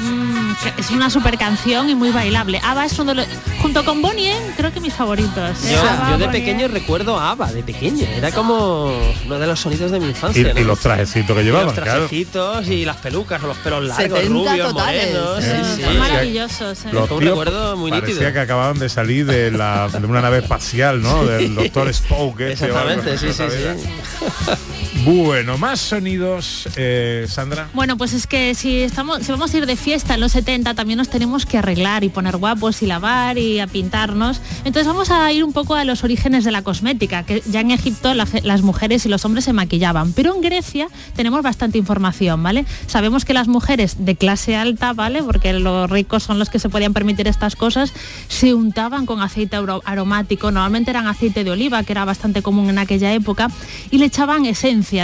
Mm, 0.00 0.52
es 0.78 0.90
una 0.90 1.10
super 1.10 1.36
canción 1.36 1.88
y 1.90 1.94
muy 1.94 2.10
bailable. 2.10 2.58
ABBA 2.62 2.84
es 2.86 2.98
uno 2.98 3.14
de 3.14 3.14
los, 3.16 3.26
junto 3.60 3.84
con 3.84 4.00
Bonnie, 4.00 4.32
creo 4.56 4.72
que 4.72 4.80
mis 4.80 4.94
favoritos. 4.94 5.62
Yo, 5.70 5.78
ABBA, 5.78 6.10
yo 6.12 6.18
de 6.18 6.26
Bonnie 6.26 6.40
pequeño 6.40 6.68
recuerdo 6.68 7.18
a 7.18 7.32
ABBA, 7.32 7.52
de 7.52 7.62
pequeño. 7.62 8.06
Era 8.06 8.32
como 8.32 8.90
uno 9.26 9.38
de 9.38 9.46
los 9.46 9.60
sonidos 9.60 9.90
de 9.90 10.00
mi 10.00 10.06
Y, 10.06 10.08
infancia. 10.10 10.50
y 10.50 10.54
¿no? 10.54 10.60
los 10.64 10.80
trajecitos 10.80 11.36
que 11.36 11.42
Y 11.42 11.44
llevaban, 11.44 11.66
los 11.66 11.74
claro. 11.74 11.90
trajecitos 12.00 12.66
y 12.68 12.84
las 12.86 12.96
pelucas 12.96 13.29
o 13.42 13.46
los 13.46 13.56
pelos 13.58 13.84
largos, 13.84 14.18
70 14.18 14.28
rubios, 14.28 14.68
totales. 14.72 15.14
morenos. 15.14 15.44
Sí, 15.44 15.50
sí. 15.76 15.82
Son 15.82 15.98
maravillosos. 15.98 16.84
Los 16.92 17.10
un 17.10 17.18
tíos 17.20 17.30
recuerdo 17.30 17.76
muy 17.76 17.90
parecía 17.90 18.14
nítido. 18.14 18.32
que 18.32 18.40
acababan 18.40 18.78
de 18.78 18.88
salir 18.88 19.26
de, 19.26 19.50
la, 19.50 19.88
de 19.88 20.06
una 20.06 20.20
nave 20.20 20.38
espacial, 20.38 21.00
¿no? 21.02 21.24
Del 21.24 21.54
doctor 21.54 21.88
Spock. 21.88 22.40
este 22.40 22.66
Exactamente, 22.66 23.18
sí, 23.18 23.32
sí, 23.32 23.44
sí. 23.48 24.89
Bueno, 25.04 25.56
más 25.56 25.80
sonidos, 25.80 26.68
eh, 26.76 27.24
Sandra. 27.26 27.68
Bueno, 27.72 27.96
pues 27.96 28.12
es 28.12 28.26
que 28.26 28.54
si 28.54 28.80
estamos, 28.80 29.20
si 29.24 29.32
vamos 29.32 29.52
a 29.54 29.56
ir 29.56 29.64
de 29.64 29.76
fiesta 29.76 30.14
en 30.14 30.20
los 30.20 30.32
70, 30.32 30.74
también 30.74 30.98
nos 30.98 31.08
tenemos 31.08 31.46
que 31.46 31.56
arreglar 31.56 32.04
y 32.04 32.10
poner 32.10 32.36
guapos 32.36 32.82
y 32.82 32.86
lavar 32.86 33.38
y 33.38 33.60
a 33.60 33.66
pintarnos. 33.66 34.42
Entonces 34.58 34.86
vamos 34.86 35.10
a 35.10 35.32
ir 35.32 35.42
un 35.42 35.54
poco 35.54 35.74
a 35.74 35.84
los 35.84 36.04
orígenes 36.04 36.44
de 36.44 36.50
la 36.50 36.60
cosmética, 36.62 37.22
que 37.22 37.42
ya 37.50 37.60
en 37.60 37.70
Egipto 37.70 38.12
las 38.14 38.62
mujeres 38.62 39.06
y 39.06 39.08
los 39.08 39.24
hombres 39.24 39.46
se 39.46 39.54
maquillaban, 39.54 40.12
pero 40.12 40.34
en 40.34 40.42
Grecia 40.42 40.88
tenemos 41.16 41.42
bastante 41.42 41.78
información, 41.78 42.42
¿vale? 42.42 42.66
Sabemos 42.86 43.24
que 43.24 43.32
las 43.32 43.48
mujeres 43.48 44.04
de 44.04 44.16
clase 44.16 44.54
alta, 44.54 44.92
¿vale? 44.92 45.22
Porque 45.22 45.54
los 45.54 45.88
ricos 45.88 46.24
son 46.24 46.38
los 46.38 46.50
que 46.50 46.58
se 46.58 46.68
podían 46.68 46.92
permitir 46.92 47.26
estas 47.26 47.56
cosas, 47.56 47.94
se 48.28 48.52
untaban 48.52 49.06
con 49.06 49.22
aceite 49.22 49.56
aro- 49.56 49.80
aromático, 49.86 50.50
normalmente 50.50 50.90
eran 50.90 51.06
aceite 51.06 51.42
de 51.42 51.50
oliva, 51.52 51.82
que 51.84 51.92
era 51.92 52.04
bastante 52.04 52.42
común 52.42 52.68
en 52.68 52.78
aquella 52.78 53.14
época, 53.14 53.48
y 53.90 53.96
le 53.96 54.04
echaban 54.04 54.44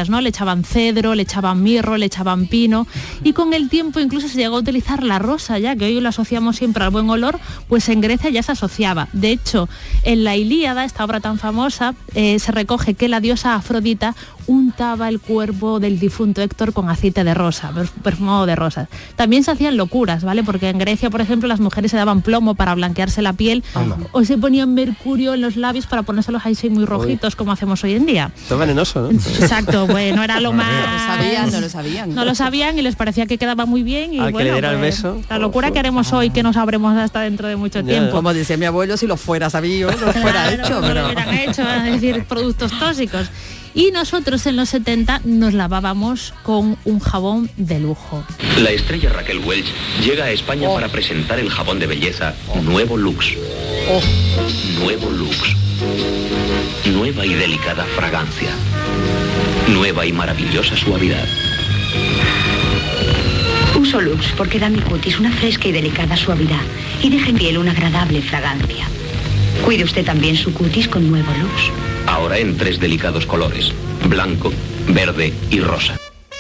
¿no? 0.09 0.21
Le 0.21 0.31
echaban 0.31 0.65
cedro, 0.65 1.15
le 1.15 1.23
echaban 1.23 1.63
mirro, 1.63 1.97
le 1.97 2.07
echaban 2.07 2.47
pino, 2.47 2.87
y 3.23 3.33
con 3.33 3.55
el 3.55 3.69
tiempo 3.69 4.01
incluso 4.01 4.29
se 4.29 4.37
llegó 4.37 4.57
a 4.57 4.61
utilizar 4.61 5.03
la 5.03 5.19
rosa, 5.19 5.59
ya 5.59 5.77
que 5.77 5.85
hoy 5.87 6.01
lo 6.01 6.09
asociamos 6.09 6.57
siempre 6.57 6.85
al 6.85 6.91
buen 6.91 7.09
olor, 7.09 7.39
pues 7.69 7.89
en 7.89 8.01
Grecia 8.01 8.31
ya 8.31 8.43
se 8.43 8.53
asociaba. 8.53 9.09
De 9.13 9.31
hecho, 9.31 9.69
en 10.03 10.25
la 10.25 10.37
Ilíada, 10.37 10.85
esta 10.85 11.05
obra 11.05 11.21
tan 11.21 11.39
famosa, 11.39 11.95
eh, 12.15 12.39
se 12.39 12.53
recoge 12.53 12.95
que 12.95 13.09
la 13.09 13.21
diosa 13.21 13.55
Afrodita 13.55 14.15
untaba 14.47 15.09
el 15.09 15.21
cuerpo 15.21 15.81
del 15.81 15.99
difunto 15.99 16.43
Héctor 16.43 16.73
con 16.73 16.89
aceite 16.89 17.25
de 17.25 17.35
rosa, 17.35 17.71
per- 17.71 17.89
perfumado 18.03 18.47
de 18.47 18.57
rosas. 18.57 18.89
También 19.17 19.43
se 19.45 19.51
hacían 19.51 19.77
locuras, 19.77 20.25
¿vale? 20.25 20.43
Porque 20.45 20.69
en 20.69 20.79
Grecia, 20.79 21.11
por 21.11 21.21
ejemplo, 21.21 21.49
las 21.49 21.61
mujeres 21.61 21.91
se 21.91 21.97
daban 21.97 22.23
plomo 22.23 22.55
para 22.55 22.75
blanquearse 22.75 23.23
la 23.23 23.33
piel 23.33 23.65
o 24.13 24.25
se 24.25 24.39
ponían 24.39 24.75
mercurio 24.75 25.35
en 25.35 25.41
los 25.41 25.57
labios 25.57 25.87
para 25.87 26.03
ponérselos 26.03 26.43
así 26.45 26.71
muy 26.71 26.85
rojitos 26.85 27.37
como 27.37 27.53
hacemos 27.53 27.83
hoy 27.85 27.95
en 27.95 28.07
día. 28.07 28.31
Esto 28.37 28.55
es 28.55 28.61
venenoso, 28.61 29.01
¿no? 29.03 29.11
Exacto, 29.11 29.87
bueno, 29.87 30.23
era 30.23 30.41
lo 30.41 30.53
más... 30.53 30.67
No 30.67 30.93
lo 30.93 30.99
sabían, 30.99 31.53
no 31.53 31.61
lo 31.61 31.69
sabían. 31.69 32.15
No 32.15 32.25
lo 32.25 32.35
sabían 32.35 32.79
y 32.79 32.83
les 32.83 32.97
parecía 32.97 33.27
que 33.27 33.39
quedaba 33.39 33.67
muy 33.67 33.83
bien 33.83 34.15
y 34.15 34.19
Al 34.21 34.27
que 34.29 34.33
bueno, 34.33 34.47
le 34.49 34.53
diera 34.53 34.73
el 34.73 34.79
pues, 34.79 34.97
beso. 35.03 35.21
la 35.29 35.39
locura 35.39 35.71
que 35.71 35.79
haremos 35.79 36.13
hoy 36.13 36.31
que 36.31 36.43
no 36.43 36.53
sabremos 36.53 36.97
hasta 36.97 37.21
dentro 37.21 37.49
de 37.49 37.57
mucho 37.57 37.85
tiempo. 37.85 38.13
Como 38.13 38.33
decía 38.33 38.57
mi 38.57 38.65
abuelo, 38.67 38.97
si 38.97 39.07
lo 39.07 39.17
fuera 39.17 39.51
sabido, 39.51 39.91
lo 39.91 39.97
fuera 40.13 40.47
Claro, 40.49 40.63
hecho. 40.63 40.75
no 40.75 40.81
lo 40.81 40.87
pero- 40.89 41.05
hubieran 41.07 41.35
hecho, 41.35 41.63
es 41.63 41.85
decir, 42.01 42.25
productos 42.29 42.73
tóxicos. 42.79 43.29
Y 43.77 43.91
nosotros 43.91 44.47
en 44.47 44.57
los 44.57 44.71
70 44.71 45.21
nos 45.25 45.53
lavábamos 45.53 46.33
con 46.43 46.79
un 46.87 46.99
jabón 46.99 47.51
de 47.59 47.79
lujo. 47.79 48.25
La 48.63 48.71
estrella 48.71 49.13
Raquel 49.13 49.41
Welch 49.41 49.67
llega 50.03 50.25
a 50.25 50.31
España 50.31 50.71
para 50.73 50.89
presentar 50.89 51.39
el 51.39 51.51
jabón 51.51 51.79
de 51.79 51.87
belleza 51.87 52.35
Nuevo 52.63 52.97
Lux. 52.97 53.35
Nuevo 54.81 55.11
Lux. 55.11 55.55
Nueva 56.87 57.27
y 57.27 57.35
delicada 57.35 57.85
fragancia. 57.85 58.49
Nueva 59.69 60.07
y 60.07 60.13
maravillosa 60.15 60.75
suavidad. 60.75 61.27
Uso 63.79 64.01
Lux 64.01 64.33
porque 64.39 64.59
da 64.59 64.69
a 64.69 64.71
mi 64.71 64.81
cutis 64.81 65.21
una 65.21 65.33
fresca 65.33 65.69
y 65.69 65.73
delicada 65.73 66.17
suavidad 66.17 66.63
y 67.03 67.11
deja 67.11 67.29
en 67.29 67.37
piel 67.37 67.59
una 67.59 67.73
agradable 67.73 68.23
fragancia. 68.23 68.89
Cuide 69.67 69.85
usted 69.85 70.07
también 70.07 70.35
su 70.35 70.55
cutis 70.55 70.89
con 70.89 71.07
nuevo 71.11 71.31
Lux. 71.43 71.96
Ahora 72.07 72.39
en 72.39 72.57
tres 72.57 72.79
delicados 72.81 73.27
colores. 73.27 73.73
Blanco, 74.09 74.53
verde 74.89 75.33
y 75.51 75.61
rosa. 75.61 75.97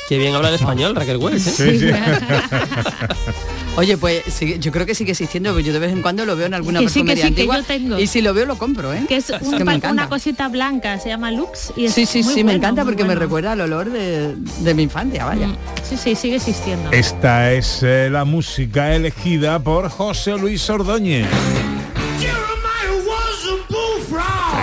Qué 0.08 0.18
bien 0.18 0.34
habla 0.36 0.50
el 0.50 0.54
español, 0.54 0.94
Raquel 0.94 1.16
Welch. 1.16 1.36
¿eh? 1.36 1.40
Sí, 1.40 1.78
sí. 1.80 1.86
Oye, 3.76 3.96
pues 3.98 4.22
yo 4.60 4.72
creo 4.72 4.86
que 4.86 4.94
sigue 4.94 5.10
existiendo, 5.10 5.50
porque 5.50 5.64
yo 5.64 5.72
de 5.72 5.80
vez 5.80 5.92
en 5.92 6.00
cuando 6.00 6.24
lo 6.24 6.34
veo 6.36 6.46
en 6.46 6.54
alguna 6.54 6.78
Que 6.80 6.88
sí, 6.88 7.00
que 7.00 7.06
perfumería 7.14 7.24
sí, 7.26 7.34
que 7.34 7.40
antigua. 7.42 7.56
yo 7.58 7.62
tengo. 7.64 7.98
Y 7.98 8.06
si 8.06 8.22
lo 8.22 8.32
veo 8.32 8.46
lo 8.46 8.56
compro, 8.56 8.94
¿eh? 8.94 9.04
Que 9.08 9.16
es 9.16 9.28
un 9.28 9.58
que 9.58 9.64
me 9.64 9.76
una 9.90 10.08
cosita 10.08 10.48
blanca, 10.48 10.98
se 11.00 11.08
llama 11.08 11.30
Lux 11.32 11.72
y 11.76 11.86
es 11.86 11.92
Sí, 11.92 12.06
sí, 12.06 12.22
muy 12.22 12.34
sí, 12.34 12.44
me 12.44 12.54
encanta 12.54 12.84
porque 12.84 13.04
me 13.04 13.16
recuerda 13.16 13.52
al 13.52 13.60
olor 13.60 13.90
de, 13.90 14.34
de 14.60 14.74
mi 14.74 14.84
infancia, 14.84 15.24
vaya. 15.24 15.48
Mm, 15.48 15.56
Sí, 15.88 15.96
sí, 15.96 16.14
sigue 16.14 16.36
existiendo. 16.36 16.90
Esta 16.92 17.52
es 17.52 17.82
eh, 17.82 18.08
la 18.10 18.24
música 18.24 18.94
elegida 18.94 19.58
por 19.58 19.88
José 19.90 20.38
Luis 20.38 20.68
Ordóñez. 20.70 21.26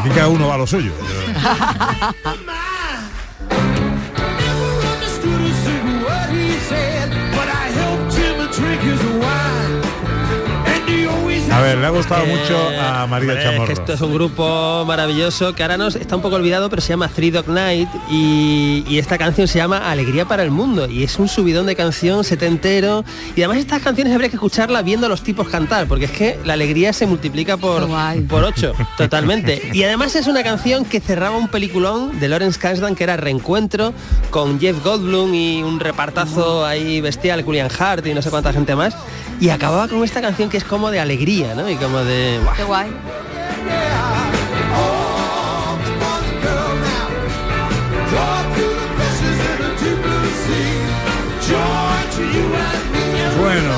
Aquí 0.03 0.11
cada 0.11 0.27
uno 0.27 0.49
va 0.49 0.55
a 0.55 0.57
lo 0.57 0.67
suyo. 0.67 0.91
Le 11.75 11.87
ha 11.87 11.89
gustado 11.89 12.25
mucho 12.25 12.57
a 12.79 13.07
María 13.07 13.29
Hombre, 13.29 13.33
es 13.33 13.37
que 13.37 13.43
Chamorro. 13.43 13.73
esto 13.73 13.93
es 13.93 14.01
un 14.01 14.13
grupo 14.13 14.83
maravilloso 14.85 15.55
que 15.55 15.63
ahora 15.63 15.75
nos 15.77 15.95
está 15.95 16.15
un 16.15 16.21
poco 16.21 16.35
olvidado, 16.35 16.69
pero 16.69 16.81
se 16.81 16.89
llama 16.89 17.07
Three 17.07 17.31
Dog 17.31 17.47
Night 17.49 17.89
y, 18.11 18.83
y 18.87 18.99
esta 18.99 19.17
canción 19.17 19.47
se 19.47 19.57
llama 19.57 19.89
Alegría 19.89 20.25
para 20.25 20.43
el 20.43 20.51
Mundo 20.51 20.87
y 20.87 21.03
es 21.03 21.17
un 21.17 21.27
subidón 21.27 21.65
de 21.65 21.75
canción 21.75 22.23
setentero 22.23 23.03
y 23.35 23.41
además 23.41 23.57
estas 23.57 23.81
canciones 23.81 24.13
habría 24.13 24.29
que 24.29 24.35
escucharla 24.35 24.81
viendo 24.83 25.07
a 25.07 25.09
los 25.09 25.23
tipos 25.23 25.47
cantar 25.49 25.87
porque 25.87 26.05
es 26.05 26.11
que 26.11 26.39
la 26.45 26.53
alegría 26.53 26.93
se 26.93 27.07
multiplica 27.07 27.57
por, 27.57 27.89
por 28.29 28.43
ocho, 28.43 28.73
totalmente. 28.97 29.71
Y 29.73 29.83
además 29.83 30.15
es 30.15 30.27
una 30.27 30.43
canción 30.43 30.85
que 30.85 30.99
cerraba 30.99 31.37
un 31.37 31.47
peliculón 31.47 32.19
de 32.19 32.29
Lawrence 32.29 32.59
Kasdan 32.59 32.95
que 32.95 33.03
era 33.03 33.17
Reencuentro 33.17 33.93
con 34.29 34.59
Jeff 34.59 34.83
Goldblum 34.83 35.33
y 35.33 35.63
un 35.63 35.79
repartazo 35.79 36.65
ahí 36.65 37.01
bestial, 37.01 37.41
Julian 37.43 37.69
Hart 37.77 38.05
y 38.05 38.13
no 38.13 38.21
sé 38.21 38.29
cuánta 38.29 38.53
gente 38.53 38.75
más 38.75 38.95
y 39.39 39.49
acababa 39.49 39.87
con 39.87 40.03
esta 40.03 40.21
canción 40.21 40.49
que 40.49 40.57
es 40.57 40.63
como 40.63 40.91
de 40.91 40.99
alegría, 40.99 41.53
¿no? 41.55 41.69
Y 41.69 41.75
como 41.75 41.99
de... 41.99 42.39
¡buah! 42.43 42.53
Qué 42.55 42.63
guay. 42.63 42.87
Bueno, 53.39 53.73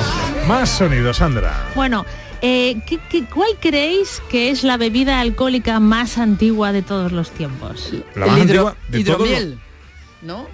más 0.46 0.68
sonidos, 0.70 1.16
Sandra. 1.18 1.52
Bueno, 1.74 2.04
eh, 2.42 2.76
¿qué- 2.86 3.00
qué- 3.10 3.24
cuál 3.24 3.50
creéis 3.60 4.22
que 4.28 4.50
es 4.50 4.62
la 4.62 4.76
bebida 4.76 5.20
alcohólica 5.20 5.80
más 5.80 6.18
antigua 6.18 6.72
de 6.72 6.82
todos 6.82 7.12
los 7.12 7.30
tiempos? 7.30 7.92
La 8.14 8.26
más 8.26 8.40
antigua 8.40 8.76
de 8.88 9.04
todos 9.04 9.18
los- 9.20 9.28
hidromiel, 9.28 9.58
¿no? 10.22 10.46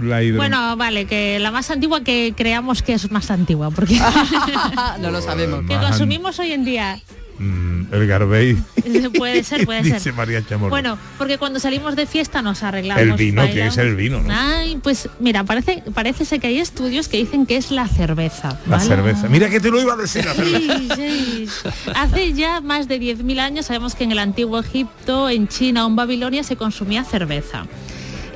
La 0.00 0.22
hidro- 0.22 0.36
Bueno, 0.38 0.76
vale, 0.76 1.04
que 1.06 1.38
la 1.38 1.50
más 1.50 1.70
antigua 1.70 2.02
que 2.02 2.34
creamos 2.36 2.82
que 2.82 2.94
es 2.94 3.10
más 3.10 3.30
antigua, 3.30 3.70
porque 3.70 3.98
no 5.00 5.10
lo 5.10 5.20
sabemos. 5.20 5.60
que 5.68 5.76
consumimos 5.76 6.38
hoy 6.38 6.52
en 6.52 6.64
día. 6.64 7.00
Mm, 7.38 7.86
el 7.94 8.06
Garbey. 8.06 8.54
Puede 9.16 9.42
ser, 9.44 9.64
puede 9.64 9.82
Dice 9.84 9.98
ser. 9.98 10.12
María 10.12 10.44
Chamorro. 10.46 10.68
Bueno, 10.68 10.98
porque 11.16 11.38
cuando 11.38 11.58
salimos 11.58 11.96
de 11.96 12.04
fiesta 12.06 12.42
nos 12.42 12.62
arreglamos. 12.62 13.02
el 13.02 13.12
vino, 13.14 13.40
que 13.42 13.48
bailamos. 13.48 13.78
es 13.78 13.78
el 13.78 13.96
vino, 13.96 14.20
¿no? 14.20 14.28
Ay, 14.30 14.78
pues 14.82 15.08
mira, 15.20 15.42
parece, 15.44 15.82
parece 15.94 16.26
ser 16.26 16.38
que 16.38 16.48
hay 16.48 16.58
estudios 16.58 17.08
que 17.08 17.16
dicen 17.16 17.46
que 17.46 17.56
es 17.56 17.70
la 17.70 17.88
cerveza. 17.88 18.58
La 18.66 18.78
cerveza. 18.78 19.26
Mira 19.30 19.48
que 19.48 19.58
te 19.58 19.70
lo 19.70 19.80
iba 19.80 19.94
a 19.94 19.96
decir 19.96 20.22
la 20.26 20.34
cerveza. 20.34 20.78
Sí, 20.96 21.46
sí. 21.46 21.48
Hace 21.94 22.34
ya 22.34 22.60
más 22.60 22.88
de 22.88 23.00
10.000 23.00 23.38
años 23.40 23.64
sabemos 23.66 23.94
que 23.94 24.04
en 24.04 24.12
el 24.12 24.18
antiguo 24.18 24.60
Egipto, 24.60 25.30
en 25.30 25.48
China 25.48 25.86
o 25.86 25.88
en 25.88 25.96
Babilonia 25.96 26.42
se 26.44 26.56
consumía 26.56 27.04
cerveza. 27.04 27.64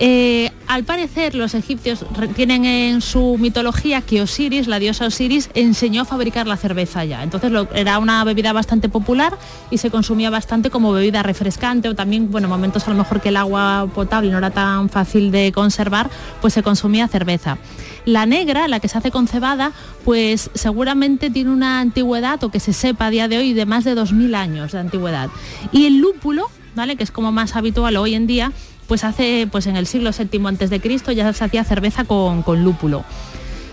Eh, 0.01 0.51
al 0.67 0.85
parecer 0.85 1.35
los 1.35 1.55
egipcios 1.55 2.05
tienen 2.35 2.65
en 2.65 3.01
su 3.01 3.37
mitología 3.39 4.01
que 4.03 4.23
Osiris, 4.23 4.67
la 4.67 4.79
diosa 4.79 5.07
Osiris, 5.07 5.51
enseñó 5.55 6.03
a 6.03 6.05
fabricar 6.05 6.47
la 6.47 6.57
cerveza 6.57 7.05
ya. 7.05 7.23
Entonces 7.23 7.51
lo- 7.53 7.69
era 7.75 7.99
una 7.99 8.25
bebida 8.25 8.53
bastante 8.53 8.89
popular 8.89 9.37
y 9.71 9.79
se 9.79 9.91
consumía 9.91 10.31
bastante 10.31 10.71
como 10.71 10.93
bebida 10.93 11.23
refrescante 11.23 11.89
o 11.89 11.95
también, 11.95 12.31
bueno, 12.31 12.49
momentos 12.49 12.87
a 12.87 12.91
lo 12.91 12.97
mejor 12.97 13.21
que 13.21 13.29
el 13.31 13.37
agua 13.37 13.89
potable 13.95 14.31
no 14.31 14.39
era 14.39 14.51
tan 14.51 14.89
fácil 14.89 15.31
de 15.31 15.53
conservar, 15.53 16.11
pues 16.41 16.55
se 16.55 16.63
consumía 16.63 17.09
cerveza. 17.09 17.59
La 18.05 18.27
negra, 18.27 18.69
la 18.69 18.81
que 18.81 18.89
se 18.89 18.99
hace 18.99 19.11
con 19.11 19.29
cebada, 19.29 19.73
pues 20.05 20.51
seguramente 20.55 21.31
tiene 21.31 21.51
una 21.51 21.81
antigüedad 21.81 22.43
o 22.45 22.51
que 22.51 22.61
se 22.61 22.73
sepa 22.73 23.07
a 23.07 23.11
día 23.11 23.29
de 23.29 23.39
hoy 23.39 23.53
de 23.55 23.67
más 23.67 23.85
de 23.85 23.95
2.000 23.95 24.35
años 24.35 24.73
de 24.73 24.79
antigüedad. 24.79 25.31
Y 25.73 25.87
el 25.87 25.99
lúpulo, 25.99 26.47
¿vale? 26.75 26.97
Que 26.97 27.05
es 27.05 27.11
como 27.11 27.33
más 27.33 27.57
habitual 27.57 27.97
hoy 27.97 28.15
en 28.15 28.27
día, 28.27 28.53
pues 28.87 29.05
hace, 29.05 29.49
pues 29.51 29.67
en 29.67 29.77
el 29.77 29.87
siglo 29.87 30.11
VII 30.17 30.47
antes 30.47 30.71
de 30.71 30.81
Cristo 30.81 31.13
ya 31.13 31.33
se 31.33 31.45
hacía 31.45 31.65
cerveza 31.65 32.05
con, 32.05 32.43
con 32.43 32.65
lúpulo. 32.65 33.05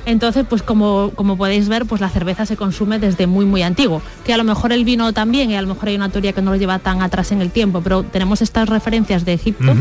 Entonces, 0.06 0.46
pues 0.50 0.64
como, 0.64 1.12
como 1.16 1.38
podéis 1.38 1.70
ver, 1.70 1.86
pues 1.86 2.02
la 2.02 2.10
cerveza 2.10 2.46
se 2.46 2.58
consume 2.58 3.00
desde 3.00 3.28
muy 3.28 3.46
muy 3.46 3.62
antiguo. 3.62 4.02
Que 4.26 4.34
a 4.34 4.38
lo 4.38 4.44
mejor 4.44 4.72
el 4.72 4.84
vino 4.84 5.14
también, 5.14 5.52
y 5.52 5.56
a 5.56 5.62
lo 5.62 5.68
mejor 5.68 5.90
hay 5.90 5.96
una 5.96 6.10
teoría 6.10 6.34
que 6.34 6.42
no 6.42 6.52
lo 6.52 6.58
lleva 6.58 6.80
tan 6.80 7.02
atrás 7.02 7.32
en 7.32 7.42
el 7.42 7.52
tiempo, 7.52 7.82
pero 7.82 8.04
tenemos 8.04 8.42
estas 8.42 8.68
referencias 8.68 9.26
de 9.26 9.34
Egipto. 9.34 9.74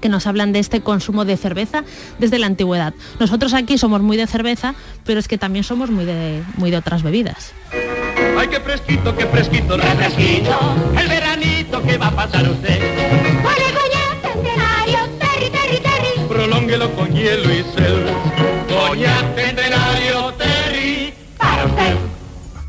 que 0.00 0.08
nos 0.08 0.26
hablan 0.26 0.52
de 0.52 0.58
este 0.58 0.80
consumo 0.80 1.24
de 1.24 1.36
cerveza 1.36 1.84
desde 2.18 2.40
la 2.40 2.46
antigüedad. 2.46 2.94
Nosotros 3.20 3.54
aquí 3.54 3.78
somos 3.78 4.02
muy 4.02 4.16
de 4.16 4.26
cerveza, 4.26 4.74
pero 5.04 5.20
es 5.20 5.28
que 5.28 5.38
también 5.38 5.62
somos 5.62 5.88
muy 5.88 6.04
de, 6.04 6.42
muy 6.56 6.72
de 6.72 6.78
otras 6.78 7.04
bebidas. 7.04 7.52
Ay, 8.36 8.48
qué 8.48 8.58
fresquito, 8.58 9.14
qué 9.16 9.26
fresquito, 9.26 9.76
refresquito. 9.76 10.58
El 10.98 11.08
veranito 11.08 11.80
que 11.82 11.96
va 11.96 12.08
a 12.08 12.10
pasar 12.10 12.48
usted. 12.50 13.33
Prolónguelo 16.34 16.90
con 16.96 17.14
hielo 17.14 17.48
y 17.48 17.62
sel. 17.62 18.06
Coñac 18.68 19.36
centenario, 19.36 20.32
Terry, 20.32 21.14
para 21.38 21.64
usted. 21.66 22.13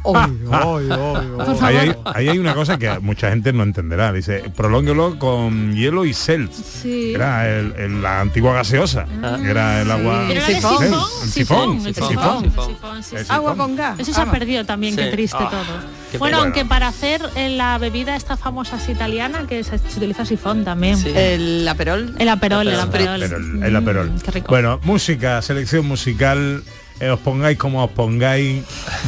Ahí 1.61 1.75
hay, 1.77 1.95
ahí 2.05 2.29
hay 2.29 2.37
una 2.37 2.53
cosa 2.53 2.77
que 2.77 2.99
mucha 2.99 3.29
gente 3.29 3.51
no 3.53 3.63
entenderá. 3.63 4.11
Dice, 4.13 4.43
prolónguelo 4.55 5.17
con 5.19 5.73
hielo 5.75 6.05
y 6.05 6.13
sel. 6.13 6.49
Sí. 6.53 7.13
Era 7.15 7.49
el- 7.49 7.73
el- 7.77 8.01
la 8.01 8.21
antigua 8.21 8.53
gaseosa. 8.53 9.05
Era 9.43 9.81
el 9.81 9.91
agua. 9.91 10.25
Pero 10.27 10.41
Sí, 10.45 10.53
sifón, 10.55 10.83
El 10.83 11.29
sifón. 11.29 11.79
el 11.79 11.87
el 11.87 11.95
sifón, 11.95 12.43
sifón. 12.43 12.67
sifón, 12.69 13.03
sí, 13.03 13.15
El 13.15 13.25
sí. 13.25 13.31
Agua 13.31 13.55
con 13.55 13.75
gas. 13.75 13.99
Eso 13.99 14.13
se 14.13 14.21
ha 14.21 14.25
perdido 14.31 14.65
también, 14.65 14.95
Sí. 14.95 15.01
qué 15.01 15.11
triste 15.11 15.37
Ah, 15.39 15.49
todo. 15.49 15.63
qué 16.11 16.17
Bueno, 16.17 16.39
aunque 16.41 16.65
para 16.65 16.87
hacer 16.87 17.21
eh, 17.35 17.49
la 17.49 17.77
bebida 17.77 18.15
esta 18.15 18.37
famosa 18.37 18.75
así 18.77 18.91
italiana, 18.91 19.45
que 19.47 19.63
se, 19.63 19.77
se 19.79 19.97
utiliza 19.97 20.25
sifón 20.25 20.63
también. 20.63 20.97
El 21.15 21.67
aperol. 21.67 22.13
El 22.19 22.29
aperol, 22.29 22.67
el 22.67 22.79
aperol. 22.79 23.23
Aperol, 23.23 23.63
el 23.63 23.75
aperol. 23.75 24.11
Mm, 24.11 24.19
qué 24.19 24.31
rico. 24.31 24.47
Bueno, 24.49 24.79
música, 24.83 25.41
selección 25.41 25.87
musical. 25.87 26.63
Eh, 26.99 27.09
os 27.09 27.19
pongáis 27.19 27.57
como 27.57 27.83
os 27.83 27.91
pongáis, 27.91 28.63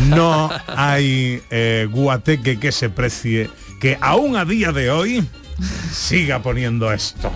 no 0.08 0.50
hay 0.68 1.42
eh, 1.50 1.88
guateque 1.90 2.60
que 2.60 2.72
se 2.72 2.90
precie 2.90 3.50
que 3.80 3.98
aún 4.02 4.36
a 4.36 4.46
día 4.46 4.72
de 4.72 4.90
hoy 4.90 5.28
siga 5.92 6.42
poniendo 6.42 6.92
esto. 6.92 7.32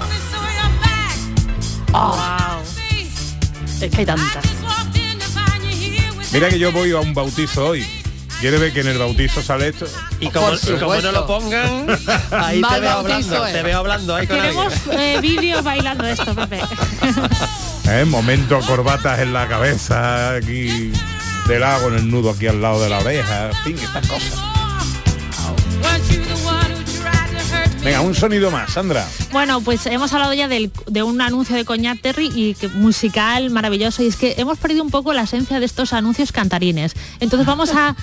Es 3.81 3.89
que 3.89 3.97
hay 3.97 4.05
tantas. 4.05 4.45
Mira 6.31 6.49
que 6.49 6.59
yo 6.59 6.71
voy 6.71 6.91
a 6.91 6.99
un 6.99 7.13
bautizo 7.13 7.67
hoy. 7.67 7.85
¿Quiere 8.39 8.57
ver 8.57 8.73
que 8.73 8.81
en 8.81 8.87
el 8.87 8.97
bautizo 8.97 9.41
sale 9.43 9.67
esto? 9.67 9.85
Y 10.19 10.29
como, 10.29 10.51
y 10.53 10.79
como 10.79 10.95
no 10.95 11.11
lo 11.11 11.27
pongan, 11.27 11.87
ahí 12.31 12.59
te 12.61 12.79
veo 12.79 13.03
bautizo, 13.03 13.35
hablando, 13.35 13.47
eh. 13.47 13.51
te 13.51 13.63
veo 13.63 13.77
hablando 13.77 14.15
ahí 14.15 14.27
con 14.27 14.39
eh, 14.99 15.19
vídeos 15.21 15.63
bailando 15.63 16.07
esto, 16.07 16.33
Pepe. 16.33 16.61
¿Eh? 17.93 18.05
Momento 18.05 18.59
corbatas 18.61 19.19
en 19.19 19.33
la 19.33 19.47
cabeza, 19.47 20.35
aquí 20.35 20.91
del 21.47 21.59
lago 21.59 21.89
en 21.89 21.95
el 21.95 22.09
nudo 22.09 22.31
aquí 22.31 22.47
al 22.47 22.61
lado 22.61 22.81
de 22.81 22.89
la 22.89 22.99
oreja, 22.99 23.49
en 23.49 23.63
fin, 23.63 23.79
estas 23.79 24.07
cosas. 24.07 24.39
Venga, 27.83 28.01
un 28.01 28.13
sonido 28.13 28.51
más, 28.51 28.73
Sandra. 28.73 29.07
Bueno, 29.31 29.59
pues 29.61 29.87
hemos 29.87 30.13
hablado 30.13 30.33
ya 30.35 30.47
del- 30.47 30.71
de 30.85 31.01
un 31.01 31.19
anuncio 31.19 31.55
de 31.55 31.65
Coñac 31.65 31.99
Terry 31.99 32.29
y 32.35 32.53
que 32.53 32.67
musical 32.67 33.49
maravilloso 33.49 34.03
y 34.03 34.07
es 34.07 34.15
que 34.17 34.35
hemos 34.37 34.59
perdido 34.59 34.83
un 34.83 34.91
poco 34.91 35.13
la 35.13 35.23
esencia 35.23 35.59
de 35.59 35.65
estos 35.65 35.91
anuncios 35.93 36.31
cantarines. 36.31 36.93
Entonces 37.19 37.47
vamos 37.47 37.71
a, 37.73 37.95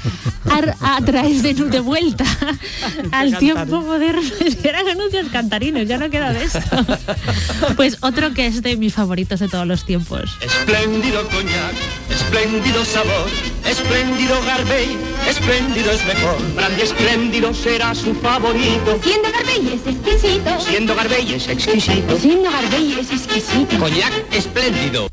a, 0.51 0.97
a 0.97 1.01
traer 1.03 1.43
de, 1.43 1.79
vuelta 1.81 2.25
al 3.13 3.39
tiempo 3.39 3.81
moderno. 3.81 4.21
Eran 4.65 4.89
anuncios 4.89 5.29
cantarines, 5.31 5.87
ya 5.87 5.97
no 5.97 6.11
queda 6.11 6.33
de 6.33 6.45
esto. 6.45 6.61
Pues 7.77 7.99
otro 8.01 8.33
que 8.35 8.47
es 8.47 8.63
de 8.63 8.77
mis 8.77 8.95
favoritos 8.95 9.39
de 9.41 9.49
todos 9.49 9.67
los 9.67 9.85
tiempos. 9.85 10.31
Espléndido 10.41 11.23
coñac, 11.29 11.75
espléndido 12.19 12.85
sabor, 12.85 13.29
espléndido 13.65 14.35
Garbey, 14.45 14.99
espléndido 15.29 15.93
es 15.93 16.05
mejor. 16.05 16.37
Brandy 16.55 16.83
espléndido 16.83 17.55
será 17.55 17.95
su 17.95 18.13
favorito. 18.17 18.99
Siendo 19.03 19.29
Garbey 19.31 19.75
es 19.75 19.87
exquisito. 19.87 20.61
Siendo 20.61 20.95
Garbey 20.97 21.35
es 21.35 21.49
exquisito. 21.49 22.19
Siendo 22.19 22.51
Garbey 22.51 22.93
es 23.01 23.11
exquisito. 23.13 23.79
Coñac 23.79 24.13
espléndido. 24.33 25.09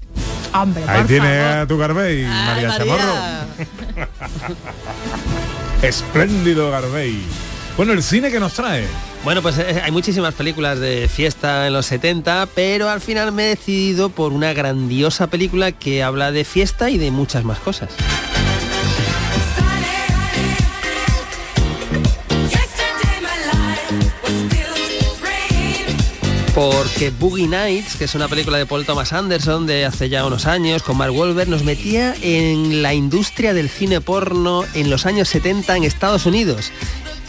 Hombre, 0.53 0.83
Ahí 0.87 0.97
por 0.99 1.07
tiene 1.07 1.27
favor. 1.41 1.57
a 1.59 1.67
tu 1.67 1.77
Garbey, 1.77 2.23
María, 2.23 2.67
María. 2.69 2.77
Chamorro. 2.77 3.13
Espléndido 5.81 6.71
Garbey. 6.71 7.21
Bueno, 7.77 7.93
el 7.93 8.01
cine 8.01 8.31
que 8.31 8.39
nos 8.39 8.53
trae. 8.53 8.87
Bueno, 9.25 9.41
pues 9.41 9.57
eh, 9.57 9.81
hay 9.83 9.91
muchísimas 9.91 10.35
películas 10.35 10.79
de 10.79 11.09
fiesta 11.09 11.65
en 11.65 11.73
los 11.73 11.87
70, 11.87 12.47
pero 12.53 12.89
al 12.89 13.01
final 13.01 13.31
me 13.31 13.45
he 13.45 13.47
decidido 13.55 14.09
por 14.09 14.31
una 14.31 14.53
grandiosa 14.53 15.25
película 15.25 15.71
que 15.71 16.03
habla 16.03 16.31
de 16.31 16.45
fiesta 16.45 16.91
y 16.91 16.99
de 16.99 17.09
muchas 17.09 17.43
más 17.43 17.57
cosas. 17.57 17.89
Porque 26.53 27.09
Boogie 27.09 27.47
Nights, 27.47 27.95
que 27.95 28.05
es 28.05 28.13
una 28.13 28.27
película 28.27 28.59
de 28.59 28.67
Paul 28.67 28.85
Thomas 28.85 29.11
Anderson 29.11 29.65
de 29.65 29.85
hace 29.85 30.07
ya 30.07 30.23
unos 30.23 30.45
años, 30.45 30.83
con 30.83 30.97
Mark 30.97 31.13
Wahlberg, 31.13 31.49
nos 31.49 31.63
metía 31.63 32.13
en 32.21 32.83
la 32.83 32.93
industria 32.93 33.55
del 33.55 33.69
cine 33.69 34.01
porno 34.01 34.63
en 34.75 34.91
los 34.91 35.07
años 35.07 35.29
70 35.29 35.77
en 35.77 35.83
Estados 35.83 36.27
Unidos. 36.27 36.71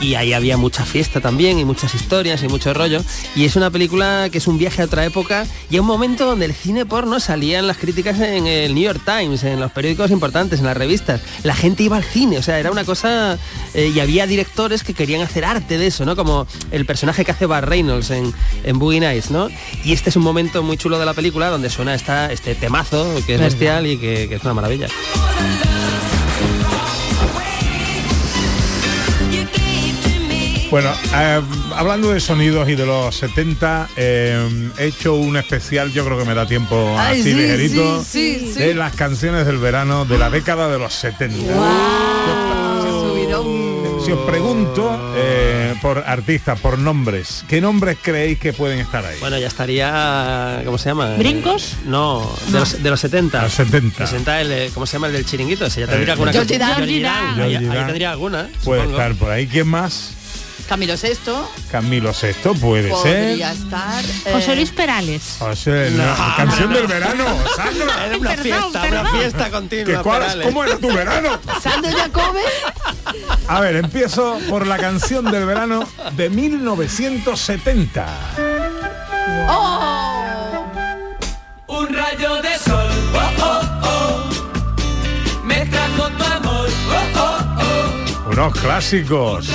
Y 0.01 0.15
ahí 0.15 0.33
había 0.33 0.57
mucha 0.57 0.85
fiesta 0.85 1.21
también 1.21 1.59
y 1.59 1.65
muchas 1.65 1.95
historias 1.95 2.43
y 2.43 2.49
mucho 2.49 2.75
rollo. 2.75 3.03
Y 3.35 3.45
es 3.45 3.57
una 3.57 3.71
película 3.71 4.29
que 4.31 4.39
es 4.39 4.47
un 4.47 4.59
viaje 4.59 4.83
a 4.83 4.85
otra 4.85 5.05
época 5.05 5.47
y 5.71 5.79
a 5.79 5.81
un 5.81 5.87
momento 5.87 6.27
donde 6.27 6.45
el 6.45 6.55
cine 6.55 6.85
porno 6.85 7.19
salía 7.19 7.59
en 7.59 7.67
las 7.67 7.79
críticas 7.79 8.21
en 8.21 8.47
el 8.47 8.75
New 8.75 8.85
York 8.85 9.01
Times, 9.05 9.43
en 9.45 9.59
los 9.59 9.73
periódicos 9.73 10.11
importantes, 10.11 10.61
en 10.61 10.67
las 10.67 10.77
revistas. 10.77 11.21
La 11.43 11.55
gente 11.55 11.83
iba 11.83 11.97
al 11.97 12.05
cine, 12.05 12.39
o 12.39 12.43
sea, 12.43 12.59
era 12.59 12.71
una 12.71 12.85
cosa... 12.85 13.39
eh, 13.75 13.93
y 13.95 14.01
había 14.01 14.27
directores 14.27 14.85
que 14.85 14.95
querían 14.95 15.23
hacer 15.23 15.45
arte 15.45 15.79
de 15.79 15.87
eso, 15.87 16.05
¿no? 16.05 16.17
Como 16.17 16.47
el 16.71 16.85
personaje 16.85 17.25
que 17.25 17.31
hace 17.31 17.47
Bar 17.47 17.69
Reynolds 17.69 18.11
en, 18.11 18.35
en 18.65 18.79
Boogie 18.79 19.01
Nights, 19.01 19.31
¿no? 19.31 19.49
Y 19.85 19.93
este 19.93 20.11
es 20.11 20.17
un 20.17 20.23
momento 20.23 20.63
muy 20.63 20.77
chulo 20.77 20.99
de 20.99 21.07
la 21.07 21.15
película 21.15 21.49
donde 21.49 21.71
suena 21.71 21.95
esta, 21.95 22.31
este 22.33 22.55
temazo 22.55 23.07
que 23.27 23.35
es 23.35 23.41
bestial 23.41 23.87
y 23.87 23.97
que, 23.97 24.29
que 24.29 24.35
es 24.35 24.43
una 24.43 24.55
maravilla. 24.55 24.89
Bueno, 30.77 30.93
eh, 31.15 31.41
hablando 31.75 32.11
de 32.13 32.21
sonidos 32.21 32.69
y 32.69 32.75
de 32.75 32.85
los 32.85 33.17
70, 33.17 33.89
eh, 33.97 34.71
he 34.79 34.85
hecho 34.89 35.15
un 35.15 35.39
especial, 35.39 35.91
yo 35.91 36.05
creo 36.05 36.19
que 36.19 36.27
me 36.27 36.35
da 36.35 36.45
tiempo 36.47 36.95
Ay, 36.99 37.23
así 37.23 37.31
sí, 37.33 37.35
ligerito, 37.35 38.05
sí, 38.05 38.37
sí, 38.41 38.53
sí. 38.53 38.59
de 38.61 38.75
las 38.75 38.95
canciones 38.95 39.47
del 39.47 39.57
verano 39.57 40.05
de 40.05 40.19
la 40.19 40.29
década 40.29 40.69
de 40.69 40.79
los 40.79 40.93
70. 40.93 41.35
Si 44.05 44.13
os 44.13 44.21
pregunto 44.27 45.15
eh, 45.17 45.75
por 45.81 46.05
artistas, 46.07 46.61
por 46.61 46.79
nombres, 46.79 47.45
¿qué 47.49 47.63
nombres 47.63 47.97
creéis 48.03 48.39
que 48.39 48.53
pueden 48.53 48.79
estar 48.79 49.03
ahí? 49.05 49.17
Bueno, 49.19 49.39
ya 49.39 49.47
estaría, 49.47 50.61
¿cómo 50.67 50.77
se 50.77 50.91
llama? 50.91 51.15
¿Brincos? 51.17 51.77
No, 51.87 52.31
de, 52.49 52.53
Los, 52.53 52.83
de 52.83 52.91
los 52.91 53.01
70. 53.01 53.43
Los 53.43 53.53
70. 53.55 54.07
60 54.07 54.41
el, 54.43 54.53
eh, 54.53 54.71
¿cómo 54.75 54.85
se 54.85 54.93
llama 54.93 55.07
el 55.07 55.15
del 55.15 55.25
chiringuito? 55.25 55.65
Ese 55.65 55.81
ya 55.81 55.87
Eh, 55.87 55.89
tendría 55.89 56.13
alguna 56.13 56.33
Dan. 56.33 56.45
Georgie 56.77 57.07
Ahí, 57.07 57.85
tendría 57.87 58.11
alguna. 58.11 58.49
Puede 58.63 58.83
supongo. 58.83 59.01
estar 59.01 59.15
por 59.17 59.31
ahí. 59.31 59.47
¿Quién 59.47 59.69
más? 59.69 60.16
Camilo 60.69 60.97
Sexto. 60.97 61.49
Camilo 61.71 62.13
Sexto, 62.13 62.53
puede 62.55 62.89
Podría 62.91 63.53
ser. 63.53 63.63
estar. 63.65 64.05
José 64.33 64.53
eh, 64.53 64.57
Luis 64.57 64.71
Perales. 64.73 65.37
José, 65.39 65.91
no, 65.93 66.05
canción 66.37 66.73
del 66.73 66.87
verano, 66.89 67.25
Sandra. 67.55 68.07
Era 68.07 68.19
una 68.19 68.31
Perdón, 68.31 68.43
fiesta, 68.45 68.69
una 68.71 68.83
perdón. 68.83 69.07
fiesta 69.21 69.45
¿Qué 69.45 69.51
continua. 69.51 70.03
cuál-. 70.03 70.43
¿Cómo 70.43 70.65
era 70.65 70.77
tu 70.79 70.89
verano? 70.93 71.39
Sandro 71.63 71.97
Jacobe. 71.97 72.43
A 73.49 73.61
ver, 73.61 73.77
empiezo 73.77 74.39
por 74.49 74.67
la 74.67 74.77
canción 74.77 75.25
del 75.31 75.47
verano 75.47 75.87
de 76.17 76.31
1970. 76.31 78.07
¡Oh! 79.49 80.65
Un 81.69 81.89
rayo 81.95 82.43
de 82.43 82.59
sol, 82.59 82.76
Unos 88.37 88.53
clásicos. 88.61 89.49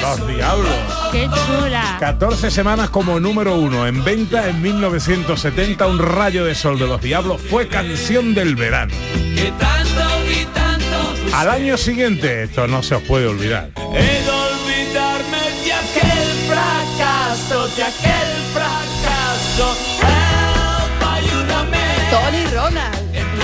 Los 0.00 0.26
Diablos. 0.26 0.72
¡Qué 1.12 1.28
chula! 1.28 1.98
14 2.00 2.50
semanas 2.50 2.88
como 2.88 3.20
número 3.20 3.56
uno 3.56 3.86
en 3.86 4.02
venta 4.02 4.48
en 4.48 4.62
1970 4.62 5.86
un 5.86 5.98
rayo 5.98 6.46
de 6.46 6.54
sol 6.54 6.78
de 6.78 6.86
los 6.86 7.02
diablos 7.02 7.42
fue 7.42 7.68
canción 7.68 8.32
del 8.32 8.56
verano 8.56 8.94
Que 9.36 9.52
tanto 9.58 10.30
y 10.30 10.46
tanto 10.46 11.36
al 11.36 11.50
año 11.50 11.76
siguiente 11.76 12.44
esto 12.44 12.66
no 12.66 12.82
se 12.82 12.94
os 12.94 13.02
puede 13.02 13.26
olvidar 13.26 13.68
He 13.76 14.22
de 14.22 14.30
olvidarme 14.30 15.38
de 15.64 15.72
aquel 15.74 16.28
fracaso, 16.48 17.68
de 17.76 17.82
aquel 17.82 18.32
fracaso. 18.54 19.76
Help, 20.00 21.02
ayúdame. 21.06 21.78
Tony 22.10 22.46
Ronald. 22.46 23.14
En 23.14 23.40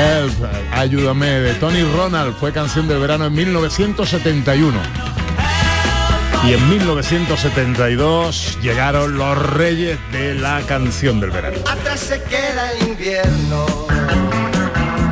Help, 0.00 0.32
ayúdame 0.72 1.26
de 1.26 1.52
Tony 1.54 1.82
Ronald 1.82 2.34
fue 2.34 2.52
canción 2.52 2.88
del 2.88 3.00
verano 3.00 3.26
en 3.26 3.34
1971 3.34 4.80
Help, 4.80 6.46
Y 6.46 6.54
en 6.54 6.70
1972 6.70 8.58
llegaron 8.62 9.18
los 9.18 9.36
reyes 9.36 9.98
de 10.10 10.34
la 10.36 10.62
canción 10.62 11.20
del 11.20 11.30
verano. 11.32 11.58
Atrás 11.68 12.00
se 12.00 12.22
queda 12.22 12.72
el 12.72 12.88
invierno, 12.88 13.66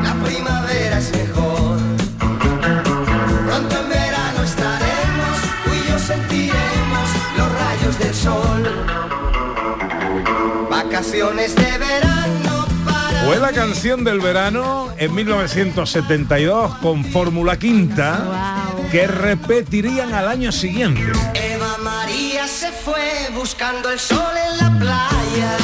la 0.03 0.15
primavera 0.25 0.99
es 0.99 1.13
mejor. 1.13 1.79
Pronto 2.19 3.81
en 3.81 3.89
verano 3.91 4.43
estaremos, 4.43 5.39
tú 5.65 5.71
y 5.75 5.91
yo 5.91 5.99
sentiremos 5.99 7.11
los 7.37 7.53
rayos 7.53 7.99
del 7.99 8.15
sol. 8.15 8.63
Vacaciones 10.71 11.55
de 11.55 11.79
verano 11.79 12.08
Fue 13.29 13.39
la 13.39 13.53
canción 13.53 14.03
del 14.05 14.21
verano 14.21 14.89
en 14.97 15.15
1972 15.15 16.77
con 16.77 17.05
Fórmula 17.05 17.59
Quinta 17.59 18.25
que 18.91 19.07
repetirían 19.07 20.15
al 20.15 20.29
año 20.29 20.51
siguiente. 20.51 21.03
Eva 21.35 21.77
María 21.83 22.49
se 22.49 22.73
fue 22.73 23.29
buscando 23.35 23.91
el 23.91 23.99
sol 23.99 24.33
en 24.51 24.57
la 24.57 24.79
playa. 24.79 25.59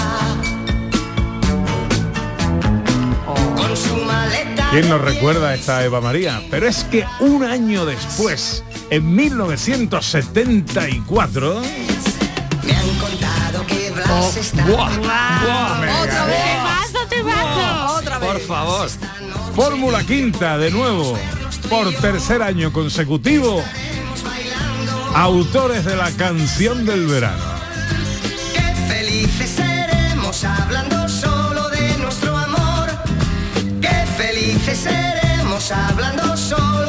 Con 3.57 3.75
su 3.75 3.97
maleta. 3.97 4.69
¿Quién 4.71 4.91
nos 4.91 5.01
recuerda 5.01 5.49
a 5.49 5.55
esta 5.55 5.83
Eva 5.83 6.03
María? 6.03 6.43
Pero 6.51 6.69
es 6.69 6.85
que 6.85 7.07
un 7.21 7.45
año 7.45 7.87
después, 7.87 8.63
en 8.91 9.15
1974, 9.17 11.63
Me 12.63 12.77
han 12.77 12.89
contado 12.99 13.67
que 13.67 13.91
Blas 13.91 14.37
está. 14.37 14.67
buah, 14.67 14.91
buah, 14.99 15.79
me 15.81 15.87
gané. 15.87 16.74
Por 18.35 18.43
favor. 18.43 18.89
Fórmula 19.55 20.03
Quinta 20.03 20.59
de 20.59 20.69
nuevo, 20.73 21.17
por 21.71 21.95
tercer 21.95 22.43
año 22.43 22.73
consecutivo, 22.73 23.63
autores 25.15 25.85
de 25.85 25.95
la 25.95 26.11
canción 26.11 26.85
del 26.85 27.07
verano. 27.07 27.45
Qué 28.53 28.75
felices 28.93 29.51
seremos 29.51 30.43
hablando 30.43 31.09
solo 31.09 31.69
de 31.69 31.97
nuestro 31.99 32.37
amor. 32.37 32.89
Qué 33.81 34.05
felices 34.17 34.79
seremos 34.81 35.71
hablando 35.71 36.37
solo 36.37 36.84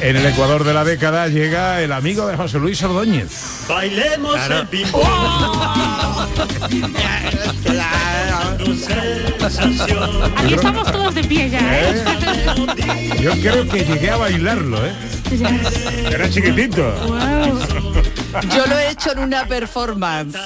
En 0.00 0.16
el 0.16 0.24
Ecuador 0.26 0.64
de 0.64 0.72
la 0.72 0.84
década 0.84 1.26
llega 1.28 1.82
el 1.82 1.92
amigo 1.92 2.26
de 2.26 2.36
José 2.36 2.58
Luis 2.58 2.82
Ordóñez. 2.82 3.64
Bailemos 3.68 4.34
Claro. 4.34 4.58
el 4.60 4.66
ping 4.68 4.86
Aquí 10.36 10.54
estamos 10.54 10.92
todos 10.92 11.14
de 11.14 11.24
pie 11.24 11.50
ya, 11.50 11.58
¿eh? 11.60 12.04
Yo 13.20 13.32
creo 13.32 13.68
que 13.68 13.84
llegué 13.84 14.10
a 14.10 14.16
bailarlo, 14.16 14.78
¿eh? 14.86 14.92
Era 16.10 16.30
chiquitito. 16.30 16.94
Yo 18.54 18.66
lo 18.66 18.78
he 18.78 18.90
hecho 18.90 19.12
en 19.12 19.18
una 19.20 19.46
performance. 19.46 20.38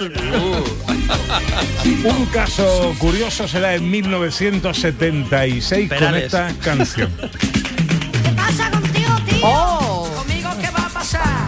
Un 2.05 2.27
caso 2.27 2.95
curioso 2.99 3.47
será 3.47 3.75
en 3.75 3.91
1976 3.91 5.91
con 5.99 6.15
esta 6.15 6.51
canción. 6.63 7.11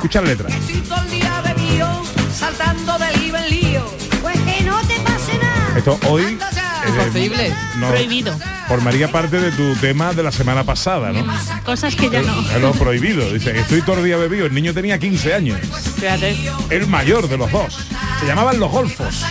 Escucha 0.05 0.21
la 0.21 0.27
letra. 0.29 0.49
Estoy 0.51 0.81
todo 0.83 1.03
el 1.03 1.11
día 1.13 1.41
bebido, 1.41 2.03
saltando 2.39 2.99
de 2.99 3.17
lío 3.17 3.37
en 3.39 3.49
lío. 3.49 3.91
Pues 4.21 4.39
que 4.39 4.61
no 4.63 4.79
te 4.83 5.01
pase 5.01 5.39
nada. 5.41 5.79
Esto 5.79 5.99
hoy 6.11 6.25
eh, 6.25 6.39
Imposible. 6.89 7.55
no- 7.79 7.89
Prohibido. 7.89 8.39
formaría 8.69 9.11
parte 9.11 9.41
de 9.41 9.51
tu 9.53 9.75
tema 9.77 10.13
de 10.13 10.23
la 10.23 10.31
semana 10.31 10.63
pasada, 10.63 11.11
¿no? 11.11 11.25
Cosas 11.65 11.97
que 11.97 12.11
ya 12.11 12.21
no. 12.21 12.39
Es 12.39 12.61
lo 12.61 12.73
prohibido. 12.73 13.33
Dice, 13.33 13.59
estoy 13.59 13.81
todo 13.81 14.01
el 14.01 14.05
día 14.05 14.19
bebido. 14.19 14.45
El 14.45 14.53
niño 14.53 14.75
tenía 14.75 14.99
15 14.99 15.33
años. 15.33 15.59
Fíjate. 15.99 16.37
El 16.69 16.87
mayor 16.87 17.27
de 17.27 17.39
los 17.39 17.51
dos. 17.51 17.75
Se 18.21 18.27
llamaban 18.27 18.61
los 18.61 18.71
golfos. 18.71 19.25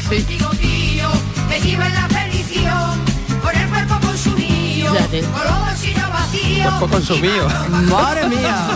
Fíjate. 4.91 5.23
Cuerpo 6.63 6.87
consumido. 6.87 7.47
Madre 7.89 8.27
mía. 8.27 8.67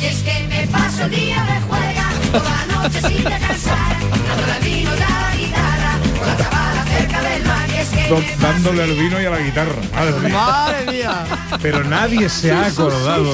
Y 0.00 0.04
es 0.06 0.22
que 0.22 0.46
me 0.48 0.66
paso 0.68 1.02
el 1.04 1.10
día 1.10 1.44
de 1.44 1.60
juega, 1.68 2.08
toda 2.32 2.66
la 2.66 2.74
noche 2.82 3.00
sin 3.00 3.24
descansar, 3.24 3.96
dándole 4.00 4.52
al 4.52 4.62
vino 4.62 4.90
y 4.98 5.02
a 5.02 5.20
la 5.20 5.36
guitarra, 5.36 5.92
con 6.18 6.26
la 6.28 6.36
cabala 6.36 6.84
cerca 6.84 7.20
del 7.22 7.42
mar. 7.44 7.68
Y 7.68 7.70
es 7.78 7.88
que 7.88 8.10
me 8.12 8.36
dándole 8.40 8.82
al 8.84 8.94
vino 8.94 9.20
y 9.20 9.24
a 9.26 9.30
la 9.30 9.38
guitarra. 9.38 9.74
Madre 9.92 10.20
mía. 10.20 10.32
Madre 10.38 10.92
mía. 10.92 11.24
Pero 11.62 11.84
nadie 11.84 12.28
se 12.28 12.52
ha 12.52 12.66
acordado 12.66 13.32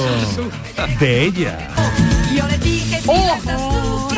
de 0.99 1.23
ella. 1.23 1.57
yo 2.35 2.47
le 2.47 2.57
dije 2.59 3.01
si 3.01 3.09
Oh. 3.09 3.37
tú, 3.43 4.07
que 4.09 4.17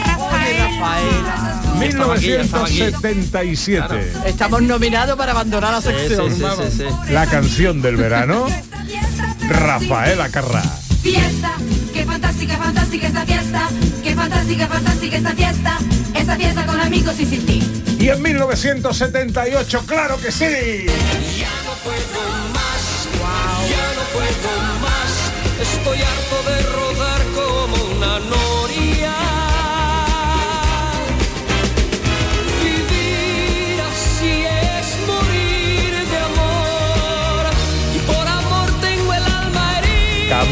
Rafaela. 0.63 1.55
1977. 1.79 4.13
Estamos 4.25 4.61
nominados 4.63 5.15
para 5.17 5.31
abandonar 5.31 5.71
la 5.71 5.81
sección. 5.81 6.33
sí, 6.35 6.41
sí, 6.41 6.71
sí. 6.77 6.83
La 7.13 7.25
canción 7.27 7.81
del 7.81 7.95
verano. 7.97 8.47
Rafaela 9.49 10.29
Carrá. 10.29 10.61
Fiesta, 11.01 11.53
qué 11.93 12.05
fantástica, 12.05 12.57
fantástica 12.57 13.07
esta 13.07 13.25
fiesta, 13.25 13.69
qué 14.03 14.15
fantástica, 14.15 14.67
fantástica 14.67 15.17
esta 15.17 15.31
fiesta, 15.31 15.77
esta 16.13 16.35
fiesta 16.35 16.65
con 16.65 16.79
amigos 16.79 17.19
y 17.19 17.25
sin 17.25 17.45
ti. 17.45 17.83
Y 17.99 18.09
en 18.09 18.21
1978, 18.21 19.83
claro 19.87 20.17
que 20.17 20.31
sí. 20.31 20.45
Ya 20.45 21.49
no 21.65 21.73
puedo 21.83 22.21
más, 22.53 23.07
ya 23.69 23.93
no 23.95 24.03
puedo 24.13 24.79
más. 24.81 25.31
Estoy 25.59 25.99
harto 25.99 26.49
de 26.49 26.61
rodar 26.63 27.21
como 27.33 27.97
una 27.97 28.19
noria. 28.19 28.48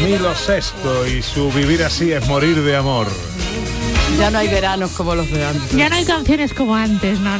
Camilo 0.00 0.32
VI 0.32 1.18
y 1.18 1.22
su 1.22 1.50
vivir 1.50 1.82
así 1.82 2.12
es 2.12 2.24
morir 2.28 2.62
de 2.62 2.76
amor. 2.76 3.08
Ya 4.16 4.30
no 4.30 4.38
hay 4.38 4.46
veranos 4.46 4.92
como 4.92 5.16
los 5.16 5.28
de 5.28 5.44
antes. 5.44 5.72
Ya 5.72 5.88
no 5.88 5.96
hay 5.96 6.04
canciones 6.04 6.54
como 6.54 6.76
antes, 6.76 7.18
no. 7.18 7.36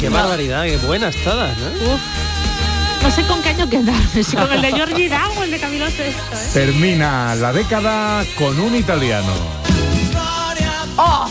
Qué 0.00 0.08
barbaridad, 0.08 0.64
qué 0.64 0.76
buenas 0.78 1.14
todas, 1.22 1.56
¿no? 1.56 1.66
Uf. 1.68 2.00
No 3.00 3.10
sé 3.12 3.22
con 3.26 3.40
qué 3.42 3.50
año 3.50 3.70
quedarme, 3.70 4.24
si 4.24 4.34
con 4.36 4.52
el 4.52 4.60
de 4.60 4.72
Giorgi 4.72 5.08
Dan 5.08 5.30
o 5.38 5.44
el 5.44 5.52
de 5.52 5.60
Camilo 5.60 5.86
VI. 5.86 6.02
¿eh? 6.02 6.14
Termina 6.52 7.36
la 7.36 7.52
década 7.52 8.24
con 8.36 8.58
un 8.58 8.74
italiano. 8.74 9.32
¡Oh! 10.96 11.28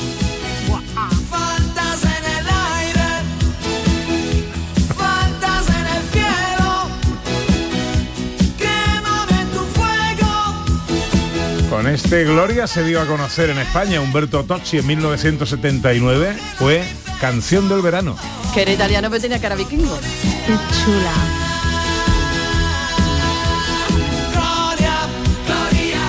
Con 11.80 11.88
este 11.88 12.26
Gloria 12.26 12.68
se 12.68 12.84
dio 12.84 13.02
a 13.02 13.06
conocer 13.06 13.50
en 13.52 13.58
España 13.58 14.02
Humberto 14.02 14.44
Tocci 14.44 14.80
en 14.80 14.88
1979. 14.88 16.36
Fue 16.58 16.84
Canción 17.22 17.70
del 17.70 17.82
Verano. 17.82 18.18
Que 18.54 18.64
era 18.64 18.74
italiano 18.74 19.10
pero 19.10 19.22
tenía 19.22 19.40
cara 19.40 19.56
vikingo. 19.56 19.98
Qué 20.46 20.58
chula. 20.84 21.14
Gloria, 24.34 24.94
gloria, 25.48 26.02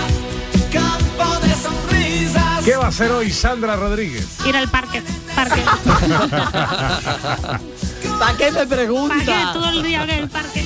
campo 0.72 1.38
de 1.38 1.54
sonrisas. 1.54 2.64
¿Qué 2.64 2.74
va 2.74 2.86
a 2.86 2.88
hacer 2.88 3.12
hoy 3.12 3.30
Sandra 3.30 3.76
Rodríguez? 3.76 4.26
Ir 4.44 4.56
al 4.56 4.68
parque. 4.68 5.04
Parque. 5.36 5.62
¿Para 8.18 8.36
qué 8.36 8.50
me 8.50 8.66
pregunta? 8.66 9.52
todo 9.52 9.70
el 9.70 9.84
día 9.84 10.02
en 10.02 10.10
el 10.10 10.28
parque. 10.28 10.64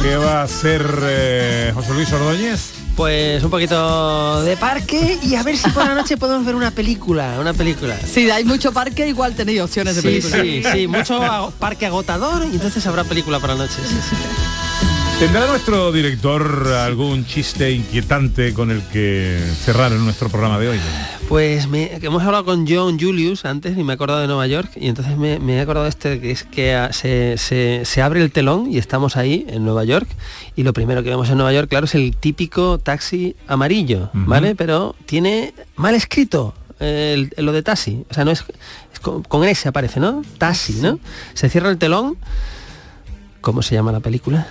¿Qué 0.00 0.16
va 0.16 0.40
a 0.40 0.44
hacer 0.44 0.86
eh, 1.02 1.70
José 1.74 1.92
Luis 1.92 2.10
Ordóñez? 2.14 2.77
Pues 2.98 3.44
un 3.44 3.50
poquito 3.50 4.42
de 4.42 4.56
parque 4.56 5.20
y 5.22 5.36
a 5.36 5.44
ver 5.44 5.56
si 5.56 5.70
por 5.70 5.86
la 5.86 5.94
noche 5.94 6.16
podemos 6.16 6.44
ver 6.44 6.56
una 6.56 6.72
película, 6.72 7.36
una 7.40 7.54
película. 7.54 7.96
Si 8.04 8.28
hay 8.28 8.44
mucho 8.44 8.72
parque, 8.72 9.06
igual 9.06 9.36
tenéis 9.36 9.60
opciones 9.60 9.94
de 9.94 10.02
Sí, 10.02 10.08
película. 10.08 10.42
sí, 10.42 10.62
sí, 10.80 10.86
mucho 10.88 11.52
parque 11.60 11.86
agotador 11.86 12.42
y 12.50 12.56
entonces 12.56 12.84
habrá 12.88 13.04
película 13.04 13.38
para 13.38 13.54
la 13.54 13.60
noche. 13.66 13.76
sí, 13.88 13.94
sí. 14.10 14.16
¿Tendrá 15.20 15.46
nuestro 15.46 15.92
director 15.92 16.66
algún 16.74 17.24
chiste 17.24 17.70
inquietante 17.70 18.52
con 18.52 18.72
el 18.72 18.82
que 18.92 19.38
cerrar 19.64 19.92
nuestro 19.92 20.28
programa 20.28 20.58
de 20.58 20.68
hoy? 20.70 20.80
Pues 21.28 21.68
me- 21.68 21.90
que 22.00 22.06
hemos 22.06 22.22
hablado 22.22 22.46
con 22.46 22.66
John 22.66 22.98
Julius 22.98 23.44
antes 23.44 23.76
y 23.76 23.84
me 23.84 23.92
he 23.92 23.94
acordado 23.94 24.20
de 24.20 24.26
Nueva 24.26 24.46
York 24.46 24.70
y 24.76 24.88
entonces 24.88 25.18
me, 25.18 25.38
me 25.38 25.56
he 25.56 25.60
acordado 25.60 25.84
de 25.84 25.90
este 25.90 26.20
que 26.20 26.30
es 26.30 26.44
que 26.44 26.74
ah, 26.74 26.90
se, 26.92 27.36
se- 27.36 27.82
se 27.84 28.00
abre 28.00 28.22
el 28.22 28.30
telón 28.32 28.72
y 28.72 28.78
estamos 28.78 29.16
ahí 29.18 29.44
en 29.48 29.62
Nueva 29.62 29.84
York 29.84 30.08
y 30.56 30.62
lo 30.62 30.72
primero 30.72 31.02
que 31.02 31.10
vemos 31.10 31.28
en 31.28 31.36
Nueva 31.36 31.52
York, 31.52 31.68
claro, 31.68 31.84
es 31.84 31.94
el 31.94 32.16
típico 32.16 32.78
taxi 32.78 33.36
amarillo, 33.46 34.08
¿vale? 34.14 34.54
Pero 34.54 34.96
tiene 35.04 35.52
mal 35.76 35.94
escrito 35.94 36.54
el- 36.80 37.30
lo 37.36 37.52
de 37.52 37.62
taxi, 37.62 38.04
o 38.10 38.14
sea, 38.14 38.24
no 38.24 38.30
es, 38.30 38.44
con, 39.02 39.22
con 39.22 39.44
S 39.44 39.68
aparece, 39.68 40.00
¿no? 40.00 40.22
Tassi, 40.38 40.74
¿no? 40.80 40.98
Se 41.34 41.50
cierra 41.50 41.68
el 41.68 41.76
telón. 41.76 42.16
¿Cómo 43.42 43.60
se 43.62 43.74
llama 43.74 43.92
la 43.92 44.00
película? 44.00 44.48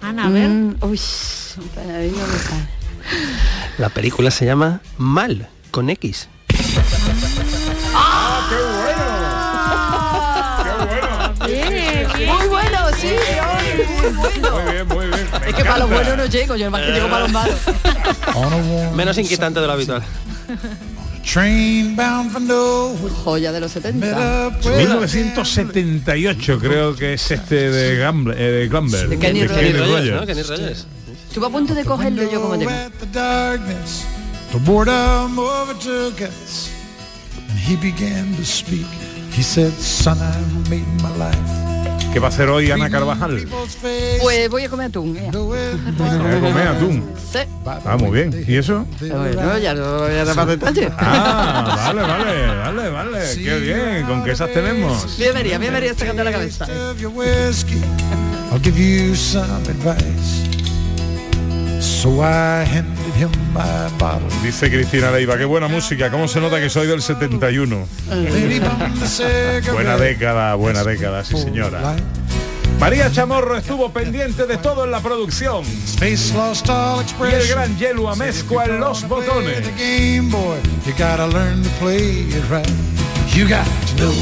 Ana, 0.00 0.26
a 0.26 0.30
ver. 0.30 0.48
Mm, 0.48 0.76
uy, 0.82 1.00
La 3.78 3.88
película 3.88 4.30
se 4.30 4.44
llama 4.44 4.80
Mal, 4.98 5.48
con 5.70 5.90
X. 5.90 6.28
¡Ah, 7.94 8.48
qué 11.46 12.06
Muy 12.26 12.48
bueno, 12.48 12.78
sí, 12.98 13.08
oye, 13.08 13.86
muy 13.86 14.12
bueno. 14.40 14.62
Muy 14.62 14.72
bien, 14.72 14.88
muy 14.88 15.06
bien. 15.06 15.26
Me 15.40 15.48
Es 15.50 15.54
que 15.54 15.64
para 15.64 15.78
los 15.78 15.90
encanta. 15.90 15.94
buenos 15.94 16.16
no 16.16 16.26
llego, 16.26 16.56
yo 16.56 16.70
más 16.70 16.82
que 16.82 16.92
llego 16.92 17.08
para 17.08 17.20
los 17.20 17.32
malos. 17.32 17.58
Menos 18.94 19.18
inquietante 19.18 19.60
de 19.60 19.66
lo 19.66 19.72
habitual. 19.72 20.02
Joya 23.24 23.52
de 23.52 23.60
los 23.60 23.72
70. 23.72 24.50
1978 24.76 26.58
creo 26.58 26.94
que 26.94 27.14
es 27.14 27.30
este 27.30 27.70
de 27.70 27.96
Gamble, 27.96 28.34
eh, 28.36 28.50
de 28.50 28.68
Glamber. 28.68 29.08
De 29.08 29.18
Kenny 29.18 29.46
Rogers. 29.46 29.78
Rogers. 29.78 30.20
¿no? 30.20 30.26
Kenny 30.26 30.42
Rogers. 30.42 30.86
Estuve 31.32 31.46
a 31.46 31.48
punto 31.48 31.74
de 31.74 31.82
cogerlo 31.82 32.30
yo 32.30 32.42
como 32.42 32.58
tema. 32.58 32.90
The 33.10 34.58
boredom 34.66 35.38
overtook 35.38 36.20
us, 36.20 36.70
and 37.48 37.58
he 37.58 37.74
began 37.76 38.36
to 38.36 38.44
speak. 38.44 38.84
He 39.34 39.42
said, 39.42 39.72
"Son, 39.80 40.18
I 40.18 40.68
made 40.68 40.84
my 41.00 41.08
life." 41.16 42.12
¿Qué 42.12 42.20
va 42.20 42.26
a 42.26 42.28
hacer 42.28 42.50
hoy 42.50 42.70
Ana 42.70 42.90
Carvajal? 42.90 43.48
Pues 43.48 44.50
voy 44.50 44.64
a 44.64 44.68
comer 44.68 44.88
atún. 44.88 45.14
mira. 45.14 45.30
Voy 45.32 45.58
a 45.58 46.40
comer 46.40 46.68
atún. 46.68 47.02
Sí. 47.16 47.38
Ah, 47.64 47.96
muy 47.98 48.10
bien. 48.10 48.44
¿Y 48.46 48.56
eso? 48.56 48.86
Bueno, 49.00 49.56
ya 49.56 49.72
no 49.72 50.00
voy 50.00 50.10
a 50.12 50.26
dar 50.26 50.36
más 50.36 50.46
detalle. 50.46 50.92
Ah, 50.98 51.92
vale, 51.94 52.02
vale, 52.02 52.46
vale, 52.46 52.90
vale. 52.90 53.34
Qué 53.42 53.58
bien. 53.58 54.04
¿Con 54.06 54.22
qué 54.22 54.32
esas 54.32 54.52
tenemos? 54.52 55.16
Bienvenida, 55.16 55.56
bienvenida 55.56 55.94
sacando 55.94 56.24
la 56.24 56.30
cabeza. 56.32 56.66
Of 56.90 57.00
your 57.00 57.10
whiskey, 57.10 57.80
I'll 58.52 58.60
give 58.62 58.78
you 58.78 59.14
some 59.14 59.62
advice. 59.66 60.61
So 62.02 62.20
I 62.20 62.64
handed 62.64 63.14
him 63.14 63.30
my 63.54 63.88
bottle. 63.96 64.28
Dice 64.42 64.68
Cristina 64.68 65.12
Leiva, 65.12 65.38
qué 65.38 65.44
buena 65.44 65.68
música, 65.68 66.10
cómo 66.10 66.26
se 66.26 66.40
nota 66.40 66.58
que 66.58 66.68
soy 66.68 66.88
del 66.88 67.00
71. 67.00 67.86
Then 68.08 68.50
he 68.50 68.58
bummed 68.58 68.98
the 68.98 69.06
cigarette. 69.06 69.70
Buena 69.70 69.96
década, 69.96 70.56
buena 70.56 70.82
década, 70.82 71.24
sí 71.24 71.36
señora. 71.36 71.94
María 72.80 73.08
Chamorro 73.12 73.56
estuvo 73.56 73.92
pendiente 73.92 74.46
de 74.46 74.56
todo 74.56 74.84
en 74.84 74.90
la 74.90 74.98
producción. 74.98 75.64
Face 75.64 76.34
lost 76.34 76.68
all 76.68 77.04
Y 77.20 77.34
el 77.34 77.46
gran 77.46 77.78
Yelu 77.78 78.08
Amezcua 78.08 78.64
en 78.64 78.80
los 78.80 79.06
botones. 79.06 79.60
You 83.34 83.48
got 83.48 83.64
to 83.64 83.96
know 83.96 84.12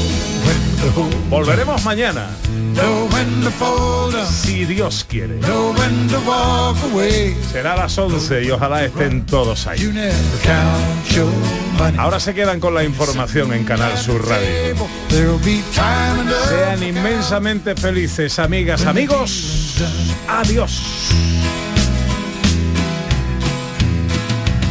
when 0.45 0.77
to 0.79 0.91
hold, 0.95 1.13
Volveremos 1.29 1.83
mañana, 1.83 2.29
know 2.73 3.09
when 3.11 3.41
to 3.43 3.51
fold 3.51 4.15
si 4.25 4.65
Dios 4.65 5.03
quiere. 5.03 5.37
know 5.41 5.73
when 5.73 6.07
to 6.07 6.17
walk 6.25 6.77
away. 6.93 7.35
Será 7.51 7.73
a 7.73 7.77
las 7.77 7.97
11 7.97 8.43
y 8.45 8.51
ojalá 8.51 8.85
estén 8.85 9.25
todos 9.25 9.67
ahí. 9.67 9.79
You 9.79 9.91
never 9.91 10.13
count 10.43 11.09
your 11.13 11.29
money. 11.77 11.97
Ahora 11.99 12.21
se 12.21 12.33
quedan 12.33 12.61
con 12.61 12.73
la 12.73 12.85
información 12.85 13.51
en 13.51 13.65
Canal 13.65 13.97
Sur 13.97 14.25
Radio. 14.25 14.75
Sean 15.73 16.81
inmensamente 16.81 17.75
felices, 17.75 18.39
amigas, 18.39 18.85
amigos. 18.85 19.75
Adiós. 20.29 20.81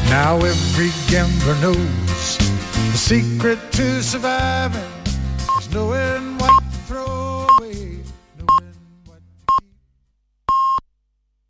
Now 0.08 0.38
every 0.38 0.90
gambler 1.10 1.56
knows 1.60 2.09
the 2.88 2.96
secret 2.96 3.58
to 3.72 4.02
surviving 4.02 4.92
is 5.58 5.72
nowhere 5.72 6.29